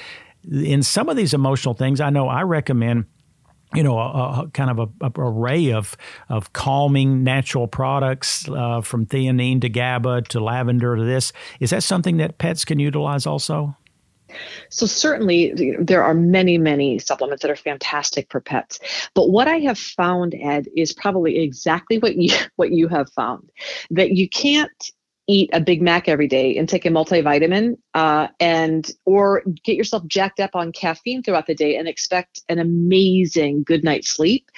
in 0.49 0.83
some 0.83 1.09
of 1.09 1.17
these 1.17 1.33
emotional 1.33 1.73
things, 1.73 1.99
I 1.99 2.09
know 2.09 2.27
I 2.27 2.43
recommend 2.43 3.05
you 3.73 3.83
know, 3.83 3.99
a, 3.99 4.43
a 4.43 4.49
kind 4.53 4.69
of 4.69 4.79
a, 4.79 5.05
a, 5.05 5.11
array 5.17 5.73
of 5.73 5.97
of 6.29 6.53
calming 6.53 7.23
natural 7.23 7.67
products 7.67 8.47
uh, 8.47 8.79
from 8.81 9.05
theanine 9.05 9.59
to 9.61 9.69
GABA 9.69 10.21
to 10.29 10.39
lavender 10.39 10.95
to 10.95 11.03
this. 11.03 11.33
Is 11.59 11.71
that 11.71 11.83
something 11.83 12.17
that 12.17 12.37
pets 12.37 12.63
can 12.63 12.79
utilize 12.79 13.25
also? 13.25 13.75
So 14.69 14.85
certainly 14.85 15.75
there 15.79 16.03
are 16.03 16.13
many, 16.13 16.57
many 16.57 16.99
supplements 16.99 17.41
that 17.41 17.51
are 17.51 17.55
fantastic 17.55 18.27
for 18.31 18.41
pets. 18.41 18.79
But 19.13 19.29
what 19.29 19.47
I 19.47 19.57
have 19.59 19.79
found, 19.79 20.35
Ed, 20.39 20.67
is 20.75 20.93
probably 20.93 21.39
exactly 21.39 21.97
what 21.99 22.15
you 22.15 22.35
what 22.55 22.71
you 22.71 22.87
have 22.87 23.11
found. 23.11 23.49
That 23.91 24.11
you 24.11 24.29
can't 24.29 24.91
eat 25.27 25.49
a 25.53 25.59
Big 25.59 25.81
Mac 25.81 26.07
every 26.07 26.27
day 26.27 26.55
and 26.55 26.69
take 26.69 26.85
a 26.85 26.89
multivitamin, 26.89 27.77
uh, 27.93 28.27
and 28.39 28.91
or 29.05 29.43
get 29.63 29.75
yourself 29.75 30.05
jacked 30.05 30.39
up 30.39 30.51
on 30.53 30.71
caffeine 30.71 31.23
throughout 31.23 31.47
the 31.47 31.55
day 31.55 31.77
and 31.77 31.87
expect 31.87 32.41
an 32.49 32.59
amazing 32.59 33.63
good 33.63 33.83
night's 33.83 34.09
sleep. 34.09 34.49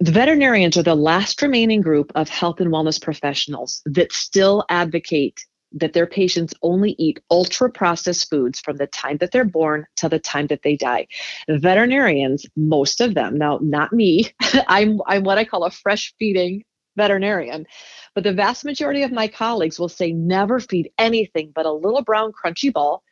The 0.00 0.12
veterinarians 0.12 0.76
are 0.76 0.82
the 0.82 0.94
last 0.94 1.40
remaining 1.42 1.80
group 1.80 2.12
of 2.14 2.28
health 2.28 2.60
and 2.60 2.72
wellness 2.72 3.00
professionals 3.00 3.82
that 3.86 4.12
still 4.12 4.64
advocate 4.68 5.44
that 5.76 5.92
their 5.92 6.06
patients 6.06 6.54
only 6.62 6.94
eat 6.98 7.20
ultra 7.30 7.70
processed 7.70 8.28
foods 8.30 8.58
from 8.60 8.76
the 8.76 8.86
time 8.86 9.18
that 9.18 9.30
they're 9.30 9.44
born 9.44 9.86
to 9.96 10.08
the 10.08 10.18
time 10.18 10.46
that 10.48 10.62
they 10.62 10.76
die. 10.76 11.06
Veterinarians, 11.48 12.46
most 12.56 13.00
of 13.00 13.14
them, 13.14 13.36
now 13.36 13.58
not 13.62 13.92
me, 13.92 14.30
I'm 14.68 15.00
I'm 15.06 15.24
what 15.24 15.38
I 15.38 15.44
call 15.44 15.64
a 15.64 15.70
fresh 15.70 16.14
feeding 16.18 16.64
veterinarian, 16.96 17.66
but 18.14 18.24
the 18.24 18.32
vast 18.32 18.64
majority 18.64 19.02
of 19.02 19.12
my 19.12 19.28
colleagues 19.28 19.78
will 19.78 19.88
say 19.88 20.12
never 20.12 20.58
feed 20.58 20.90
anything 20.98 21.52
but 21.54 21.66
a 21.66 21.72
little 21.72 22.02
brown 22.02 22.32
crunchy 22.32 22.72
ball 22.72 23.02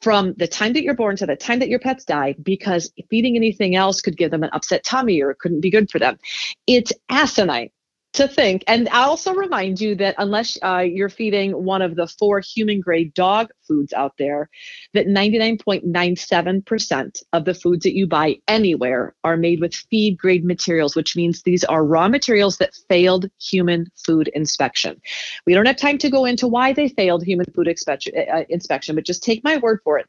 from 0.00 0.34
the 0.34 0.48
time 0.48 0.72
that 0.72 0.82
you're 0.82 0.94
born 0.94 1.16
to 1.16 1.26
the 1.26 1.36
time 1.36 1.60
that 1.60 1.68
your 1.68 1.78
pets 1.78 2.04
die 2.04 2.34
because 2.42 2.92
feeding 3.08 3.36
anything 3.36 3.76
else 3.76 4.00
could 4.00 4.16
give 4.16 4.30
them 4.30 4.42
an 4.42 4.50
upset 4.52 4.84
tummy 4.84 5.20
or 5.20 5.30
it 5.30 5.38
couldn't 5.38 5.60
be 5.60 5.70
good 5.70 5.90
for 5.90 5.98
them. 5.98 6.18
It's 6.66 6.92
asinine 7.08 7.70
to 8.12 8.28
think. 8.28 8.62
And 8.66 8.88
I 8.90 9.04
also 9.04 9.34
remind 9.34 9.80
you 9.80 9.94
that 9.96 10.14
unless 10.18 10.58
uh, 10.62 10.78
you're 10.78 11.08
feeding 11.08 11.64
one 11.64 11.82
of 11.82 11.96
the 11.96 12.06
four 12.06 12.40
human 12.40 12.80
grade 12.80 13.14
dog 13.14 13.50
foods 13.66 13.92
out 13.92 14.14
there, 14.18 14.48
that 14.92 15.06
99.97% 15.06 17.22
of 17.32 17.44
the 17.44 17.54
foods 17.54 17.82
that 17.84 17.94
you 17.94 18.06
buy 18.06 18.36
anywhere 18.48 19.14
are 19.24 19.36
made 19.36 19.60
with 19.60 19.74
feed 19.74 20.16
grade 20.18 20.44
materials, 20.44 20.94
which 20.94 21.16
means 21.16 21.42
these 21.42 21.64
are 21.64 21.84
raw 21.84 22.08
materials 22.08 22.58
that 22.58 22.74
failed 22.88 23.28
human 23.40 23.90
food 23.96 24.28
inspection. 24.28 25.00
We 25.46 25.54
don't 25.54 25.66
have 25.66 25.76
time 25.76 25.98
to 25.98 26.10
go 26.10 26.26
into 26.26 26.48
why 26.48 26.72
they 26.72 26.88
failed 26.88 27.24
human 27.24 27.46
food 27.54 27.68
uh, 27.68 28.44
inspection 28.48 28.94
but 28.94 29.04
just 29.04 29.22
take 29.22 29.44
my 29.44 29.58
word 29.58 29.80
for 29.84 29.98
it 29.98 30.06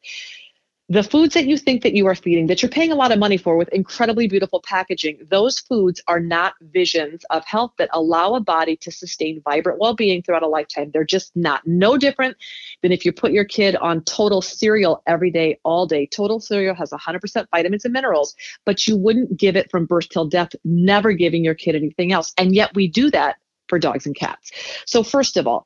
the 0.90 1.04
foods 1.04 1.34
that 1.34 1.46
you 1.46 1.58
think 1.58 1.82
that 1.82 1.94
you 1.94 2.06
are 2.08 2.16
feeding 2.16 2.48
that 2.48 2.62
you're 2.62 2.70
paying 2.70 2.92
a 2.92 2.96
lot 2.96 3.12
of 3.12 3.18
money 3.18 3.38
for 3.38 3.56
with 3.56 3.70
incredibly 3.70 4.28
beautiful 4.28 4.62
packaging 4.62 5.18
those 5.30 5.60
foods 5.60 6.02
are 6.08 6.20
not 6.20 6.56
visions 6.62 7.24
of 7.30 7.46
health 7.46 7.72
that 7.78 7.90
allow 7.94 8.36
a 8.36 8.42
body 8.42 8.76
to 8.76 8.92
sustain 8.92 9.42
vibrant 9.44 9.80
well-being 9.80 10.22
throughout 10.22 10.44
a 10.44 10.48
lifetime. 10.48 10.92
They're 10.92 11.06
just 11.06 11.36
not. 11.36 11.66
No 11.66 11.98
different 11.98 12.36
than 12.82 12.92
if 12.92 13.06
you 13.06 13.14
put 13.14 13.32
your 13.32 13.46
kid 13.46 13.76
on 13.78 14.04
total 14.04 14.42
cereal 14.42 15.02
every 15.08 15.32
day 15.32 15.60
all 15.64 15.86
day. 15.86 16.06
Total 16.06 16.40
cereal 16.40 16.76
has 16.76 16.92
100% 16.92 17.48
vitamins 17.52 17.86
and 17.86 17.94
minerals 17.94 18.36
but 18.66 18.88
you 18.88 18.98
wouldn't 18.98 19.38
give 19.38 19.56
it 19.56 19.72
from 19.72 19.86
birth 19.86 20.10
till 20.10 20.28
death 20.28 20.50
never 20.64 21.14
giving 21.14 21.44
your 21.44 21.56
kid 21.56 21.76
anything 21.76 22.12
else. 22.12 22.34
And 22.38 22.54
yet 22.54 22.74
we 22.76 22.88
do 22.88 23.10
that 23.12 23.38
for 23.68 23.80
dogs 23.80 24.06
and 24.06 24.16
cats. 24.16 24.52
So 24.86 25.04
first 25.04 25.38
of 25.38 25.48
all 25.48 25.66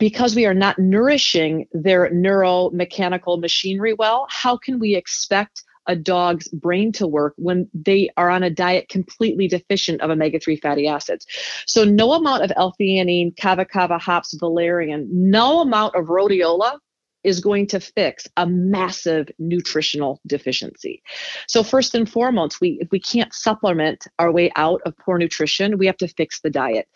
because 0.00 0.34
we 0.34 0.46
are 0.46 0.54
not 0.54 0.78
nourishing 0.78 1.68
their 1.72 2.10
neuromechanical 2.10 3.38
machinery 3.38 3.94
well, 3.94 4.26
how 4.30 4.56
can 4.56 4.80
we 4.80 4.96
expect 4.96 5.62
a 5.86 5.96
dog's 5.96 6.48
brain 6.48 6.92
to 6.92 7.06
work 7.06 7.34
when 7.36 7.68
they 7.74 8.10
are 8.16 8.30
on 8.30 8.42
a 8.42 8.50
diet 8.50 8.88
completely 8.88 9.48
deficient 9.48 10.00
of 10.00 10.10
omega-3 10.10 10.60
fatty 10.60 10.86
acids. 10.86 11.26
So 11.66 11.84
no 11.84 12.12
amount 12.12 12.44
of 12.44 12.52
L-theanine, 12.54 13.36
kava 13.36 13.64
kava, 13.64 13.98
hops, 13.98 14.34
valerian, 14.34 15.08
no 15.10 15.60
amount 15.60 15.96
of 15.96 16.06
rhodiola 16.06 16.78
is 17.24 17.40
going 17.40 17.66
to 17.68 17.80
fix 17.80 18.26
a 18.36 18.46
massive 18.46 19.28
nutritional 19.38 20.20
deficiency. 20.26 21.02
So 21.46 21.62
first 21.62 21.94
and 21.94 22.10
foremost, 22.10 22.60
we 22.60 22.78
if 22.80 22.90
we 22.90 23.00
can't 23.00 23.32
supplement 23.34 24.06
our 24.18 24.32
way 24.32 24.50
out 24.56 24.80
of 24.86 24.96
poor 24.96 25.18
nutrition, 25.18 25.78
we 25.78 25.86
have 25.86 25.96
to 25.98 26.08
fix 26.08 26.40
the 26.40 26.50
diet. 26.50 26.88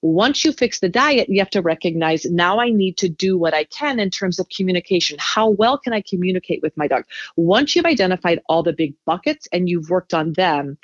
Once 0.00 0.44
you 0.44 0.52
fix 0.52 0.80
the 0.80 0.88
diet, 0.88 1.28
you 1.28 1.40
have 1.40 1.50
to 1.50 1.62
recognize 1.62 2.24
now 2.24 2.60
I 2.60 2.70
need 2.70 2.96
to 2.98 3.08
do 3.08 3.36
what 3.36 3.54
I 3.54 3.64
can 3.64 3.98
in 3.98 4.10
terms 4.10 4.38
of 4.38 4.48
communication. 4.48 5.16
How 5.20 5.50
well 5.50 5.78
can 5.78 5.92
I 5.92 6.02
communicate 6.02 6.62
with 6.62 6.76
my 6.76 6.86
dog? 6.86 7.04
Once 7.36 7.74
you've 7.74 7.84
identified 7.84 8.40
all 8.48 8.62
the 8.62 8.72
big 8.72 8.94
buckets 9.04 9.48
and 9.52 9.68
you've 9.68 9.90
worked 9.90 10.14
on 10.14 10.32
them, 10.34 10.78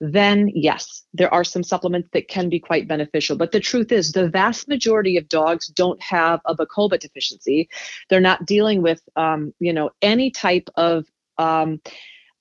then 0.00 0.50
yes, 0.54 1.04
there 1.12 1.32
are 1.32 1.44
some 1.44 1.62
supplements 1.62 2.08
that 2.12 2.28
can 2.28 2.48
be 2.48 2.60
quite 2.60 2.86
beneficial. 2.86 3.36
But 3.36 3.52
the 3.52 3.60
truth 3.60 3.90
is, 3.90 4.12
the 4.12 4.28
vast 4.28 4.68
majority 4.68 5.16
of 5.16 5.28
dogs 5.28 5.66
don't 5.68 6.00
have 6.02 6.40
a 6.44 6.54
Bacopa 6.54 6.98
deficiency. 6.98 7.68
They're 8.08 8.20
not 8.20 8.46
dealing 8.46 8.82
with, 8.82 9.02
um, 9.16 9.52
you 9.58 9.72
know, 9.72 9.90
any 10.02 10.30
type 10.30 10.68
of 10.76 11.06
um, 11.38 11.80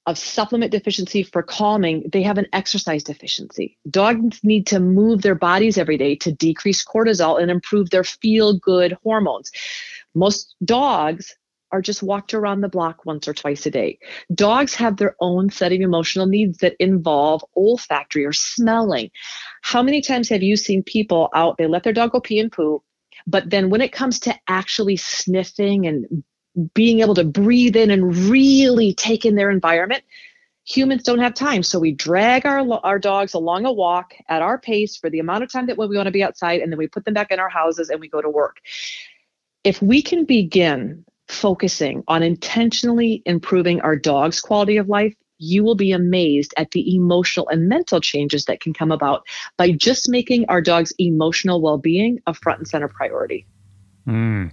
of 0.08 0.18
supplement 0.18 0.72
deficiency 0.72 1.22
for 1.22 1.44
calming. 1.44 2.10
They 2.12 2.24
have 2.24 2.38
an 2.38 2.48
exercise 2.54 3.04
deficiency. 3.04 3.78
Dogs 3.90 4.40
need 4.42 4.66
to 4.68 4.80
move 4.80 5.22
their 5.22 5.36
bodies 5.36 5.78
every 5.78 5.98
day 5.98 6.16
to 6.16 6.32
decrease 6.32 6.84
cortisol 6.84 7.42
and 7.42 7.52
improve 7.52 7.90
their 7.90 8.06
feel 8.06 8.58
good 8.58 8.98
hormones. 9.04 9.52
Most 10.16 10.56
dogs 10.64 11.36
are 11.72 11.82
just 11.82 12.04
walked 12.04 12.34
around 12.34 12.62
the 12.62 12.70
block 12.70 13.06
once 13.06 13.28
or 13.28 13.34
twice 13.34 13.66
a 13.66 13.72
day. 13.72 14.00
Dogs 14.34 14.74
have 14.76 14.98
their 14.98 15.16
own 15.20 15.50
set 15.50 15.72
of 15.72 15.82
emotional 15.82 16.26
needs 16.26 16.60
that 16.60 16.76
involve 16.80 17.44
olfactory 17.56 18.26
or 18.26 18.34
smelling. 18.34 19.12
How 19.62 19.84
many 19.84 20.02
times 20.02 20.30
have 20.30 20.44
you 20.44 20.56
seen 20.56 20.84
people 20.84 21.30
out, 21.34 21.58
they 21.58 21.68
let 21.68 21.84
their 21.84 21.94
dog 21.94 22.12
go 22.12 22.20
pee 22.20 22.40
and 22.40 22.52
poo, 22.52 22.82
but 23.26 23.50
then 23.50 23.70
when 23.70 23.82
it 23.82 23.92
comes 23.92 24.20
to 24.22 24.36
actually 24.48 24.96
sniffing 24.96 25.86
and 25.88 26.24
being 26.74 27.02
able 27.02 27.16
to 27.16 27.24
breathe 27.24 27.76
in 27.76 27.92
and 27.92 28.16
really 28.30 28.94
take 28.94 29.26
in 29.26 29.36
their 29.36 29.52
environment, 29.52 30.04
humans 30.64 31.04
don't 31.04 31.20
have 31.20 31.34
time. 31.34 31.64
So 31.64 31.80
we 31.80 31.92
drag 31.92 32.46
our, 32.46 32.68
our 32.84 33.00
dogs 33.00 33.34
along 33.34 33.66
a 33.66 33.72
walk 33.72 34.14
at 34.28 34.42
our 34.42 34.58
pace 34.58 34.98
for 34.98 35.10
the 35.10 35.20
amount 35.20 35.44
of 35.44 35.52
time 35.52 35.68
that 35.68 35.78
we 35.78 35.88
want 35.96 36.08
to 36.08 36.12
be 36.12 36.24
outside, 36.24 36.62
and 36.62 36.72
then 36.72 36.78
we 36.78 36.88
put 36.88 37.06
them 37.06 37.14
back 37.14 37.32
in 37.32 37.40
our 37.40 37.50
houses 37.50 37.90
and 37.90 38.00
we 38.00 38.10
go 38.10 38.22
to 38.22 38.30
work. 38.30 38.58
If 39.64 39.82
we 39.82 40.02
can 40.02 40.26
begin 40.26 41.06
focusing 41.28 42.04
on 42.08 42.24
intentionally 42.24 43.22
improving 43.26 43.82
our 43.82 43.96
dog's 43.96 44.40
quality 44.40 44.78
of 44.78 44.88
life, 44.88 45.14
you 45.40 45.64
will 45.64 45.76
be 45.76 45.92
amazed 45.92 46.54
at 46.58 46.72
the 46.72 46.96
emotional 46.96 47.48
and 47.50 47.70
mental 47.70 48.02
changes 48.02 48.46
that 48.46 48.60
can 48.60 48.74
come 48.74 48.92
about 48.92 49.24
by 49.58 49.72
just 49.72 50.10
making 50.10 50.46
our 50.50 50.62
dog's 50.62 50.94
emotional 50.98 51.62
well 51.62 51.78
being 51.78 52.20
a 52.26 52.34
front 52.34 52.60
and 52.60 52.68
center 52.68 52.88
priority. 52.88 53.46
Mm. 54.08 54.52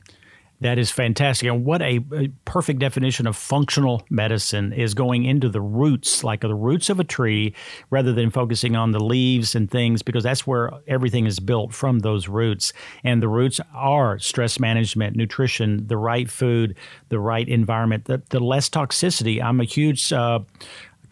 That 0.65 0.79
is 0.79 0.91
fantastic. 0.91 1.47
And 1.47 1.63
what 1.63 1.83
a, 1.83 2.01
a, 2.15 2.29
perfect 2.47 2.79
definition 2.79 3.27
of 3.27 3.37
functional 3.37 4.03
medicine 4.09 4.73
is 4.73 4.95
going 4.95 5.27
into 5.27 5.51
the 5.51 5.61
roots, 5.61 6.25
like 6.25 6.41
the 6.41 6.55
roots 6.55 6.89
of 6.89 6.99
a 6.99 7.05
tree, 7.05 7.55
rather 7.91 8.15
than 8.15 8.31
focusing 8.31 8.75
on 8.75 8.93
the 8.93 8.99
leaves 8.99 9.55
and 9.55 9.71
things, 9.71 10.01
because 10.01 10.25
that's 10.25 10.47
where 10.47 10.73
everything 10.89 11.27
is 11.27 11.39
built 11.39 11.75
from 11.75 11.99
those 11.99 12.29
roots. 12.29 12.73
And 13.05 13.23
the 13.23 13.29
roots 13.29 13.61
are 13.75 14.19
stress 14.19 14.59
management, 14.59 15.17
nutrition, 15.17 15.87
the 15.87 15.99
right 15.99 16.31
food, 16.31 16.77
the 17.11 17.21
right 17.21 17.47
environment, 17.47 18.07
the, 18.07 18.23
the 18.31 18.41
less 18.41 18.71
toxicity. 18.71 19.45
I'm 19.45 19.61
a 19.61 19.65
huge 19.65 20.15
uh, 20.15 20.39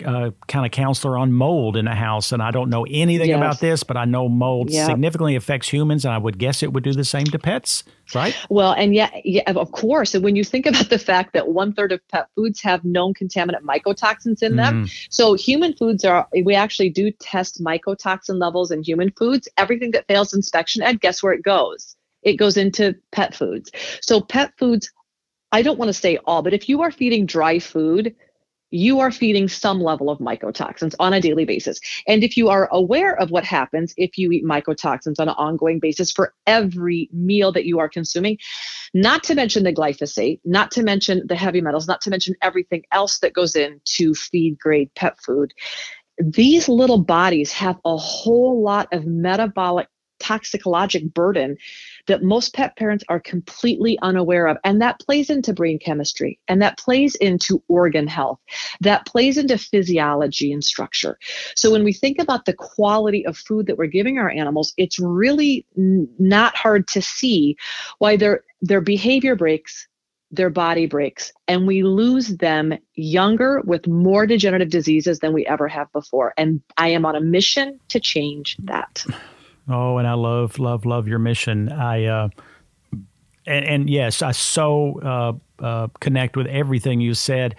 uh, 0.04 0.30
kind 0.48 0.64
of 0.64 0.72
counselor 0.72 1.18
on 1.18 1.32
mold 1.32 1.76
in 1.76 1.86
a 1.86 1.94
house, 1.94 2.32
and 2.32 2.42
I 2.42 2.50
don't 2.50 2.70
know 2.70 2.84
anything 2.88 3.28
yes. 3.28 3.36
about 3.36 3.60
this, 3.60 3.82
but 3.82 3.96
I 3.96 4.04
know 4.04 4.28
mold 4.28 4.70
yep. 4.70 4.86
significantly 4.86 5.36
affects 5.36 5.68
humans, 5.68 6.04
and 6.04 6.12
I 6.12 6.18
would 6.18 6.38
guess 6.38 6.62
it 6.62 6.72
would 6.72 6.84
do 6.84 6.92
the 6.92 7.04
same 7.04 7.26
to 7.26 7.38
pets, 7.38 7.84
right? 8.14 8.36
Well, 8.48 8.72
and 8.72 8.94
yeah, 8.94 9.10
yeah, 9.24 9.42
of 9.46 9.72
course. 9.72 10.14
And 10.14 10.24
when 10.24 10.36
you 10.36 10.44
think 10.44 10.66
about 10.66 10.90
the 10.90 10.98
fact 10.98 11.32
that 11.34 11.48
one 11.48 11.72
third 11.72 11.92
of 11.92 12.06
pet 12.08 12.28
foods 12.34 12.60
have 12.62 12.84
known 12.84 13.14
contaminant 13.14 13.62
mycotoxins 13.62 14.42
in 14.42 14.56
them, 14.56 14.86
mm. 14.86 15.06
so 15.10 15.34
human 15.34 15.74
foods 15.74 16.04
are 16.04 16.28
we 16.44 16.54
actually 16.54 16.90
do 16.90 17.10
test 17.10 17.62
mycotoxin 17.62 18.40
levels 18.40 18.70
in 18.70 18.82
human 18.82 19.10
foods. 19.18 19.48
Everything 19.56 19.90
that 19.92 20.06
fails 20.06 20.32
inspection, 20.32 20.82
and 20.82 21.00
guess 21.00 21.22
where 21.22 21.32
it 21.32 21.42
goes? 21.42 21.96
It 22.22 22.34
goes 22.34 22.56
into 22.56 22.94
pet 23.10 23.34
foods. 23.34 23.70
So 24.00 24.20
pet 24.20 24.52
foods. 24.58 24.90
I 25.54 25.60
don't 25.60 25.78
want 25.78 25.90
to 25.90 25.92
say 25.92 26.18
all, 26.24 26.40
but 26.40 26.54
if 26.54 26.66
you 26.66 26.80
are 26.80 26.90
feeding 26.90 27.26
dry 27.26 27.58
food, 27.58 28.16
you 28.72 29.00
are 29.00 29.10
feeding 29.10 29.48
some 29.48 29.80
level 29.80 30.10
of 30.10 30.18
mycotoxins 30.18 30.94
on 30.98 31.12
a 31.12 31.20
daily 31.20 31.44
basis. 31.44 31.78
And 32.08 32.24
if 32.24 32.36
you 32.36 32.48
are 32.48 32.68
aware 32.72 33.16
of 33.20 33.30
what 33.30 33.44
happens 33.44 33.94
if 33.96 34.16
you 34.16 34.32
eat 34.32 34.44
mycotoxins 34.44 35.20
on 35.20 35.28
an 35.28 35.34
ongoing 35.36 35.78
basis 35.78 36.10
for 36.10 36.34
every 36.46 37.08
meal 37.12 37.52
that 37.52 37.66
you 37.66 37.78
are 37.78 37.88
consuming, 37.88 38.38
not 38.94 39.22
to 39.24 39.34
mention 39.34 39.62
the 39.62 39.72
glyphosate, 39.72 40.40
not 40.44 40.70
to 40.72 40.82
mention 40.82 41.22
the 41.26 41.36
heavy 41.36 41.60
metals, 41.60 41.86
not 41.86 42.00
to 42.00 42.10
mention 42.10 42.34
everything 42.40 42.82
else 42.90 43.18
that 43.18 43.34
goes 43.34 43.54
into 43.54 44.14
feed 44.14 44.58
grade 44.58 44.90
pet 44.96 45.20
food, 45.20 45.52
these 46.18 46.68
little 46.68 46.98
bodies 46.98 47.52
have 47.52 47.78
a 47.84 47.96
whole 47.96 48.62
lot 48.62 48.88
of 48.92 49.06
metabolic 49.06 49.88
toxicologic 50.22 51.12
burden 51.12 51.56
that 52.06 52.22
most 52.22 52.54
pet 52.54 52.76
parents 52.76 53.04
are 53.08 53.20
completely 53.20 53.98
unaware 54.02 54.46
of. 54.46 54.56
And 54.64 54.80
that 54.82 55.00
plays 55.00 55.30
into 55.30 55.52
brain 55.52 55.78
chemistry 55.78 56.38
and 56.48 56.60
that 56.62 56.78
plays 56.78 57.14
into 57.16 57.62
organ 57.68 58.06
health, 58.06 58.38
that 58.80 59.06
plays 59.06 59.38
into 59.38 59.58
physiology 59.58 60.52
and 60.52 60.64
structure. 60.64 61.18
So 61.54 61.70
when 61.70 61.84
we 61.84 61.92
think 61.92 62.18
about 62.20 62.44
the 62.44 62.54
quality 62.54 63.24
of 63.26 63.36
food 63.36 63.66
that 63.66 63.78
we're 63.78 63.86
giving 63.86 64.18
our 64.18 64.30
animals, 64.30 64.74
it's 64.76 64.98
really 64.98 65.66
n- 65.76 66.08
not 66.18 66.56
hard 66.56 66.88
to 66.88 67.02
see 67.02 67.56
why 67.98 68.16
their 68.16 68.42
their 68.60 68.80
behavior 68.80 69.36
breaks 69.36 69.88
their 70.32 70.50
body 70.50 70.86
breaks 70.86 71.30
and 71.46 71.66
we 71.66 71.82
lose 71.82 72.28
them 72.38 72.72
younger 72.94 73.60
with 73.66 73.86
more 73.86 74.26
degenerative 74.26 74.70
diseases 74.70 75.18
than 75.18 75.34
we 75.34 75.46
ever 75.46 75.68
have 75.68 75.92
before 75.92 76.32
and 76.38 76.62
i 76.78 76.88
am 76.88 77.04
on 77.04 77.14
a 77.14 77.20
mission 77.20 77.78
to 77.88 78.00
change 78.00 78.56
that 78.62 79.04
Oh, 79.72 79.96
and 79.96 80.06
I 80.06 80.12
love, 80.12 80.58
love, 80.58 80.84
love 80.84 81.08
your 81.08 81.18
mission. 81.18 81.72
I, 81.72 82.04
uh, 82.04 82.28
and, 83.46 83.64
and 83.64 83.90
yes, 83.90 84.20
I 84.20 84.32
so 84.32 85.00
uh, 85.00 85.64
uh, 85.64 85.88
connect 86.00 86.36
with 86.36 86.46
everything 86.46 87.00
you 87.00 87.14
said. 87.14 87.56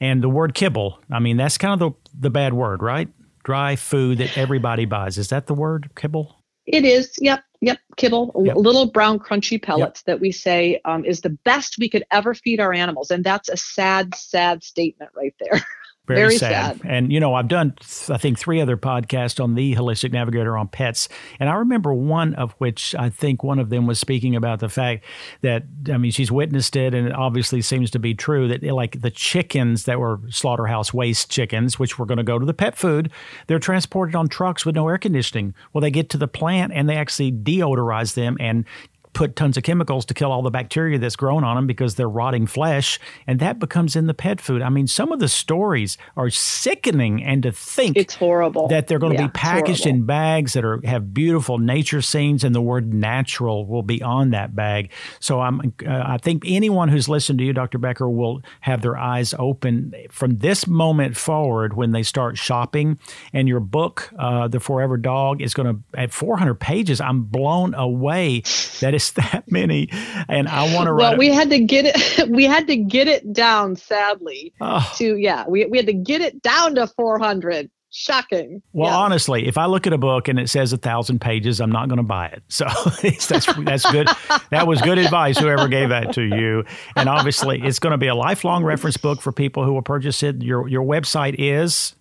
And 0.00 0.22
the 0.22 0.30
word 0.30 0.54
kibble, 0.54 0.98
I 1.10 1.18
mean, 1.18 1.36
that's 1.36 1.58
kind 1.58 1.80
of 1.80 1.92
the, 1.92 2.12
the 2.18 2.30
bad 2.30 2.54
word, 2.54 2.82
right? 2.82 3.08
Dry 3.44 3.76
food 3.76 4.18
that 4.18 4.38
everybody 4.38 4.86
buys. 4.86 5.18
Is 5.18 5.28
that 5.28 5.46
the 5.46 5.54
word, 5.54 5.90
kibble? 5.94 6.34
It 6.64 6.84
is. 6.84 7.12
Yep. 7.20 7.42
Yep. 7.60 7.78
Kibble, 7.98 8.32
yep. 8.42 8.56
little 8.56 8.86
brown 8.86 9.18
crunchy 9.18 9.62
pellets 9.62 10.00
yep. 10.00 10.06
that 10.06 10.20
we 10.20 10.32
say 10.32 10.80
um, 10.86 11.04
is 11.04 11.20
the 11.20 11.28
best 11.30 11.76
we 11.78 11.90
could 11.90 12.04
ever 12.10 12.32
feed 12.32 12.58
our 12.58 12.72
animals. 12.72 13.10
And 13.10 13.22
that's 13.22 13.50
a 13.50 13.56
sad, 13.58 14.14
sad 14.14 14.64
statement 14.64 15.10
right 15.14 15.34
there. 15.38 15.62
Very, 16.14 16.28
Very 16.28 16.38
sad. 16.38 16.78
sad. 16.78 16.90
And, 16.90 17.12
you 17.12 17.20
know, 17.20 17.34
I've 17.34 17.48
done, 17.48 17.74
I 18.08 18.18
think, 18.18 18.38
three 18.38 18.60
other 18.60 18.76
podcasts 18.76 19.42
on 19.42 19.54
the 19.54 19.74
Holistic 19.74 20.12
Navigator 20.12 20.56
on 20.56 20.68
pets. 20.68 21.08
And 21.38 21.48
I 21.48 21.54
remember 21.54 21.94
one 21.94 22.34
of 22.34 22.52
which 22.58 22.94
I 22.94 23.10
think 23.10 23.42
one 23.42 23.58
of 23.58 23.70
them 23.70 23.86
was 23.86 23.98
speaking 23.98 24.36
about 24.36 24.60
the 24.60 24.68
fact 24.68 25.04
that, 25.42 25.64
I 25.92 25.98
mean, 25.98 26.10
she's 26.10 26.32
witnessed 26.32 26.76
it 26.76 26.94
and 26.94 27.06
it 27.06 27.14
obviously 27.14 27.62
seems 27.62 27.90
to 27.92 27.98
be 27.98 28.14
true 28.14 28.48
that, 28.48 28.62
like, 28.62 29.00
the 29.00 29.10
chickens 29.10 29.84
that 29.84 29.98
were 29.98 30.20
slaughterhouse 30.30 30.92
waste 30.92 31.30
chickens, 31.30 31.78
which 31.78 31.98
were 31.98 32.06
going 32.06 32.18
to 32.18 32.24
go 32.24 32.38
to 32.38 32.46
the 32.46 32.54
pet 32.54 32.76
food, 32.76 33.10
they're 33.46 33.58
transported 33.58 34.14
on 34.16 34.28
trucks 34.28 34.66
with 34.66 34.74
no 34.74 34.88
air 34.88 34.98
conditioning. 34.98 35.54
Well, 35.72 35.80
they 35.80 35.90
get 35.90 36.10
to 36.10 36.18
the 36.18 36.28
plant 36.28 36.72
and 36.74 36.88
they 36.88 36.96
actually 36.96 37.32
deodorize 37.32 38.14
them 38.14 38.36
and 38.40 38.64
put 39.12 39.36
tons 39.36 39.56
of 39.56 39.62
chemicals 39.62 40.04
to 40.06 40.14
kill 40.14 40.32
all 40.32 40.42
the 40.42 40.50
bacteria 40.50 40.98
that's 40.98 41.16
grown 41.16 41.44
on 41.44 41.56
them 41.56 41.66
because 41.66 41.94
they're 41.94 42.08
rotting 42.08 42.46
flesh, 42.46 42.98
and 43.26 43.40
that 43.40 43.58
becomes 43.58 43.96
in 43.96 44.06
the 44.06 44.14
pet 44.14 44.40
food. 44.40 44.62
I 44.62 44.68
mean, 44.68 44.86
some 44.86 45.12
of 45.12 45.20
the 45.20 45.28
stories 45.28 45.98
are 46.16 46.30
sickening, 46.30 47.22
and 47.22 47.42
to 47.42 47.52
think 47.52 47.96
it's 47.96 48.14
horrible 48.14 48.68
that 48.68 48.86
they're 48.86 48.98
going 48.98 49.16
to 49.16 49.22
yeah, 49.22 49.26
be 49.26 49.32
packaged 49.32 49.86
in 49.86 50.04
bags 50.04 50.52
that 50.52 50.64
are 50.64 50.80
have 50.84 51.12
beautiful 51.12 51.58
nature 51.58 52.02
scenes, 52.02 52.44
and 52.44 52.54
the 52.54 52.62
word 52.62 52.92
natural 52.92 53.66
will 53.66 53.82
be 53.82 54.02
on 54.02 54.30
that 54.30 54.54
bag. 54.54 54.90
So 55.18 55.40
I'm, 55.40 55.72
uh, 55.86 56.02
I 56.06 56.18
think 56.18 56.44
anyone 56.46 56.88
who's 56.88 57.08
listened 57.08 57.38
to 57.40 57.44
you, 57.44 57.52
Dr. 57.52 57.78
Becker, 57.78 58.08
will 58.08 58.42
have 58.60 58.82
their 58.82 58.96
eyes 58.96 59.34
open 59.38 59.94
from 60.10 60.38
this 60.38 60.66
moment 60.66 61.16
forward 61.16 61.74
when 61.74 61.92
they 61.92 62.02
start 62.02 62.38
shopping. 62.38 62.98
And 63.32 63.48
your 63.48 63.60
book, 63.60 64.10
uh, 64.18 64.48
The 64.48 64.60
Forever 64.60 64.96
Dog, 64.96 65.42
is 65.42 65.54
going 65.54 65.74
to 65.74 65.98
at 65.98 66.12
400 66.12 66.54
pages. 66.54 67.00
I'm 67.00 67.22
blown 67.22 67.74
away 67.74 68.42
that 68.80 68.94
it's 69.00 69.10
that 69.32 69.50
many, 69.50 69.88
and 70.28 70.48
I 70.48 70.74
want 70.74 70.88
to. 70.88 70.94
Well, 70.94 71.16
we 71.16 71.28
had 71.28 71.50
to 71.50 71.60
get 71.60 71.86
it. 71.86 72.30
We 72.30 72.44
had 72.44 72.66
to 72.68 72.76
get 72.76 73.08
it 73.08 73.32
down. 73.32 73.76
Sadly, 73.76 74.52
oh. 74.60 74.92
to 74.96 75.16
yeah, 75.16 75.44
we 75.48 75.64
we 75.66 75.78
had 75.78 75.86
to 75.86 75.92
get 75.92 76.20
it 76.20 76.42
down 76.42 76.74
to 76.76 76.86
400 76.86 77.70
shocking. 77.90 78.62
Well, 78.72 78.90
yeah. 78.90 78.96
honestly, 78.96 79.48
if 79.48 79.58
I 79.58 79.66
look 79.66 79.86
at 79.86 79.92
a 79.92 79.98
book 79.98 80.28
and 80.28 80.38
it 80.38 80.48
says 80.48 80.72
a 80.72 80.76
thousand 80.76 81.20
pages, 81.20 81.60
I'm 81.60 81.72
not 81.72 81.88
going 81.88 81.98
to 81.98 82.04
buy 82.04 82.26
it. 82.26 82.42
So 82.50 82.66
that's 83.02 83.46
that's 83.64 83.90
good. 83.90 84.08
that 84.50 84.66
was 84.66 84.80
good 84.82 84.98
advice. 84.98 85.38
Whoever 85.38 85.66
gave 85.66 85.88
that 85.88 86.12
to 86.14 86.22
you, 86.22 86.64
and 86.94 87.08
obviously, 87.08 87.60
it's 87.62 87.78
going 87.78 87.92
to 87.92 87.98
be 87.98 88.08
a 88.08 88.14
lifelong 88.14 88.62
reference 88.64 88.96
book 88.96 89.22
for 89.22 89.32
people 89.32 89.64
who 89.64 89.72
will 89.72 89.82
purchase 89.82 90.22
it. 90.22 90.42
Your 90.42 90.68
your 90.68 90.84
website 90.84 91.36
is. 91.38 91.94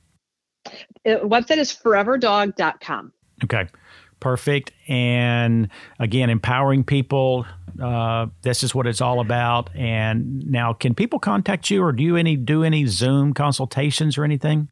It, 1.06 1.22
uh, 1.22 1.26
website 1.26 1.58
is 1.58 1.72
foreverdog.com. 1.74 3.14
Okay 3.46 3.68
perfect. 4.20 4.72
And 4.88 5.70
again, 6.00 6.30
empowering 6.30 6.84
people. 6.84 7.46
Uh, 7.82 8.28
this 8.42 8.62
is 8.64 8.76
what 8.76 8.88
it's 8.88 9.00
all 9.00 9.22
about. 9.22 9.70
And 9.74 10.46
now, 10.50 10.74
can 10.74 10.94
people 10.96 11.20
contact 11.20 11.70
you, 11.70 11.82
or 11.82 11.94
do 11.94 12.04
you 12.04 12.18
any 12.18 12.36
do 12.36 12.64
any 12.64 12.86
Zoom 12.88 13.34
consultations 13.34 14.18
or 14.18 14.26
anything? 14.26 14.68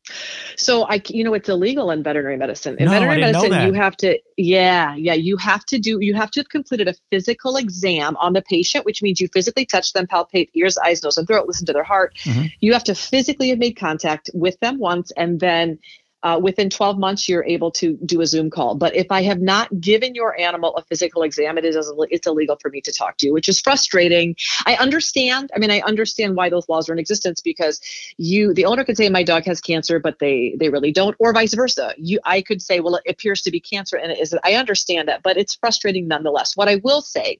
So 0.58 0.84
I, 0.84 1.02
you 1.08 1.24
know, 1.24 1.34
it's 1.34 1.48
illegal 1.48 1.90
in 1.92 2.04
veterinary 2.04 2.36
medicine. 2.36 2.76
In 2.78 2.86
no, 2.86 2.92
veterinary 2.92 3.24
I 3.24 3.32
didn't 3.32 3.50
medicine, 3.50 3.68
you 3.68 3.74
have 3.80 3.96
to, 3.98 4.20
yeah, 4.36 4.96
yeah, 4.96 5.14
you 5.14 5.38
have 5.38 5.64
to 5.68 5.80
do, 5.80 6.00
you 6.02 6.16
have 6.16 6.32
to 6.32 6.42
have 6.42 6.50
completed 6.50 6.90
a 6.90 6.96
physical 7.10 7.56
exam 7.56 8.18
on 8.18 8.34
the 8.34 8.42
patient, 8.42 8.84
which 8.84 9.02
means 9.02 9.22
you 9.22 9.30
physically 9.32 9.66
touch 9.66 9.94
them, 9.94 10.06
palpate 10.08 10.50
ears, 10.54 10.78
eyes, 10.78 11.02
nose, 11.02 11.18
and 11.18 11.28
throat, 11.28 11.48
listen 11.48 11.66
to 11.68 11.74
their 11.74 11.84
heart. 11.84 12.16
Mm-hmm. 12.24 12.48
You 12.60 12.74
have 12.74 12.84
to 12.86 12.96
physically 12.96 13.50
have 13.50 13.60
made 13.60 13.78
contact 13.78 14.30
with 14.34 14.60
them 14.60 14.80
once, 14.80 15.12
and 15.12 15.40
then 15.40 15.80
uh, 16.24 16.40
within 16.42 16.70
12 16.70 16.98
months 16.98 17.30
you're 17.30 17.46
able 17.46 17.72
to 17.72 17.98
do 18.06 18.22
a 18.22 18.26
zoom 18.28 18.50
call. 18.50 18.76
But 18.76 18.96
if 18.96 19.08
i 19.12 19.22
have 19.22 19.42
not 19.42 19.80
given 19.80 20.16
your 20.16 20.40
animal 20.40 20.76
a 20.76 20.84
physical 20.84 21.24
exam 21.24 21.58
it 21.58 21.66
is 21.66 21.76
it's 22.10 22.28
illegal 22.28 22.58
for 22.62 22.70
me 22.70 22.82
to 22.82 22.92
talk 22.92 23.18
to 23.18 23.28
you 23.28 23.34
which 23.34 23.50
is 23.50 23.60
frustrating. 23.60 24.36
I 24.66 24.76
understand 24.76 25.52
i 25.56 25.60
mean 25.60 25.72
i 25.72 25.82
understand 25.82 26.36
why 26.36 26.50
those 26.50 26.68
laws 26.70 26.90
are 26.90 26.94
in 26.94 27.00
existence 27.00 27.42
because 27.42 27.80
you 28.18 28.54
the 28.54 28.66
owner 28.66 28.84
could 28.84 28.98
say 28.98 29.10
my 29.10 29.24
dog 29.24 29.46
has 29.46 29.62
cancer 29.62 30.00
but 30.00 30.20
they 30.20 30.56
they 30.60 30.70
really 30.70 30.92
don't 30.92 31.16
or 31.20 31.34
vice 31.34 31.54
versa. 31.54 31.94
You 31.98 32.20
i 32.26 32.42
could 32.42 32.62
say 32.62 32.80
well 32.80 32.96
it 32.96 33.04
appears 33.10 33.42
to 33.44 33.52
be 33.52 33.60
cancer 33.60 33.98
and 33.98 34.12
it 34.12 34.20
isn't 34.20 34.42
i 34.44 34.54
understand 34.54 35.08
that 35.08 35.24
but 35.24 35.38
it's 35.38 35.56
frustrating 35.56 36.08
nonetheless. 36.08 36.58
What 36.58 36.68
i 36.70 36.76
will 36.84 37.02
say 37.02 37.40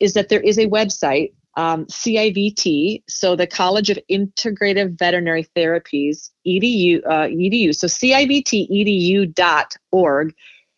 is 0.00 0.14
that 0.14 0.28
there 0.28 0.40
is 0.40 0.58
a 0.58 0.66
website 0.66 1.32
um, 1.56 1.86
CIVT, 1.86 3.04
so 3.08 3.34
the 3.36 3.46
College 3.46 3.88
of 3.90 3.98
Integrative 4.10 4.98
Veterinary 4.98 5.46
Therapies, 5.56 6.30
edu, 6.46 7.00
uh, 7.06 7.28
edu. 7.28 7.74
So 7.74 7.86
CIVTEDU.org. 7.86 10.34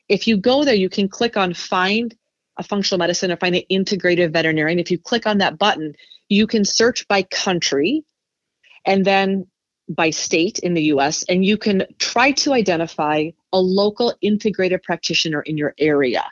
If 0.09 0.29
you 0.29 0.37
go 0.37 0.65
there, 0.65 0.75
you 0.75 0.89
can 0.89 1.09
click 1.09 1.37
on 1.37 1.53
Find 1.55 2.15
a 2.59 2.63
Functional 2.63 2.99
Medicine 2.99 3.33
or 3.33 3.37
find 3.37 3.57
an 3.57 3.63
Integrative 3.71 4.33
Veterinarian. 4.33 4.79
If 4.79 4.91
you 4.91 4.99
click 4.99 5.27
on 5.27 5.37
that 5.39 5.59
button, 5.59 5.95
you 6.29 6.47
can 6.47 6.65
search 6.65 7.07
by 7.09 7.23
country 7.23 8.05
and 8.85 9.05
then 9.05 9.47
by 9.89 10.11
state 10.11 10.59
in 10.61 10.75
the 10.75 10.85
US, 10.85 11.25
and 11.25 11.45
you 11.45 11.57
can 11.57 11.85
try 11.99 12.31
to 12.33 12.53
identify 12.53 13.31
a 13.57 13.59
local 13.59 14.13
integrative 14.23 14.83
practitioner 14.83 15.41
in 15.41 15.57
your 15.57 15.75
area. 15.79 16.25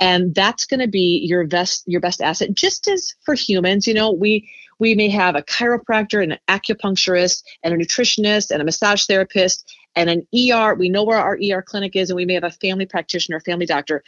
And 0.00 0.34
that's 0.34 0.66
going 0.66 0.80
to 0.80 0.88
be 0.88 1.24
your 1.24 1.46
best 1.46 1.84
your 1.86 2.00
best 2.00 2.20
asset. 2.20 2.52
Just 2.52 2.88
as 2.88 3.14
for 3.24 3.34
humans, 3.34 3.86
you 3.86 3.94
know, 3.94 4.10
we 4.10 4.48
we 4.80 4.94
may 4.94 5.08
have 5.08 5.36
a 5.36 5.42
chiropractor 5.42 6.22
and 6.22 6.32
an 6.32 6.38
acupuncturist 6.48 7.42
and 7.62 7.74
a 7.74 7.76
nutritionist 7.76 8.50
and 8.50 8.60
a 8.60 8.64
massage 8.64 9.06
therapist 9.06 9.72
and 9.96 10.10
an 10.10 10.26
ER. 10.34 10.74
We 10.74 10.88
know 10.88 11.04
where 11.04 11.18
our 11.18 11.38
ER 11.42 11.62
clinic 11.62 11.96
is, 11.96 12.10
and 12.10 12.16
we 12.16 12.24
may 12.24 12.34
have 12.34 12.44
a 12.44 12.50
family 12.50 12.86
practitioner, 12.86 13.40
family 13.40 13.66
doctor 13.66 14.02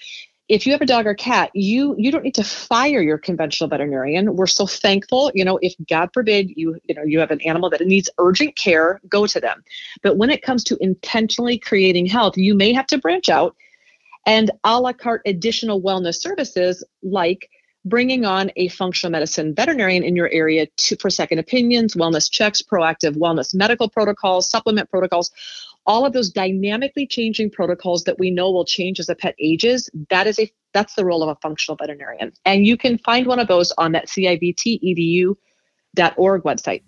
if 0.50 0.66
you 0.66 0.72
have 0.72 0.82
a 0.82 0.86
dog 0.86 1.06
or 1.06 1.14
cat, 1.14 1.50
you 1.54 1.94
you 1.96 2.10
don't 2.10 2.24
need 2.24 2.34
to 2.34 2.44
fire 2.44 3.00
your 3.00 3.18
conventional 3.18 3.68
veterinarian. 3.68 4.34
We're 4.34 4.48
so 4.48 4.66
thankful, 4.66 5.30
you 5.32 5.44
know, 5.44 5.60
if 5.62 5.74
God 5.88 6.10
forbid 6.12 6.50
you 6.56 6.76
you 6.84 6.94
know 6.94 7.04
you 7.04 7.20
have 7.20 7.30
an 7.30 7.40
animal 7.42 7.70
that 7.70 7.86
needs 7.86 8.10
urgent 8.18 8.56
care, 8.56 9.00
go 9.08 9.26
to 9.28 9.40
them. 9.40 9.62
But 10.02 10.16
when 10.16 10.28
it 10.28 10.42
comes 10.42 10.64
to 10.64 10.76
intentionally 10.80 11.56
creating 11.56 12.06
health, 12.06 12.36
you 12.36 12.54
may 12.54 12.72
have 12.72 12.88
to 12.88 12.98
branch 12.98 13.28
out 13.28 13.54
and 14.26 14.50
a 14.64 14.80
la 14.80 14.92
carte 14.92 15.22
additional 15.24 15.80
wellness 15.80 16.16
services 16.16 16.84
like 17.02 17.48
bringing 17.84 18.24
on 18.24 18.50
a 18.56 18.68
functional 18.68 19.10
medicine 19.10 19.54
veterinarian 19.54 20.02
in 20.02 20.14
your 20.14 20.28
area 20.30 20.66
to, 20.76 20.96
for 20.96 21.08
second 21.08 21.38
opinions, 21.38 21.94
wellness 21.94 22.30
checks, 22.30 22.60
proactive 22.60 23.16
wellness 23.16 23.54
medical 23.54 23.88
protocols, 23.88 24.50
supplement 24.50 24.90
protocols, 24.90 25.30
all 25.86 26.04
of 26.04 26.12
those 26.12 26.30
dynamically 26.30 27.06
changing 27.06 27.50
protocols 27.50 28.04
that 28.04 28.18
we 28.18 28.30
know 28.30 28.50
will 28.50 28.64
change 28.64 29.00
as 29.00 29.08
a 29.08 29.14
pet 29.14 29.34
ages 29.40 29.90
that 30.08 30.26
is 30.26 30.38
a 30.38 30.50
that's 30.72 30.94
the 30.94 31.04
role 31.04 31.22
of 31.22 31.28
a 31.28 31.36
functional 31.40 31.76
veterinarian. 31.76 32.32
And 32.44 32.66
you 32.66 32.76
can 32.76 32.98
find 32.98 33.26
one 33.26 33.38
of 33.38 33.48
those 33.48 33.72
on 33.72 33.92
that 33.92 34.08
civtedu.org 34.08 35.34
website. 36.42 36.82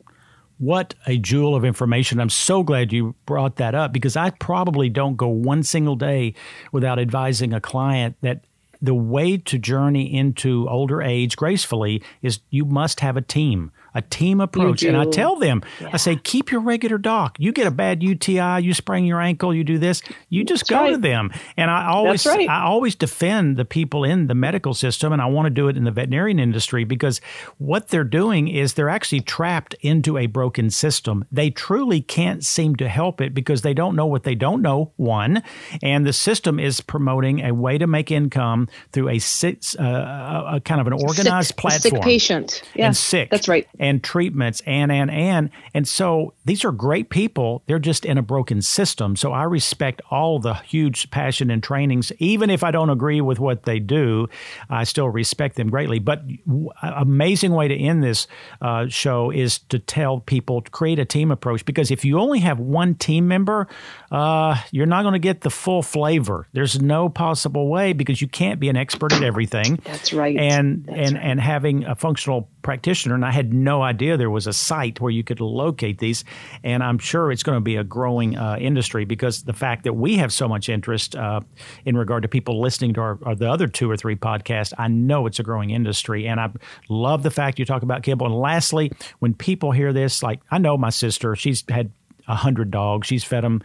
What 0.59 0.95
a 1.07 1.19
jewel 1.19 1.57
of 1.57 1.65
information. 1.65 2.21
I'm 2.21 2.31
so 2.31 2.63
glad 2.63 2.93
you 2.93 3.17
brought 3.27 3.57
that 3.57 3.75
up 3.75 3.93
because 3.93 4.17
I 4.17 4.31
probably 4.31 4.89
don't 4.89 5.17
go 5.17 5.27
one 5.27 5.65
single 5.65 5.97
day 5.97 6.35
without 6.71 7.01
advising 7.01 7.53
a 7.53 7.61
client 7.61 8.17
that 8.21 8.45
the 8.81 8.95
way 8.95 9.39
to 9.39 9.59
journey 9.59 10.15
into 10.15 10.69
older 10.69 11.03
age 11.03 11.37
gracefully 11.37 12.03
is 12.21 12.41
you 12.51 12.65
must 12.65 13.01
have 13.01 13.17
a 13.17 13.23
team 13.23 13.73
a 13.95 14.03
team 14.03 14.41
approach. 14.41 14.83
And 14.83 14.97
I 14.97 15.05
tell 15.05 15.37
them, 15.37 15.63
yeah. 15.81 15.91
I 15.93 15.97
say, 15.97 16.17
keep 16.17 16.51
your 16.51 16.61
regular 16.61 16.99
doc. 16.99 17.37
You 17.39 17.53
get 17.53 17.67
a 17.67 17.71
bad 17.71 18.03
UTI, 18.03 18.63
you 18.63 18.75
sprain 18.75 19.05
your 19.05 19.21
ankle, 19.21 19.55
you 19.55 19.65
do 19.65 19.79
this, 19.79 20.03
you 20.29 20.45
just 20.45 20.63
That's 20.63 20.71
go 20.71 20.85
right. 20.85 20.91
to 20.93 20.99
them. 20.99 21.31
And 21.57 21.71
I 21.71 21.87
always, 21.89 22.25
right. 22.27 22.49
I 22.49 22.63
always 22.63 22.95
defend 22.95 23.57
the 23.57 23.65
people 23.65 24.05
in 24.05 24.27
the 24.27 24.35
medical 24.35 24.75
system, 24.75 25.13
and 25.13 25.21
I 25.21 25.27
want 25.27 25.47
to 25.47 25.51
do 25.51 25.69
it 25.69 25.77
in 25.77 25.85
the 25.85 25.91
veterinarian 25.91 26.39
industry 26.39 26.85
because 26.85 27.21
what 27.59 27.89
they're 27.89 28.05
doing 28.05 28.49
is 28.49 28.75
they're 28.75 28.89
actually 28.89 29.21
trapped 29.21 29.75
into 29.81 30.17
a 30.17 30.27
broken 30.27 30.71
system. 30.71 31.25
They 31.31 31.51
truly 31.51 32.01
can't 32.01 32.45
seem 32.45 32.77
to 32.77 32.89
help 32.89 33.21
it 33.21 33.35
because 33.35 33.63
they 33.63 33.75
don't 33.75 33.97
know 33.97 34.07
what 34.07 34.25
they 34.25 34.35
don't 34.35 34.63
know. 34.63 34.93
One, 34.97 35.43
and 35.83 36.07
the 36.07 36.13
system 36.13 36.59
is 36.59 36.81
promoting 36.81 37.41
a 37.41 37.53
way 37.53 37.79
to 37.79 37.87
make 37.87 38.11
income 38.11 38.69
through 38.93 39.09
a, 39.09 39.21
uh, 39.79 40.55
a 40.57 40.61
kind 40.65 40.81
of 40.81 40.87
an 40.87 40.93
organized 40.95 41.49
sick, 41.49 41.57
platform. 41.57 41.81
sick 41.81 42.03
patient, 42.03 42.63
yeah, 42.75 42.87
and 42.87 42.97
sick. 42.97 43.31
That's 43.31 43.49
right 43.49 43.69
and 43.83 44.03
treatments 44.03 44.63
and 44.65 44.93
and 44.93 45.11
and 45.11 45.51
and 45.75 45.89
so 45.89 46.35
these 46.45 46.65
are 46.65 46.71
great 46.71 47.11
people. 47.11 47.63
They're 47.67 47.81
just 47.81 48.05
in 48.05 48.17
a 48.17 48.23
broken 48.23 48.63
system. 48.63 49.17
So 49.17 49.33
I 49.33 49.43
respect 49.43 50.01
all 50.09 50.39
the 50.39 50.55
huge 50.55 51.11
passion 51.11 51.51
and 51.51 51.61
trainings, 51.63 52.13
even 52.19 52.49
if 52.49 52.63
I 52.63 52.71
don't 52.71 52.91
agree 52.91 53.21
with 53.21 53.41
what 53.41 53.65
they 53.65 53.81
do. 53.81 54.29
I 54.71 54.85
still 54.85 55.09
respect 55.09 55.57
them 55.57 55.69
greatly. 55.69 55.99
But 55.99 56.23
amazing 56.81 57.53
way 57.53 57.67
to 57.67 57.77
end 57.77 58.05
this 58.05 58.29
uh, 58.61 58.87
show 58.87 59.31
is 59.31 59.59
to 59.71 59.81
tell 59.81 60.21
people 60.21 60.63
to 60.63 60.71
create 60.71 61.01
a 61.01 61.05
team 61.05 61.33
approach 61.33 61.65
because 61.65 61.91
if 61.91 62.05
you 62.05 62.21
only 62.21 62.39
have 62.39 62.61
one 62.61 62.95
team 62.95 63.27
member, 63.27 63.67
uh, 64.13 64.57
you're 64.71 64.87
not 64.87 65.03
going 65.03 65.15
to 65.15 65.19
get 65.19 65.41
the 65.41 65.51
full 65.51 65.83
flavor. 65.83 66.47
There's 66.53 66.81
no 66.81 67.09
possible 67.09 67.69
way 67.69 67.93
because 67.95 68.23
you 68.23 68.29
can't 68.29 68.61
be 68.61 68.69
an 68.69 68.77
expert 68.77 69.13
at 69.13 69.25
everything. 69.25 69.81
That's 69.83 70.13
right. 70.13 70.37
And 70.37 70.85
That's 70.85 70.99
and 70.99 71.15
right. 71.15 71.25
and 71.25 71.41
having 71.41 71.85
a 71.85 71.97
functional 71.97 72.49
practitioner, 72.63 73.15
and 73.15 73.25
I 73.25 73.31
had 73.31 73.53
no 73.53 73.83
idea 73.83 74.17
there 74.17 74.31
was 74.31 74.47
a 74.47 74.53
site 74.53 75.01
where 75.01 75.11
you 75.11 75.25
could 75.25 75.41
locate 75.41 75.99
these. 75.99 76.25
And 76.63 76.83
I'm 76.83 76.99
sure 76.99 77.31
it's 77.31 77.43
going 77.43 77.57
to 77.57 77.61
be 77.63 77.77
a 77.77 77.85
growing 77.85 78.37
uh, 78.37 78.57
industry 78.59 79.05
because 79.05 79.43
the 79.43 79.53
fact 79.53 79.85
that 79.85 79.95
we 79.95 80.17
have 80.17 80.33
so 80.33 80.49
much 80.49 80.69
interest 80.69 81.17
uh, 81.17 81.41
in 81.85 81.97
regard 81.97 82.23
to 82.23 82.29
people 82.29 82.61
listening 82.61 82.95
to 82.95 83.01
our, 83.01 83.19
our, 83.25 83.35
the 83.35 83.51
other 83.51 83.67
two 83.67 83.91
or 83.91 83.97
three 83.97 84.17
podcasts, 84.17 84.73
I 84.79 84.89
know 84.89 85.27
it's 85.27 85.39
a 85.39 85.43
growing 85.43 85.71
industry. 85.71 86.27
And 86.27 86.41
I 86.41 86.51
love 86.89 87.23
the 87.23 87.31
fact 87.31 87.59
you 87.59 87.65
talk 87.65 87.83
about 87.83 88.03
kibble. 88.03 88.27
And 88.27 88.35
lastly, 88.35 88.93
when 89.19 89.35
people 89.35 89.73
hear 89.73 89.93
this, 89.93 90.23
like 90.23 90.41
I 90.51 90.59
know 90.59 90.77
my 90.77 90.91
sister, 90.91 91.37
she's 91.37 91.65
had 91.69 91.91
a 92.29 92.35
hundred 92.35 92.71
dogs. 92.71 93.07
She's 93.09 93.25
fed 93.25 93.45
them 93.45 93.63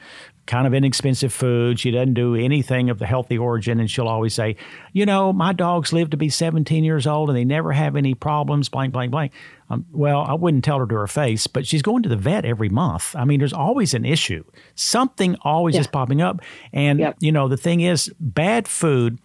kind 0.48 0.66
of 0.66 0.74
inexpensive 0.74 1.32
food. 1.34 1.80
She 1.80 1.91
doesn't 1.91 2.14
do 2.14 2.34
anything 2.36 2.89
of 2.89 3.00
the 3.00 3.06
healthy 3.06 3.38
origin. 3.38 3.80
And 3.80 3.91
she'll 3.91 4.08
always 4.08 4.34
say, 4.34 4.56
you 4.93 5.06
know, 5.06 5.32
my 5.32 5.54
dogs 5.54 5.93
live 5.93 6.10
to 6.12 6.18
be 6.18 6.30
17 6.30 6.84
years 6.84 7.06
old 7.06 7.30
and 7.30 7.38
they 7.38 7.45
never 7.45 7.74
have 7.74 7.95
any 7.95 8.16
problems, 8.16 8.70
blank, 8.70 8.93
blank, 8.93 9.12
blank. 9.12 9.34
Um, 9.70 9.86
well, 9.91 10.22
I 10.22 10.34
wouldn't 10.34 10.64
tell 10.64 10.80
her 10.80 10.88
to 10.88 10.95
her 10.95 11.08
face, 11.08 11.45
but 11.45 11.68
she's 11.68 11.82
going 11.82 12.02
to 12.04 12.10
the 12.10 12.16
vet 12.16 12.45
every 12.45 12.70
month. 12.70 13.16
I 13.16 13.26
mean, 13.26 13.39
there's 13.39 13.54
always 13.54 13.93
an 13.93 14.06
issue. 14.06 14.43
Something 14.76 15.36
always 15.41 15.76
yeah. 15.76 15.82
is 15.82 15.88
popping 15.88 16.22
up. 16.22 16.41
And, 16.72 17.00
yep. 17.00 17.18
you 17.20 17.32
know, 17.32 17.48
the 17.48 17.58
thing 17.58 17.82
is, 17.82 18.12
bad 18.20 18.68
food 18.68 19.20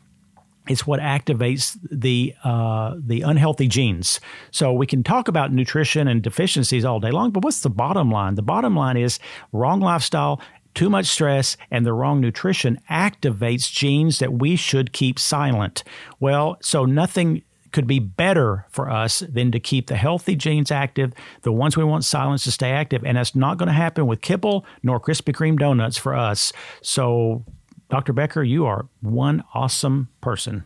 it's 0.68 0.86
what 0.86 1.00
activates 1.00 1.76
the 1.90 2.34
uh, 2.44 2.94
the 2.96 3.22
unhealthy 3.22 3.66
genes. 3.66 4.20
So 4.52 4.72
we 4.72 4.86
can 4.86 5.02
talk 5.02 5.26
about 5.26 5.52
nutrition 5.52 6.06
and 6.06 6.22
deficiencies 6.22 6.84
all 6.84 7.00
day 7.00 7.10
long, 7.10 7.32
but 7.32 7.42
what's 7.42 7.60
the 7.60 7.70
bottom 7.70 8.12
line? 8.12 8.36
The 8.36 8.42
bottom 8.42 8.76
line 8.76 8.96
is 8.96 9.18
wrong 9.50 9.80
lifestyle 9.80 10.40
too 10.74 10.90
much 10.90 11.06
stress 11.06 11.56
and 11.70 11.84
the 11.84 11.92
wrong 11.92 12.20
nutrition 12.20 12.80
activates 12.90 13.70
genes 13.70 14.18
that 14.18 14.32
we 14.32 14.56
should 14.56 14.92
keep 14.92 15.18
silent. 15.18 15.84
Well, 16.20 16.56
so 16.60 16.84
nothing 16.84 17.42
could 17.72 17.86
be 17.86 17.98
better 17.98 18.66
for 18.68 18.90
us 18.90 19.20
than 19.20 19.50
to 19.50 19.58
keep 19.58 19.86
the 19.86 19.96
healthy 19.96 20.36
genes 20.36 20.70
active, 20.70 21.12
the 21.42 21.52
ones 21.52 21.76
we 21.76 21.84
want 21.84 22.04
silenced 22.04 22.44
to 22.44 22.52
stay 22.52 22.70
active. 22.70 23.04
And 23.04 23.16
that's 23.16 23.34
not 23.34 23.58
going 23.58 23.68
to 23.68 23.72
happen 23.72 24.06
with 24.06 24.20
kibble 24.20 24.66
nor 24.82 25.00
Krispy 25.00 25.34
Kreme 25.34 25.58
donuts 25.58 25.96
for 25.96 26.14
us. 26.14 26.52
So, 26.82 27.44
Dr. 27.88 28.12
Becker, 28.12 28.42
you 28.42 28.66
are 28.66 28.86
one 29.00 29.42
awesome 29.54 30.08
person. 30.20 30.64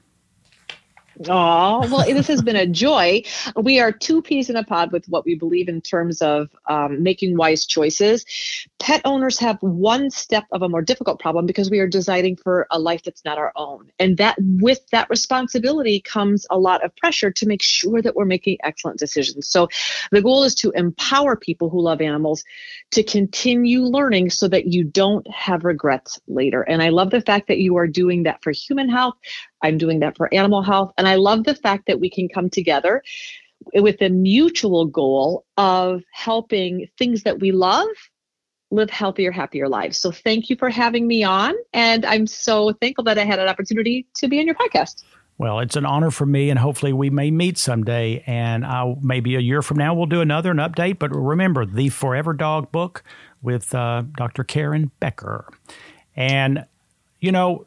Oh, 1.29 1.89
well, 1.91 2.05
this 2.07 2.29
has 2.29 2.43
been 2.43 2.57
a 2.57 2.67
joy. 2.67 3.23
We 3.57 3.81
are 3.81 3.93
two 3.93 4.23
peas 4.23 4.51
in 4.51 4.57
a 4.57 4.65
pod 4.65 4.93
with 4.93 5.07
what 5.09 5.25
we 5.25 5.35
believe 5.35 5.69
in 5.69 5.81
terms 5.81 6.21
of 6.21 6.51
um, 6.69 7.03
making 7.03 7.37
wise 7.37 7.65
choices. 7.65 8.25
Pet 8.79 9.01
owners 9.05 9.39
have 9.39 9.57
one 9.63 10.11
step 10.11 10.45
of 10.53 10.63
a 10.63 10.69
more 10.69 10.83
difficult 10.83 11.19
problem 11.19 11.47
because 11.47 11.71
we 11.71 11.79
are 11.79 11.89
designing 11.89 12.37
for 12.37 12.67
a 12.71 12.79
life 12.79 13.03
that's 13.03 13.25
not 13.25 13.39
our 13.39 13.53
own. 13.57 13.91
And 13.99 14.19
that 14.19 14.37
with 14.39 14.87
that 14.91 15.09
responsibility 15.09 16.01
comes 16.01 16.47
a 16.51 16.59
lot 16.59 16.85
of 16.85 16.95
pressure 16.97 17.31
to 17.31 17.47
make 17.47 17.63
sure 17.63 18.03
that 18.03 18.15
we're 18.15 18.27
making 18.27 18.59
excellent 18.63 18.99
decisions. 18.99 19.49
So 19.49 19.69
the 20.13 20.21
goal 20.21 20.45
is 20.45 20.55
to 20.57 20.73
empower 20.73 21.37
people 21.37 21.71
who 21.71 21.81
love 21.81 22.01
animals 22.03 22.45
to 22.91 23.03
continue 23.03 23.83
learning 23.83 24.31
so 24.31 24.47
that 24.49 24.67
you 24.67 24.85
don't 24.85 25.27
have 25.31 25.65
regrets 25.65 26.21
later. 26.29 26.63
And 26.63 26.83
I 26.83 26.91
love 26.91 27.11
the 27.11 27.23
fact 27.23 27.49
that 27.49 27.59
you 27.59 27.77
are 27.77 27.87
doing 27.87 28.25
that 28.25 28.43
for 28.43 28.53
human 28.53 28.91
health. 28.91 29.15
I'm 29.63 29.79
doing 29.79 30.01
that 30.01 30.17
for 30.19 30.33
animal 30.33 30.63
health. 30.63 30.93
And 30.99 31.09
I 31.09 31.15
love 31.15 31.45
the 31.45 31.55
fact 31.55 31.87
that 31.87 31.99
we 31.99 32.11
can 32.11 32.29
come 32.29 32.51
together 32.51 33.03
with 33.75 34.01
a 34.03 34.11
mutual 34.11 34.87
goal 34.87 35.45
of 35.57 36.03
helping 36.13 36.89
things 36.99 37.23
that 37.23 37.41
we 37.41 37.53
love 37.53 37.89
live 38.71 38.91
healthier, 38.91 39.31
happier 39.31 39.69
lives. 39.69 39.99
So 39.99 40.11
thank 40.11 40.51
you 40.51 40.57
for 40.57 40.69
having 40.69 41.07
me 41.07 41.23
on. 41.23 41.55
And 41.73 42.05
I'm 42.05 42.27
so 42.27 42.73
thankful 42.73 43.05
that 43.05 43.19
I 43.19 43.25
had 43.25 43.39
an 43.39 43.49
opportunity 43.49 44.07
to 44.17 44.29
be 44.29 44.39
on 44.41 44.47
your 44.47 44.57
podcast. 44.57 45.05
Well, 45.39 45.61
it's 45.61 45.77
an 45.77 45.85
honor 45.85 46.11
for 46.11 46.25
me, 46.25 46.49
and 46.49 46.59
hopefully 46.59 46.95
we 46.95 47.11
may 47.11 47.31
meet 47.31 47.59
someday. 47.59 48.25
And 48.27 48.65
I'll, 48.65 48.99
maybe 49.03 49.37
a 49.37 49.41
year 49.41 49.61
from 49.61 49.77
now 49.77 49.95
we'll 49.95 50.07
do 50.07 50.23
another 50.23 50.51
an 50.51 50.57
update. 50.57 50.99
But 50.99 51.15
remember, 51.15 51.67
the 51.67 51.91
Forever 51.91 52.33
Dog 52.33 52.73
book 52.73 53.03
with 53.43 53.75
uh, 53.75 54.03
Dr. 54.17 54.45
Karen 54.45 54.91
Becker. 54.99 55.47
And, 56.17 56.65
you 57.21 57.33
know, 57.33 57.67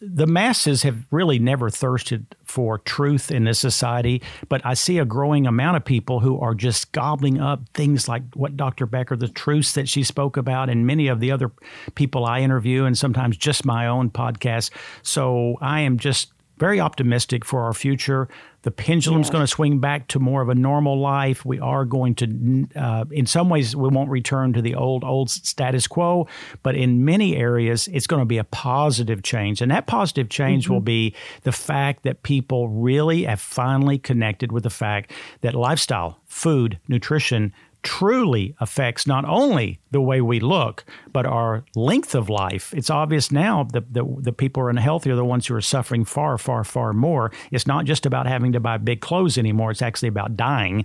the 0.00 0.26
masses 0.26 0.82
have 0.82 1.06
really 1.10 1.38
never 1.38 1.70
thirsted 1.70 2.35
for 2.46 2.78
truth 2.78 3.30
in 3.30 3.44
this 3.44 3.58
society, 3.58 4.22
but 4.48 4.64
I 4.64 4.74
see 4.74 4.98
a 4.98 5.04
growing 5.04 5.46
amount 5.46 5.76
of 5.76 5.84
people 5.84 6.20
who 6.20 6.40
are 6.40 6.54
just 6.54 6.92
gobbling 6.92 7.40
up 7.40 7.68
things 7.74 8.08
like 8.08 8.22
what 8.34 8.56
Dr. 8.56 8.86
Becker, 8.86 9.16
the 9.16 9.28
truths 9.28 9.74
that 9.74 9.88
she 9.88 10.02
spoke 10.02 10.36
about, 10.36 10.70
and 10.70 10.86
many 10.86 11.08
of 11.08 11.20
the 11.20 11.32
other 11.32 11.50
people 11.94 12.24
I 12.24 12.40
interview, 12.40 12.84
and 12.84 12.96
sometimes 12.96 13.36
just 13.36 13.64
my 13.66 13.86
own 13.86 14.10
podcast. 14.10 14.70
So 15.02 15.56
I 15.60 15.80
am 15.80 15.98
just 15.98 16.32
very 16.58 16.80
optimistic 16.80 17.44
for 17.44 17.62
our 17.62 17.74
future. 17.74 18.28
The 18.66 18.72
pendulum's 18.72 19.28
yeah. 19.28 19.34
going 19.34 19.42
to 19.44 19.46
swing 19.46 19.78
back 19.78 20.08
to 20.08 20.18
more 20.18 20.42
of 20.42 20.48
a 20.48 20.54
normal 20.56 20.98
life. 20.98 21.44
We 21.44 21.60
are 21.60 21.84
going 21.84 22.16
to, 22.16 22.66
uh, 22.74 23.04
in 23.12 23.24
some 23.24 23.48
ways, 23.48 23.76
we 23.76 23.88
won't 23.88 24.10
return 24.10 24.54
to 24.54 24.60
the 24.60 24.74
old, 24.74 25.04
old 25.04 25.30
status 25.30 25.86
quo, 25.86 26.26
but 26.64 26.74
in 26.74 27.04
many 27.04 27.36
areas, 27.36 27.86
it's 27.86 28.08
going 28.08 28.22
to 28.22 28.26
be 28.26 28.38
a 28.38 28.44
positive 28.44 29.22
change. 29.22 29.62
And 29.62 29.70
that 29.70 29.86
positive 29.86 30.30
change 30.30 30.64
mm-hmm. 30.64 30.72
will 30.72 30.80
be 30.80 31.14
the 31.44 31.52
fact 31.52 32.02
that 32.02 32.24
people 32.24 32.68
really 32.68 33.22
have 33.22 33.40
finally 33.40 33.98
connected 33.98 34.50
with 34.50 34.64
the 34.64 34.70
fact 34.70 35.12
that 35.42 35.54
lifestyle, 35.54 36.18
food, 36.24 36.80
nutrition, 36.88 37.52
truly 37.86 38.54
affects 38.58 39.06
not 39.06 39.24
only 39.24 39.78
the 39.92 40.00
way 40.00 40.20
we 40.20 40.40
look, 40.40 40.84
but 41.12 41.24
our 41.24 41.64
length 41.76 42.16
of 42.16 42.28
life. 42.28 42.74
It's 42.74 42.90
obvious 42.90 43.30
now 43.30 43.62
that 43.72 43.94
the, 43.94 44.04
the 44.18 44.32
people 44.32 44.60
who 44.60 44.66
are 44.66 44.70
unhealthy 44.70 45.10
are 45.10 45.16
the 45.16 45.24
ones 45.24 45.46
who 45.46 45.54
are 45.54 45.60
suffering 45.60 46.04
far, 46.04 46.36
far, 46.36 46.64
far 46.64 46.92
more. 46.92 47.30
It's 47.52 47.66
not 47.66 47.84
just 47.84 48.04
about 48.04 48.26
having 48.26 48.52
to 48.52 48.60
buy 48.60 48.78
big 48.78 49.00
clothes 49.00 49.38
anymore, 49.38 49.70
it's 49.70 49.82
actually 49.82 50.08
about 50.08 50.36
dying. 50.36 50.84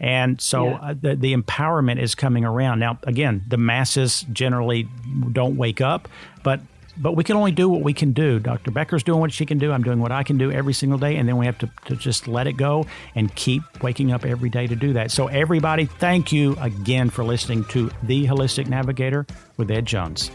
And 0.00 0.40
so 0.40 0.68
yeah. 0.68 0.76
uh, 0.76 0.94
the, 0.98 1.16
the 1.16 1.36
empowerment 1.36 2.00
is 2.00 2.14
coming 2.14 2.44
around. 2.46 2.78
Now, 2.78 2.98
again, 3.02 3.44
the 3.46 3.58
masses 3.58 4.24
generally 4.32 4.88
don't 5.32 5.56
wake 5.56 5.82
up, 5.82 6.08
but 6.42 6.60
but 7.00 7.12
we 7.12 7.24
can 7.24 7.36
only 7.36 7.52
do 7.52 7.68
what 7.68 7.82
we 7.82 7.92
can 7.92 8.12
do. 8.12 8.38
Dr. 8.38 8.70
Becker's 8.70 9.02
doing 9.02 9.20
what 9.20 9.32
she 9.32 9.46
can 9.46 9.58
do. 9.58 9.72
I'm 9.72 9.82
doing 9.82 10.00
what 10.00 10.12
I 10.12 10.22
can 10.22 10.38
do 10.38 10.50
every 10.50 10.72
single 10.72 10.98
day. 10.98 11.16
And 11.16 11.28
then 11.28 11.36
we 11.36 11.46
have 11.46 11.58
to, 11.58 11.70
to 11.86 11.96
just 11.96 12.28
let 12.28 12.46
it 12.46 12.54
go 12.54 12.86
and 13.14 13.34
keep 13.34 13.62
waking 13.82 14.12
up 14.12 14.24
every 14.24 14.50
day 14.50 14.66
to 14.66 14.76
do 14.76 14.92
that. 14.94 15.10
So, 15.10 15.28
everybody, 15.28 15.86
thank 15.86 16.32
you 16.32 16.56
again 16.60 17.10
for 17.10 17.24
listening 17.24 17.64
to 17.66 17.90
The 18.02 18.26
Holistic 18.26 18.68
Navigator 18.68 19.26
with 19.56 19.70
Ed 19.70 19.86
Jones. 19.86 20.30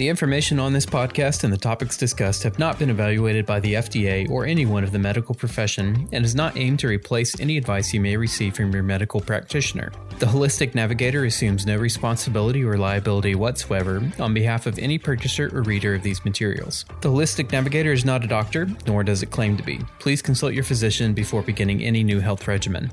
The 0.00 0.08
information 0.08 0.58
on 0.58 0.72
this 0.72 0.86
podcast 0.86 1.44
and 1.44 1.52
the 1.52 1.58
topics 1.58 1.98
discussed 1.98 2.42
have 2.44 2.58
not 2.58 2.78
been 2.78 2.88
evaluated 2.88 3.44
by 3.44 3.60
the 3.60 3.74
FDA 3.74 4.30
or 4.30 4.46
anyone 4.46 4.82
of 4.82 4.92
the 4.92 4.98
medical 4.98 5.34
profession 5.34 6.08
and 6.10 6.24
is 6.24 6.34
not 6.34 6.56
aimed 6.56 6.78
to 6.78 6.88
replace 6.88 7.38
any 7.38 7.58
advice 7.58 7.92
you 7.92 8.00
may 8.00 8.16
receive 8.16 8.56
from 8.56 8.72
your 8.72 8.82
medical 8.82 9.20
practitioner. 9.20 9.92
The 10.18 10.24
Holistic 10.24 10.74
Navigator 10.74 11.26
assumes 11.26 11.66
no 11.66 11.76
responsibility 11.76 12.64
or 12.64 12.78
liability 12.78 13.34
whatsoever 13.34 14.02
on 14.18 14.32
behalf 14.32 14.64
of 14.64 14.78
any 14.78 14.96
purchaser 14.96 15.54
or 15.54 15.60
reader 15.64 15.94
of 15.94 16.02
these 16.02 16.24
materials. 16.24 16.86
The 17.02 17.10
Holistic 17.10 17.52
Navigator 17.52 17.92
is 17.92 18.06
not 18.06 18.24
a 18.24 18.26
doctor, 18.26 18.68
nor 18.86 19.04
does 19.04 19.22
it 19.22 19.30
claim 19.30 19.58
to 19.58 19.62
be. 19.62 19.80
Please 19.98 20.22
consult 20.22 20.54
your 20.54 20.64
physician 20.64 21.12
before 21.12 21.42
beginning 21.42 21.82
any 21.82 22.02
new 22.02 22.20
health 22.20 22.48
regimen. 22.48 22.90